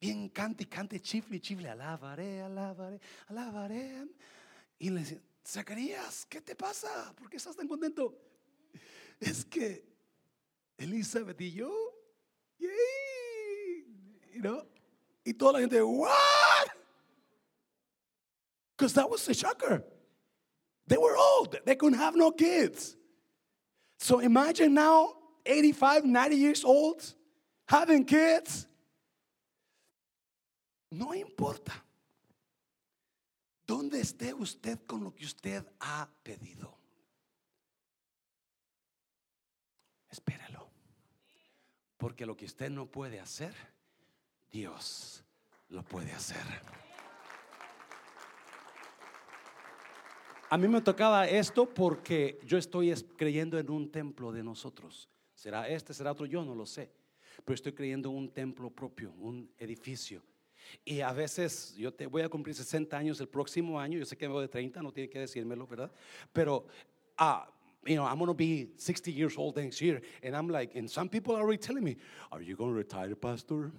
bien 0.00 0.28
cante 0.30 0.64
y 0.64 0.66
cante, 0.66 1.00
chifle, 1.00 1.40
chifle, 1.40 1.68
alabaré, 1.68 2.40
alabaré, 2.40 3.00
alabaré. 3.28 4.06
Y 4.78 4.90
le 4.90 5.00
dice, 5.00 5.22
Zacarías, 5.46 6.24
¿qué 6.26 6.40
te 6.40 6.56
pasa? 6.56 7.14
¿Por 7.14 7.28
qué 7.28 7.36
estás 7.36 7.56
tan 7.56 7.68
contento? 7.68 8.18
Es 9.20 9.44
que 9.44 9.86
Elizabeth 10.78 11.40
y 11.40 11.52
yo, 11.52 11.72
you 12.58 12.68
y 15.24 15.32
toda 15.32 15.54
la 15.54 15.60
gente, 15.60 15.82
what? 15.82 16.68
Because 18.76 18.92
that 18.94 19.08
was 19.08 19.26
a 19.28 19.32
shocker. 19.32 19.84
They 20.86 20.96
were 20.96 21.16
old. 21.16 21.56
They 21.64 21.76
couldn't 21.76 21.98
have 21.98 22.16
no 22.16 22.30
kids. 22.30 22.96
So 23.98 24.18
imagine 24.18 24.74
now 24.74 25.14
85, 25.46 26.04
90 26.04 26.36
years 26.36 26.64
old 26.64 27.02
having 27.66 28.04
kids. 28.04 28.66
No 30.90 31.12
importa 31.14 31.72
dónde 33.66 34.00
esté 34.00 34.34
usted 34.34 34.78
con 34.86 35.02
lo 35.02 35.14
que 35.14 35.24
usted 35.24 35.64
ha 35.80 36.08
pedido. 36.22 36.78
Espérelo. 40.10 40.68
Porque 41.96 42.26
lo 42.26 42.36
que 42.36 42.44
usted 42.44 42.70
no 42.70 42.86
puede 42.86 43.18
hacer, 43.18 43.54
Dios 44.52 45.24
lo 45.68 45.82
puede 45.82 46.12
hacer. 46.12 46.44
A 50.54 50.56
mí 50.56 50.68
me 50.68 50.80
tocaba 50.80 51.26
esto 51.26 51.68
porque 51.68 52.38
yo 52.46 52.56
estoy 52.58 52.94
creyendo 53.16 53.58
en 53.58 53.68
un 53.68 53.90
templo 53.90 54.30
de 54.30 54.44
nosotros. 54.44 55.08
Será 55.34 55.68
este, 55.68 55.92
será 55.92 56.12
otro, 56.12 56.26
yo 56.26 56.44
no 56.44 56.54
lo 56.54 56.64
sé. 56.64 56.92
Pero 57.44 57.56
estoy 57.56 57.72
creyendo 57.72 58.08
en 58.10 58.14
un 58.14 58.28
templo 58.28 58.70
propio, 58.70 59.12
un 59.18 59.50
edificio. 59.58 60.22
Y 60.84 61.00
a 61.00 61.12
veces, 61.12 61.74
yo 61.76 61.92
te 61.92 62.06
voy 62.06 62.22
a 62.22 62.28
cumplir 62.28 62.54
60 62.54 62.96
años 62.96 63.20
el 63.20 63.26
próximo 63.26 63.80
año, 63.80 63.98
yo 63.98 64.04
sé 64.04 64.16
que 64.16 64.28
me 64.28 64.34
voy 64.34 64.42
de 64.42 64.48
30, 64.48 64.80
no 64.80 64.92
tiene 64.92 65.10
que 65.10 65.18
decírmelo, 65.18 65.66
¿verdad? 65.66 65.90
Pero, 66.32 66.68
ah, 67.18 67.52
you 67.84 67.96
know, 67.96 68.06
I'm 68.06 68.20
going 68.20 68.28
to 68.28 68.32
be 68.32 68.74
60 68.76 69.10
years 69.10 69.36
old 69.36 69.56
next 69.56 69.82
year. 69.82 70.00
And 70.22 70.36
I'm 70.36 70.48
like, 70.48 70.78
and 70.78 70.88
some 70.88 71.08
people 71.08 71.34
are 71.34 71.42
already 71.42 71.58
telling 71.58 71.82
me, 71.82 71.96
are 72.30 72.40
you 72.40 72.54
going 72.54 72.70
to 72.70 72.76
retire, 72.76 73.16
pastor? 73.16 73.72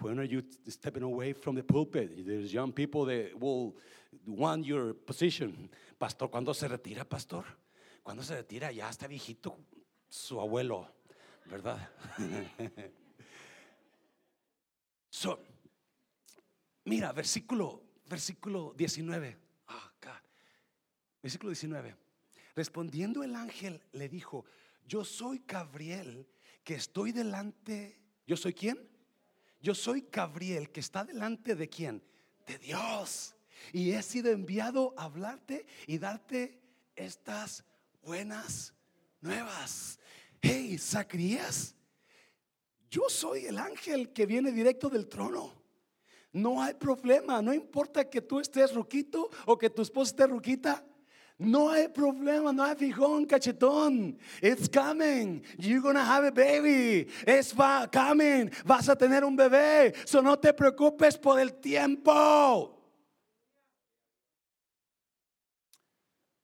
When 0.00 0.18
are 0.18 0.24
you 0.24 0.42
stepping 0.66 1.04
away 1.04 1.32
from 1.32 1.54
the 1.54 1.62
pulpit? 1.62 2.26
There's 2.26 2.52
young 2.52 2.72
people 2.72 3.04
that 3.04 3.38
will 3.38 3.76
want 4.26 4.64
your 4.64 4.94
position. 4.94 5.70
Pastor, 5.96 6.30
¿cuándo 6.30 6.54
se 6.54 6.68
retira, 6.68 7.04
pastor? 7.04 7.44
¿Cuándo 8.02 8.22
se 8.22 8.36
retira? 8.36 8.72
Ya 8.72 8.88
está 8.88 9.06
viejito 9.06 9.58
su 10.08 10.40
abuelo, 10.40 10.94
¿verdad? 11.46 11.90
so, 15.10 15.42
mira, 16.84 17.12
versículo, 17.12 17.82
versículo 18.06 18.74
19. 18.76 19.36
Ah, 19.66 19.92
acá. 19.96 20.22
Versículo 21.22 21.50
19. 21.50 21.96
Respondiendo 22.54 23.22
el 23.22 23.34
ángel 23.34 23.82
le 23.92 24.08
dijo, 24.08 24.44
yo 24.86 25.04
soy 25.04 25.44
Gabriel 25.46 26.26
que 26.64 26.74
estoy 26.74 27.12
delante. 27.12 28.00
¿Yo 28.26 28.36
soy 28.36 28.54
quién? 28.54 28.88
Yo 29.60 29.74
soy 29.74 30.08
Gabriel 30.10 30.70
que 30.70 30.80
está 30.80 31.04
delante 31.04 31.54
de 31.54 31.68
quién? 31.68 32.02
De 32.46 32.58
Dios. 32.58 33.34
Y 33.72 33.92
he 33.92 34.02
sido 34.02 34.30
enviado 34.30 34.94
a 34.96 35.04
hablarte 35.04 35.66
y 35.86 35.98
darte 35.98 36.58
estas 36.96 37.64
buenas 38.02 38.74
nuevas. 39.20 39.98
Hey, 40.40 40.78
Zacarías, 40.78 41.74
yo 42.90 43.08
soy 43.08 43.46
el 43.46 43.58
ángel 43.58 44.12
que 44.12 44.26
viene 44.26 44.52
directo 44.52 44.88
del 44.88 45.08
trono. 45.08 45.52
No 46.32 46.62
hay 46.62 46.74
problema, 46.74 47.40
no 47.42 47.52
importa 47.54 48.08
que 48.08 48.20
tú 48.20 48.38
estés 48.38 48.74
ruquito 48.74 49.30
o 49.46 49.56
que 49.56 49.70
tu 49.70 49.82
esposa 49.82 50.10
esté 50.10 50.26
ruquita. 50.26 50.84
No 51.38 51.70
hay 51.70 51.88
problema, 51.88 52.52
no 52.52 52.64
hay 52.64 52.74
fijón, 52.74 53.24
cachetón. 53.24 54.18
It's 54.42 54.68
coming. 54.68 55.42
You're 55.56 55.80
gonna 55.80 56.04
have 56.04 56.26
a 56.26 56.32
baby. 56.32 57.06
Va 57.56 57.88
coming. 57.88 58.50
Vas 58.64 58.88
a 58.88 58.96
tener 58.96 59.22
un 59.22 59.36
bebé. 59.36 59.94
So 60.04 60.20
no 60.20 60.36
te 60.36 60.52
preocupes 60.52 61.16
por 61.16 61.38
el 61.38 61.54
tiempo. 61.54 62.77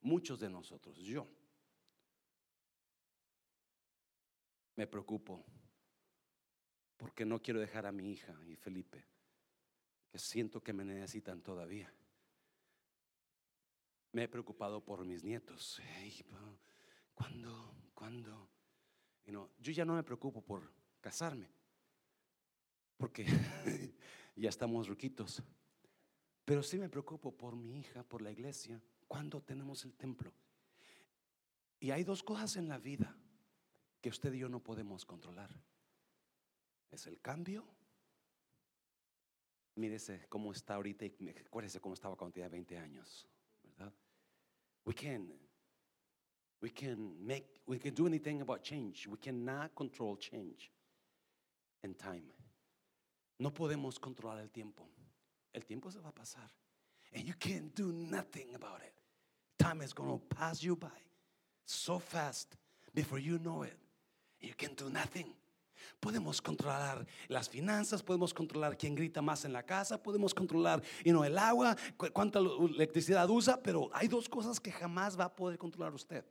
Muchos 0.04 0.38
de 0.38 0.50
nosotros, 0.50 0.98
yo, 0.98 1.26
me 4.76 4.86
preocupo 4.86 5.42
porque 6.98 7.24
no 7.24 7.40
quiero 7.40 7.58
dejar 7.58 7.86
a 7.86 7.92
mi 7.92 8.12
hija 8.12 8.38
y 8.46 8.54
Felipe, 8.54 9.02
que 10.10 10.18
siento 10.18 10.62
que 10.62 10.74
me 10.74 10.84
necesitan 10.84 11.40
todavía. 11.40 11.90
Me 14.12 14.24
he 14.24 14.28
preocupado 14.28 14.84
por 14.84 15.06
mis 15.06 15.24
nietos. 15.24 15.80
¿Cuándo? 17.14 17.74
¿Cuándo? 17.94 18.50
yo 19.26 19.72
ya 19.72 19.86
no 19.86 19.94
me 19.94 20.02
preocupo 20.02 20.42
por 20.42 20.70
casarme, 21.00 21.50
porque 22.98 23.24
ya 24.36 24.50
estamos 24.50 24.86
ruquitos. 24.86 25.42
Pero 26.44 26.62
sí 26.62 26.78
me 26.78 26.90
preocupo 26.90 27.34
por 27.34 27.56
mi 27.56 27.78
hija, 27.78 28.02
por 28.02 28.20
la 28.20 28.30
iglesia, 28.30 28.78
cuando 29.06 29.42
tenemos 29.42 29.84
el 29.84 29.94
templo. 29.94 30.32
Y 31.80 31.90
hay 31.90 32.04
dos 32.04 32.22
cosas 32.22 32.56
en 32.56 32.68
la 32.68 32.78
vida 32.78 33.14
que 34.00 34.08
usted 34.08 34.32
y 34.34 34.38
yo 34.38 34.48
no 34.48 34.60
podemos 34.60 35.04
controlar. 35.04 35.50
Es 36.90 37.06
el 37.06 37.20
cambio. 37.20 37.66
Mírese 39.76 40.26
cómo 40.28 40.52
está 40.52 40.74
ahorita 40.74 41.04
y 41.04 41.28
acuérdese 41.28 41.80
cómo 41.80 41.94
estaba 41.94 42.16
cuando 42.16 42.34
tenía 42.34 42.48
20 42.48 42.78
años, 42.78 43.26
¿verdad? 43.62 43.92
We 44.84 44.94
can 44.94 45.32
we 46.60 46.70
can 46.70 47.26
make 47.26 47.60
we 47.66 47.78
can 47.78 47.94
do 47.94 48.06
anything 48.06 48.40
about 48.40 48.62
change. 48.62 49.06
We 49.08 49.18
cannot 49.18 49.74
control 49.74 50.16
change 50.18 50.70
in 51.82 51.94
time. 51.94 52.32
No 53.38 53.52
podemos 53.52 53.98
controlar 53.98 54.40
el 54.40 54.50
tiempo. 54.50 54.88
El 55.52 55.66
tiempo 55.66 55.90
se 55.90 56.00
va 56.00 56.08
a 56.08 56.14
pasar. 56.14 56.50
And 57.14 57.24
you 57.24 57.34
can't 57.38 57.74
do 57.74 57.92
nothing 57.92 58.54
about 58.54 58.80
it. 58.82 58.92
Time 59.58 59.80
is 59.82 59.92
going 59.92 60.10
to 60.10 60.36
pass 60.36 60.62
you 60.62 60.76
by 60.76 60.88
so 61.64 61.98
fast 61.98 62.56
before 62.92 63.18
you 63.18 63.38
know 63.38 63.62
it. 63.62 63.76
You 64.40 64.54
can 64.56 64.74
do 64.74 64.90
nothing. 64.90 65.32
Podemos 66.00 66.40
controlar 66.40 67.06
las 67.28 67.48
finanzas, 67.48 68.02
podemos 68.02 68.32
controlar 68.32 68.76
quién 68.76 68.94
grita 68.94 69.20
más 69.22 69.44
en 69.44 69.52
la 69.52 69.62
casa, 69.62 70.02
podemos 70.02 70.34
controlar 70.34 70.82
el 71.04 71.38
agua, 71.38 71.76
cuánta 72.12 72.38
electricidad 72.38 73.28
usa, 73.28 73.62
pero 73.62 73.90
hay 73.92 74.08
dos 74.08 74.28
cosas 74.28 74.58
que 74.60 74.72
jamás 74.72 75.18
va 75.18 75.24
a 75.24 75.34
poder 75.34 75.58
controlar 75.58 75.94
usted. 75.94 76.24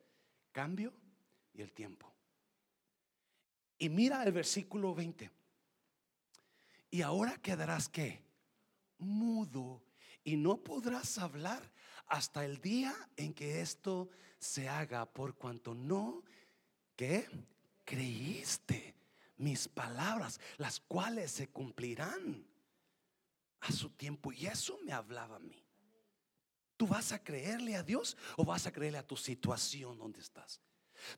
Cambio 0.52 0.94
y 1.54 1.62
el 1.62 1.72
tiempo. 1.72 2.12
Y 3.78 3.90
mira 3.90 4.24
el 4.24 4.32
versículo 4.32 4.94
20. 4.94 5.30
Y 6.92 7.02
ahora 7.02 7.38
quedarás 7.38 7.90
que 7.90 8.24
mudo 8.98 9.82
y 10.24 10.36
no 10.36 10.58
podrás 10.58 11.18
hablar 11.18 11.72
hasta 12.08 12.46
el 12.46 12.60
día 12.62 12.94
en 13.16 13.34
que 13.34 13.62
esto 13.62 14.10
se 14.40 14.70
haga, 14.70 15.06
por 15.06 15.36
cuanto 15.36 15.74
no, 15.74 16.24
creíste 17.86 18.96
mis 19.38 19.68
palabras, 19.68 20.40
las 20.58 20.80
cuales 20.80 21.32
se 21.32 21.50
cumplirán. 21.50 22.48
a 23.62 23.72
su 23.72 23.90
tiempo. 23.92 24.34
Y 24.34 24.46
eso 24.46 24.78
me 24.84 24.92
hablaba 24.92 25.38
a 25.38 25.40
mí. 25.40 25.64
¿Tú 26.76 26.86
vas 26.86 27.14
a 27.14 27.24
creerle 27.24 27.78
a 27.78 27.84
Dios 27.84 28.18
o 28.36 28.44
vas 28.44 28.68
a 28.68 28.74
creerle 28.74 28.98
a 28.98 29.08
tu 29.08 29.16
situación 29.16 29.98
donde 29.98 30.20
estás? 30.20 30.60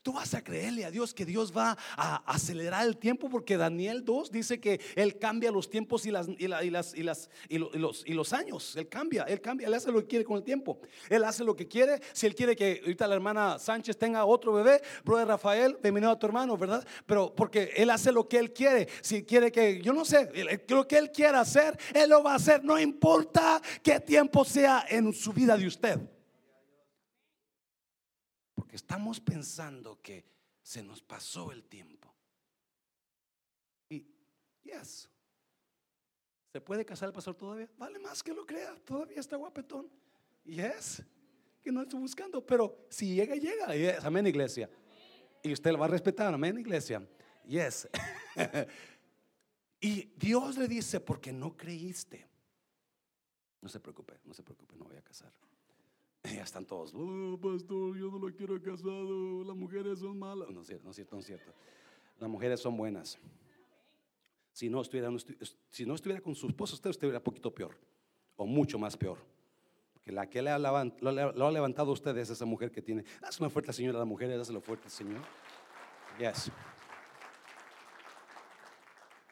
Tú 0.01 0.13
vas 0.13 0.33
a 0.33 0.43
creerle 0.43 0.85
a 0.85 0.91
Dios 0.91 1.13
que 1.13 1.25
Dios 1.25 1.55
va 1.55 1.77
a 1.95 2.17
acelerar 2.31 2.85
el 2.85 2.97
tiempo 2.97 3.29
porque 3.29 3.57
Daniel 3.57 4.03
2 4.03 4.31
dice 4.31 4.59
que 4.59 4.79
Él 4.95 5.17
cambia 5.17 5.51
los 5.51 5.69
tiempos 5.69 6.05
y, 6.05 6.11
las, 6.11 6.27
y, 6.27 6.47
las, 6.47 6.93
y, 6.95 7.03
las, 7.03 7.29
y, 7.49 7.57
los, 7.57 8.03
y 8.05 8.13
los 8.13 8.33
años. 8.33 8.75
Él 8.75 8.87
cambia, 8.89 9.23
Él 9.23 9.41
cambia, 9.41 9.67
Él 9.67 9.73
hace 9.73 9.91
lo 9.91 10.01
que 10.01 10.07
quiere 10.07 10.25
con 10.25 10.37
el 10.37 10.43
tiempo. 10.43 10.79
Él 11.09 11.23
hace 11.23 11.43
lo 11.43 11.55
que 11.55 11.67
quiere. 11.67 11.99
Si 12.13 12.25
Él 12.25 12.35
quiere 12.35 12.55
que 12.55 12.81
ahorita 12.81 13.07
la 13.07 13.15
hermana 13.15 13.59
Sánchez 13.59 13.97
tenga 13.97 14.25
otro 14.25 14.53
bebé, 14.53 14.81
brother 15.03 15.27
Rafael, 15.27 15.77
bienvenido 15.81 16.11
a 16.11 16.19
tu 16.19 16.27
hermano, 16.27 16.57
¿verdad? 16.57 16.85
Pero 17.05 17.33
porque 17.35 17.71
Él 17.75 17.89
hace 17.89 18.11
lo 18.11 18.27
que 18.27 18.37
Él 18.37 18.53
quiere. 18.53 18.87
Si 19.01 19.23
quiere 19.23 19.51
que, 19.51 19.81
yo 19.81 19.93
no 19.93 20.05
sé, 20.05 20.29
lo 20.67 20.87
que 20.87 20.97
Él 20.97 21.11
quiera 21.11 21.41
hacer, 21.41 21.77
Él 21.93 22.09
lo 22.09 22.23
va 22.23 22.33
a 22.33 22.35
hacer. 22.35 22.63
No 22.63 22.79
importa 22.79 23.61
qué 23.83 23.99
tiempo 23.99 24.45
sea 24.45 24.85
en 24.89 25.13
su 25.13 25.33
vida 25.33 25.57
de 25.57 25.67
usted 25.67 26.14
estamos 28.75 29.19
pensando 29.19 30.01
que 30.01 30.25
se 30.61 30.83
nos 30.83 31.01
pasó 31.01 31.51
el 31.51 31.63
tiempo. 31.63 32.13
Y, 33.89 34.05
yes, 34.63 35.09
¿se 36.51 36.61
puede 36.61 36.85
casar 36.85 37.07
el 37.07 37.13
pastor 37.13 37.35
todavía? 37.35 37.69
Vale 37.77 37.99
más 37.99 38.21
que 38.21 38.33
lo 38.33 38.45
crea, 38.45 38.75
todavía 38.83 39.19
está 39.19 39.35
guapetón. 39.35 39.89
Yes, 40.43 41.03
que 41.63 41.71
no 41.71 41.81
estoy 41.81 41.99
buscando, 41.99 42.45
pero 42.45 42.85
si 42.89 43.15
llega, 43.15 43.35
llega. 43.35 43.75
Yes, 43.75 44.03
amén, 44.03 44.27
iglesia. 44.27 44.69
Y 45.41 45.53
usted 45.53 45.71
lo 45.71 45.79
va 45.79 45.85
a 45.85 45.89
respetar, 45.89 46.33
amén, 46.33 46.57
iglesia. 46.57 47.07
Yes. 47.45 47.87
y 49.79 50.05
Dios 50.15 50.57
le 50.57 50.67
dice, 50.67 50.99
porque 50.99 51.31
no 51.31 51.55
creíste. 51.55 52.27
No 53.61 53.69
se 53.69 53.79
preocupe, 53.79 54.19
no 54.25 54.33
se 54.33 54.43
preocupe, 54.43 54.75
no 54.75 54.85
voy 54.85 54.97
a 54.97 55.01
casar. 55.01 55.31
Ya 56.35 56.43
están 56.43 56.65
todos, 56.65 56.93
oh, 56.95 57.39
pastor, 57.41 57.97
yo 57.97 58.09
no 58.09 58.19
lo 58.19 58.33
quiero 58.33 58.61
casado, 58.61 59.43
las 59.43 59.55
mujeres 59.55 59.99
son 59.99 60.17
malas. 60.17 60.49
No 60.49 60.61
es 60.61 60.67
cierto, 60.67 60.85
no 60.85 60.91
es 60.91 60.95
cierto, 60.95 61.15
no 61.15 61.19
es 61.19 61.25
cierto. 61.25 61.53
Las 62.19 62.29
mujeres 62.29 62.59
son 62.59 62.77
buenas. 62.77 63.17
Si 64.51 64.69
no 64.69 64.81
estuviera, 64.81 65.09
si 65.69 65.85
no 65.85 65.95
estuviera 65.95 66.21
con 66.21 66.33
su 66.33 66.47
esposo, 66.47 66.75
usted 66.75 66.89
estuviera 66.89 67.19
un 67.19 67.23
poquito 67.23 67.53
peor, 67.53 67.77
o 68.37 68.45
mucho 68.45 68.79
más 68.79 68.95
peor. 68.95 69.17
Porque 69.93 70.11
la 70.11 70.29
que 70.29 70.41
le 70.41 70.49
ha, 70.49 70.57
lo, 70.59 71.47
ha 71.47 71.51
levantado 71.51 71.89
a 71.89 71.93
usted 71.93 72.15
es 72.17 72.29
esa 72.29 72.45
mujer 72.45 72.71
que 72.71 72.81
tiene. 72.81 73.03
Haz 73.21 73.39
una 73.39 73.49
fuerte, 73.49 73.73
señora, 73.73 73.99
la 73.99 74.05
mujer, 74.05 74.29
lo 74.29 74.61
fuerte, 74.61 74.89
Señor. 74.89 75.21
Yes. 76.17 76.51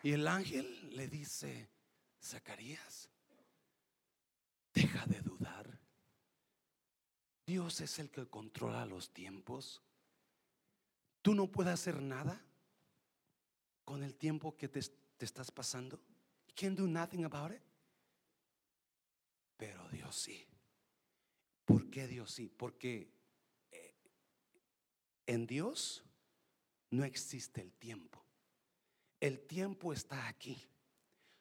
Y 0.02 0.12
el 0.12 0.28
ángel 0.28 0.90
le 0.96 1.08
dice, 1.08 1.70
Zacarías, 2.22 3.10
deja 4.74 5.06
de 5.06 5.22
dudar. 5.22 5.33
Dios 7.46 7.82
es 7.82 8.00
el 8.00 8.10
que 8.10 8.26
controla 8.28 8.86
los 8.86 9.14
tiempos. 9.14 9.82
Tú 11.22 11.34
no 11.34 11.52
puedes 11.52 11.74
hacer 11.74 12.02
nada 12.02 12.42
con 13.84 14.04
el 14.04 14.16
tiempo 14.16 14.56
que 14.56 14.68
te, 14.68 14.80
estás 15.20 15.52
pasando. 15.52 16.00
You 16.48 16.54
can't 16.56 16.78
do 16.78 16.88
nothing 16.88 17.26
about 17.26 17.52
it. 17.52 17.62
Pero 19.58 19.88
Dios 19.90 20.16
sí. 20.16 20.46
¿Por 21.66 21.90
qué 21.90 22.08
Dios 22.08 22.32
sí? 22.32 22.50
Porque 22.50 23.12
eh, 23.72 23.94
en 25.26 25.48
Dios 25.48 26.04
no 26.92 27.04
existe 27.04 27.62
el 27.62 27.74
tiempo. 27.74 28.24
El 29.20 29.40
tiempo 29.48 29.94
está 29.94 30.28
aquí. 30.28 30.62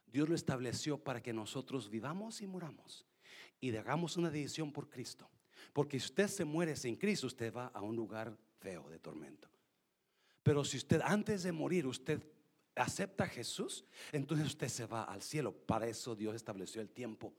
Dios 0.06 0.28
lo 0.28 0.34
estableció 0.34 1.02
para 1.02 1.22
que 1.22 1.32
nosotros 1.32 1.88
vivamos 1.88 2.42
y 2.42 2.46
muramos 2.46 3.06
y 3.62 3.74
hagamos 3.76 4.16
una 4.16 4.30
decisión 4.30 4.72
por 4.72 4.90
Cristo. 4.90 5.30
Porque 5.72 5.98
si 5.98 6.06
usted 6.06 6.28
se 6.28 6.44
muere 6.44 6.76
sin 6.76 6.96
Cristo, 6.96 7.26
usted 7.26 7.52
va 7.52 7.66
a 7.68 7.80
un 7.80 7.96
lugar 7.96 8.36
feo 8.60 8.88
de 8.88 8.98
tormento. 8.98 9.48
Pero 10.42 10.64
si 10.64 10.76
usted 10.76 11.00
antes 11.04 11.42
de 11.42 11.52
morir, 11.52 11.86
usted 11.86 12.22
acepta 12.74 13.24
a 13.24 13.28
Jesús, 13.28 13.84
entonces 14.12 14.46
usted 14.46 14.68
se 14.68 14.86
va 14.86 15.04
al 15.04 15.22
cielo. 15.22 15.52
Para 15.52 15.86
eso 15.86 16.14
Dios 16.14 16.34
estableció 16.34 16.80
el 16.80 16.90
tiempo. 16.90 17.32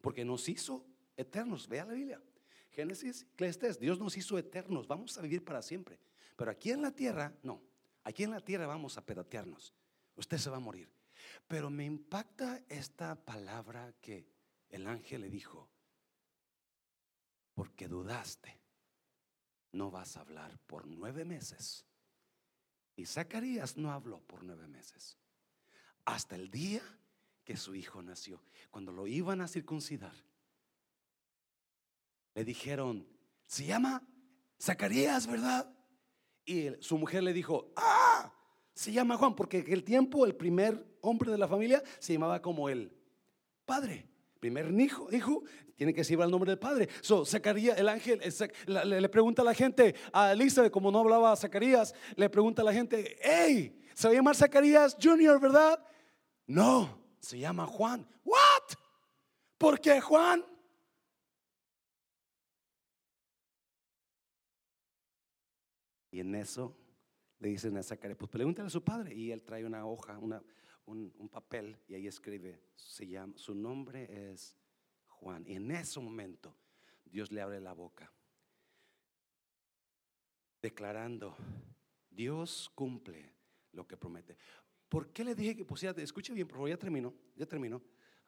Porque 0.00 0.24
nos 0.24 0.48
hizo 0.48 0.86
eternos. 1.16 1.68
Vea 1.68 1.84
la 1.84 1.94
Biblia. 1.94 2.22
Génesis, 2.70 3.22
Eclesiastes, 3.32 3.78
Dios 3.80 3.98
nos 3.98 4.16
hizo 4.16 4.38
eternos. 4.38 4.86
Vamos 4.86 5.16
a 5.18 5.22
vivir 5.22 5.44
para 5.44 5.62
siempre. 5.62 5.98
Pero 6.36 6.50
aquí 6.50 6.70
en 6.70 6.82
la 6.82 6.90
tierra, 6.90 7.34
no. 7.42 7.62
Aquí 8.04 8.22
en 8.22 8.30
la 8.30 8.40
tierra 8.40 8.66
vamos 8.66 8.98
a 8.98 9.04
pedatearnos. 9.04 9.72
Usted 10.14 10.38
se 10.38 10.50
va 10.50 10.58
a 10.58 10.60
morir. 10.60 10.88
Pero 11.48 11.70
me 11.70 11.84
impacta 11.84 12.62
esta 12.68 13.16
palabra 13.16 13.94
que 14.00 14.26
el 14.68 14.86
ángel 14.86 15.22
le 15.22 15.30
dijo 15.30 15.68
porque 17.56 17.88
dudaste, 17.88 18.60
no 19.72 19.90
vas 19.90 20.16
a 20.16 20.20
hablar 20.20 20.58
por 20.66 20.86
nueve 20.86 21.24
meses. 21.24 21.86
Y 22.94 23.06
Zacarías 23.06 23.78
no 23.78 23.92
habló 23.92 24.20
por 24.20 24.44
nueve 24.44 24.68
meses. 24.68 25.16
Hasta 26.04 26.36
el 26.36 26.50
día 26.50 26.82
que 27.44 27.56
su 27.56 27.74
hijo 27.74 28.02
nació. 28.02 28.42
Cuando 28.70 28.92
lo 28.92 29.06
iban 29.06 29.40
a 29.40 29.48
circuncidar, 29.48 30.12
le 32.34 32.44
dijeron, 32.44 33.08
se 33.46 33.64
llama 33.64 34.06
Zacarías, 34.60 35.26
¿verdad? 35.26 35.74
Y 36.44 36.68
su 36.80 36.98
mujer 36.98 37.22
le 37.22 37.32
dijo, 37.32 37.72
ah, 37.76 38.34
se 38.74 38.92
llama 38.92 39.16
Juan, 39.16 39.34
porque 39.34 39.64
el 39.66 39.82
tiempo, 39.82 40.26
el 40.26 40.36
primer 40.36 40.98
hombre 41.00 41.30
de 41.30 41.38
la 41.38 41.48
familia, 41.48 41.82
se 42.00 42.12
llamaba 42.12 42.42
como 42.42 42.68
el 42.68 42.94
padre. 43.64 44.10
Primer 44.46 44.70
hijo, 44.80 45.08
hijo, 45.10 45.42
tiene 45.74 45.92
que 45.92 46.02
decir 46.02 46.20
el 46.20 46.30
nombre 46.30 46.52
del 46.52 46.58
padre. 46.60 46.88
So, 47.00 47.26
Zacarías, 47.26 47.76
el 47.78 47.88
ángel, 47.88 48.20
le, 48.68 49.08
pregunta 49.08 49.42
a 49.42 49.44
la 49.44 49.54
gente, 49.54 49.96
a 50.12 50.30
Elizabeth, 50.30 50.70
como 50.70 50.92
no 50.92 51.00
hablaba 51.00 51.34
Zacarías, 51.34 51.92
le 52.14 52.30
pregunta 52.30 52.62
a 52.62 52.64
la 52.64 52.72
gente, 52.72 53.18
hey, 53.22 53.76
se 53.92 54.06
va 54.06 54.12
a 54.12 54.14
llamar 54.14 54.36
Zacarías 54.36 54.96
Junior, 55.02 55.40
¿verdad? 55.40 55.84
No, 56.46 56.96
se 57.18 57.40
llama 57.40 57.66
Juan. 57.66 58.06
¿What? 58.22 58.78
¿Por 59.58 59.80
qué 59.80 60.00
Juan? 60.00 60.44
Y 66.12 66.20
en 66.20 66.36
eso 66.36 66.72
le 67.40 67.48
dicen 67.48 67.76
a 67.78 67.82
Zacarías, 67.82 68.16
pues 68.16 68.30
pregúntale 68.30 68.68
a 68.68 68.70
su 68.70 68.84
padre. 68.84 69.12
Y 69.12 69.32
él 69.32 69.42
trae 69.42 69.64
una 69.64 69.84
hoja, 69.84 70.16
una, 70.20 70.40
un, 70.86 71.28
papel 71.28 71.76
y 71.88 71.94
ahí 71.94 72.06
escribe, 72.06 72.60
su 72.74 73.54
nombre 73.54 74.30
es 74.30 74.56
Juan. 75.06 75.44
Y 75.46 75.54
en 75.54 75.70
ese 75.70 76.00
momento 76.00 76.54
Dios 77.04 77.30
le 77.30 77.40
abre 77.40 77.60
la 77.60 77.72
boca, 77.72 78.10
declarando, 80.62 81.36
Dios 82.10 82.70
cumple 82.74 83.32
lo 83.72 83.86
que 83.86 83.96
promete. 83.96 84.36
¿Por 84.88 85.12
qué 85.12 85.24
le 85.24 85.34
dije 85.34 85.56
que 85.56 85.64
pusiera, 85.64 86.00
escuche 86.02 86.32
bien, 86.32 86.46
por 86.46 86.56
favor, 86.56 86.70
ya 86.70 86.78
termino, 86.78 87.14
ya 87.34 87.46
termino. 87.46 87.82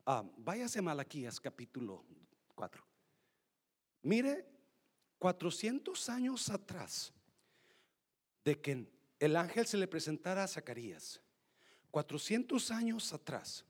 Ah, 0.04 0.24
váyase 0.36 0.80
a 0.80 0.82
Malaquías 0.82 1.40
capítulo 1.40 2.04
4. 2.54 2.84
Mire, 4.02 4.46
400 5.18 6.09
años 6.09 6.48
atrás 6.50 7.12
de 8.44 8.61
que 8.61 8.86
el 9.18 9.36
ángel 9.36 9.66
se 9.66 9.76
le 9.76 9.88
presentara 9.88 10.44
a 10.44 10.48
Zacarías 10.48 11.20
400 11.91 12.70
años 12.70 13.12
atrás, 13.12 13.64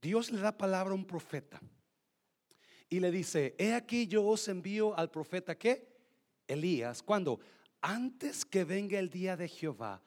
Dios 0.00 0.30
le 0.30 0.40
da 0.40 0.56
palabra 0.56 0.92
a 0.92 0.96
un 0.96 1.04
profeta 1.04 1.60
y 2.88 3.00
le 3.00 3.10
dice, 3.10 3.54
he 3.58 3.72
aquí 3.72 4.06
yo 4.06 4.26
os 4.26 4.48
envío 4.48 4.96
al 4.98 5.10
profeta 5.10 5.56
que 5.56 5.88
Elías, 6.46 7.02
cuando 7.02 7.40
antes 7.80 8.44
que 8.44 8.64
venga 8.64 8.98
el 8.98 9.10
día 9.10 9.36
de 9.36 9.48
Jehová, 9.48 10.02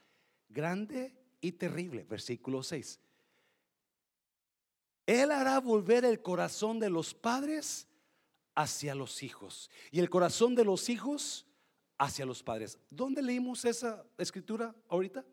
grande 0.49 1.15
y 1.41 1.53
terrible, 1.53 2.03
versículo 2.03 2.61
6. 2.61 2.99
Él 5.05 5.31
hará 5.31 5.59
volver 5.59 6.05
el 6.05 6.21
corazón 6.21 6.79
de 6.79 6.89
los 6.89 7.13
padres 7.13 7.87
hacia 8.55 8.95
los 8.95 9.21
hijos 9.21 9.69
y 9.91 9.99
el 9.99 10.09
corazón 10.09 10.55
de 10.55 10.65
los 10.65 10.89
hijos 10.89 11.45
hacia 11.97 12.25
los 12.25 12.41
padres. 12.41 12.79
¿Dónde 12.89 13.21
leímos 13.21 13.65
esa 13.65 14.05
escritura 14.17 14.75
ahorita? 14.89 15.25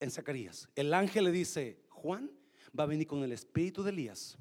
En 0.00 0.10
Zacarías. 0.10 0.68
El 0.74 0.94
ángel 0.94 1.24
le 1.24 1.32
dice, 1.32 1.82
Juan 1.90 2.30
va 2.78 2.84
a 2.84 2.86
venir 2.86 3.06
con 3.06 3.22
el 3.22 3.32
espíritu 3.32 3.82
de 3.82 3.90
Elías 3.90 4.38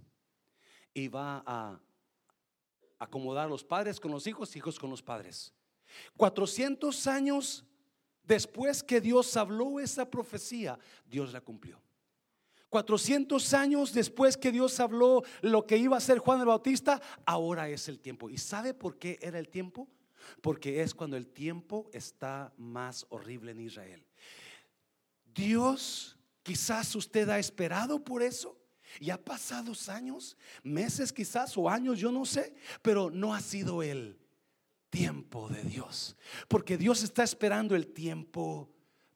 y 0.93 1.07
va 1.07 1.43
a 1.45 1.79
acomodar 2.99 3.49
los 3.49 3.63
padres 3.63 3.99
con 3.99 4.11
los 4.11 4.25
hijos, 4.27 4.55
hijos 4.55 4.79
con 4.79 4.89
los 4.89 5.01
padres. 5.01 5.53
400 6.17 7.07
años 7.07 7.65
después 8.23 8.83
que 8.83 8.99
Dios 8.99 9.35
habló 9.37 9.79
esa 9.79 10.09
profecía, 10.09 10.77
Dios 11.05 11.31
la 11.33 11.41
cumplió. 11.41 11.81
400 12.69 13.53
años 13.53 13.93
después 13.93 14.35
que 14.35 14.51
Dios 14.51 14.79
habló 14.79 15.23
lo 15.41 15.65
que 15.65 15.77
iba 15.77 15.95
a 15.95 16.01
ser 16.01 16.19
Juan 16.19 16.41
el 16.41 16.47
Bautista, 16.47 17.01
ahora 17.25 17.69
es 17.69 17.87
el 17.87 17.99
tiempo. 17.99 18.29
¿Y 18.29 18.37
sabe 18.37 18.73
por 18.73 18.97
qué 18.97 19.17
era 19.21 19.39
el 19.39 19.47
tiempo? 19.47 19.87
Porque 20.41 20.81
es 20.81 20.93
cuando 20.93 21.15
el 21.15 21.27
tiempo 21.27 21.89
está 21.93 22.53
más 22.57 23.05
horrible 23.09 23.51
en 23.51 23.61
Israel. 23.61 24.05
Dios, 25.37 26.17
quizás 26.41 26.95
usted 26.95 27.29
ha 27.29 27.39
esperado 27.39 28.03
por 28.03 28.23
eso. 28.23 28.57
Y 28.99 29.11
ha 29.11 29.23
pasado 29.23 29.73
años, 29.89 30.35
meses 30.63 31.13
quizás 31.13 31.55
o 31.57 31.69
años, 31.69 31.99
yo 31.99 32.11
no 32.11 32.25
sé, 32.25 32.55
pero 32.81 33.11
no 33.11 33.33
ha 33.33 33.41
sido 33.41 33.83
el 33.83 34.17
tiempo 34.89 35.47
de 35.49 35.61
Dios. 35.63 36.17
Porque 36.47 36.77
Dios 36.77 37.03
está 37.03 37.23
esperando 37.23 37.75
el 37.75 37.87
tiempo 37.87 38.73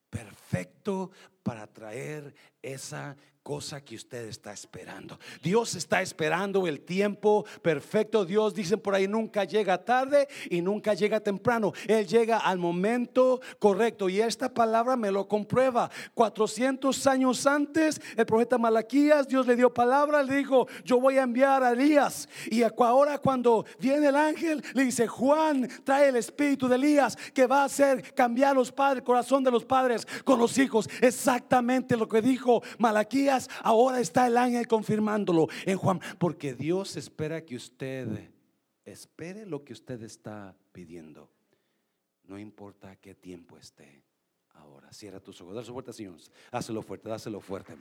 perfecto 0.09 1.09
para 1.41 1.65
traer 1.65 2.35
esa 2.61 3.15
cosa 3.43 3.81
que 3.81 3.95
usted 3.95 4.25
está 4.25 4.53
esperando. 4.53 5.19
Dios 5.41 5.75
está 5.75 6.01
esperando 6.01 6.67
el 6.67 6.81
tiempo 6.81 7.45
perfecto. 7.61 8.25
Dios, 8.25 8.53
dicen 8.53 8.79
por 8.79 8.93
ahí, 8.93 9.07
nunca 9.07 9.43
llega 9.45 9.83
tarde 9.83 10.27
y 10.49 10.61
nunca 10.61 10.93
llega 10.93 11.19
temprano. 11.19 11.73
Él 11.87 12.05
llega 12.05 12.37
al 12.37 12.59
momento 12.59 13.41
correcto. 13.59 14.09
Y 14.09 14.21
esta 14.21 14.53
palabra 14.53 14.95
me 14.95 15.11
lo 15.11 15.27
comprueba. 15.27 15.89
400 16.13 17.07
años 17.07 17.47
antes, 17.47 17.99
el 18.15 18.25
profeta 18.25 18.57
Malaquías, 18.57 19.27
Dios 19.27 19.47
le 19.47 19.55
dio 19.55 19.73
palabra, 19.73 20.23
le 20.23 20.35
dijo, 20.35 20.67
yo 20.83 20.99
voy 20.99 21.17
a 21.17 21.23
enviar 21.23 21.63
a 21.63 21.71
Elías. 21.71 22.29
Y 22.49 22.61
ahora 22.63 23.17
cuando 23.17 23.65
viene 23.79 24.07
el 24.07 24.15
ángel, 24.15 24.63
le 24.73 24.85
dice, 24.85 25.07
Juan, 25.07 25.67
trae 25.83 26.09
el 26.09 26.15
espíritu 26.15 26.67
de 26.67 26.75
Elías 26.75 27.17
que 27.33 27.47
va 27.47 27.61
a 27.61 27.65
hacer 27.65 28.13
cambiar 28.13 28.55
los 28.55 28.71
padres, 28.71 28.99
el 28.99 29.03
corazón 29.03 29.43
de 29.43 29.51
los 29.51 29.65
padres 29.65 30.07
con 30.23 30.37
los 30.37 30.57
hijos. 30.57 30.87
Exactamente 31.01 31.97
lo 31.97 32.07
que 32.07 32.21
Malaquías 32.77 33.49
ahora 33.63 33.99
está 33.99 34.27
el 34.27 34.37
ángel 34.37 34.67
confirmándolo 34.67 35.47
en 35.65 35.77
Juan, 35.77 36.01
porque 36.19 36.53
Dios 36.53 36.97
espera 36.97 37.45
que 37.45 37.55
usted 37.55 38.31
espere 38.85 39.45
lo 39.45 39.63
que 39.63 39.73
usted 39.73 40.01
está 40.03 40.55
pidiendo. 40.71 41.29
No 42.23 42.37
importa 42.39 42.95
qué 42.95 43.15
tiempo 43.15 43.57
esté 43.57 44.03
ahora. 44.53 44.91
Cierra 44.91 45.19
tus 45.19 45.39
ojos, 45.41 45.55
dale 45.55 45.65
su 45.65 45.73
fuerte, 45.73 45.93
Señor. 45.93 46.15
Hazlo 46.51 46.81
fuerte, 46.81 47.09
dáselo 47.09 47.39
fuerte. 47.39 47.75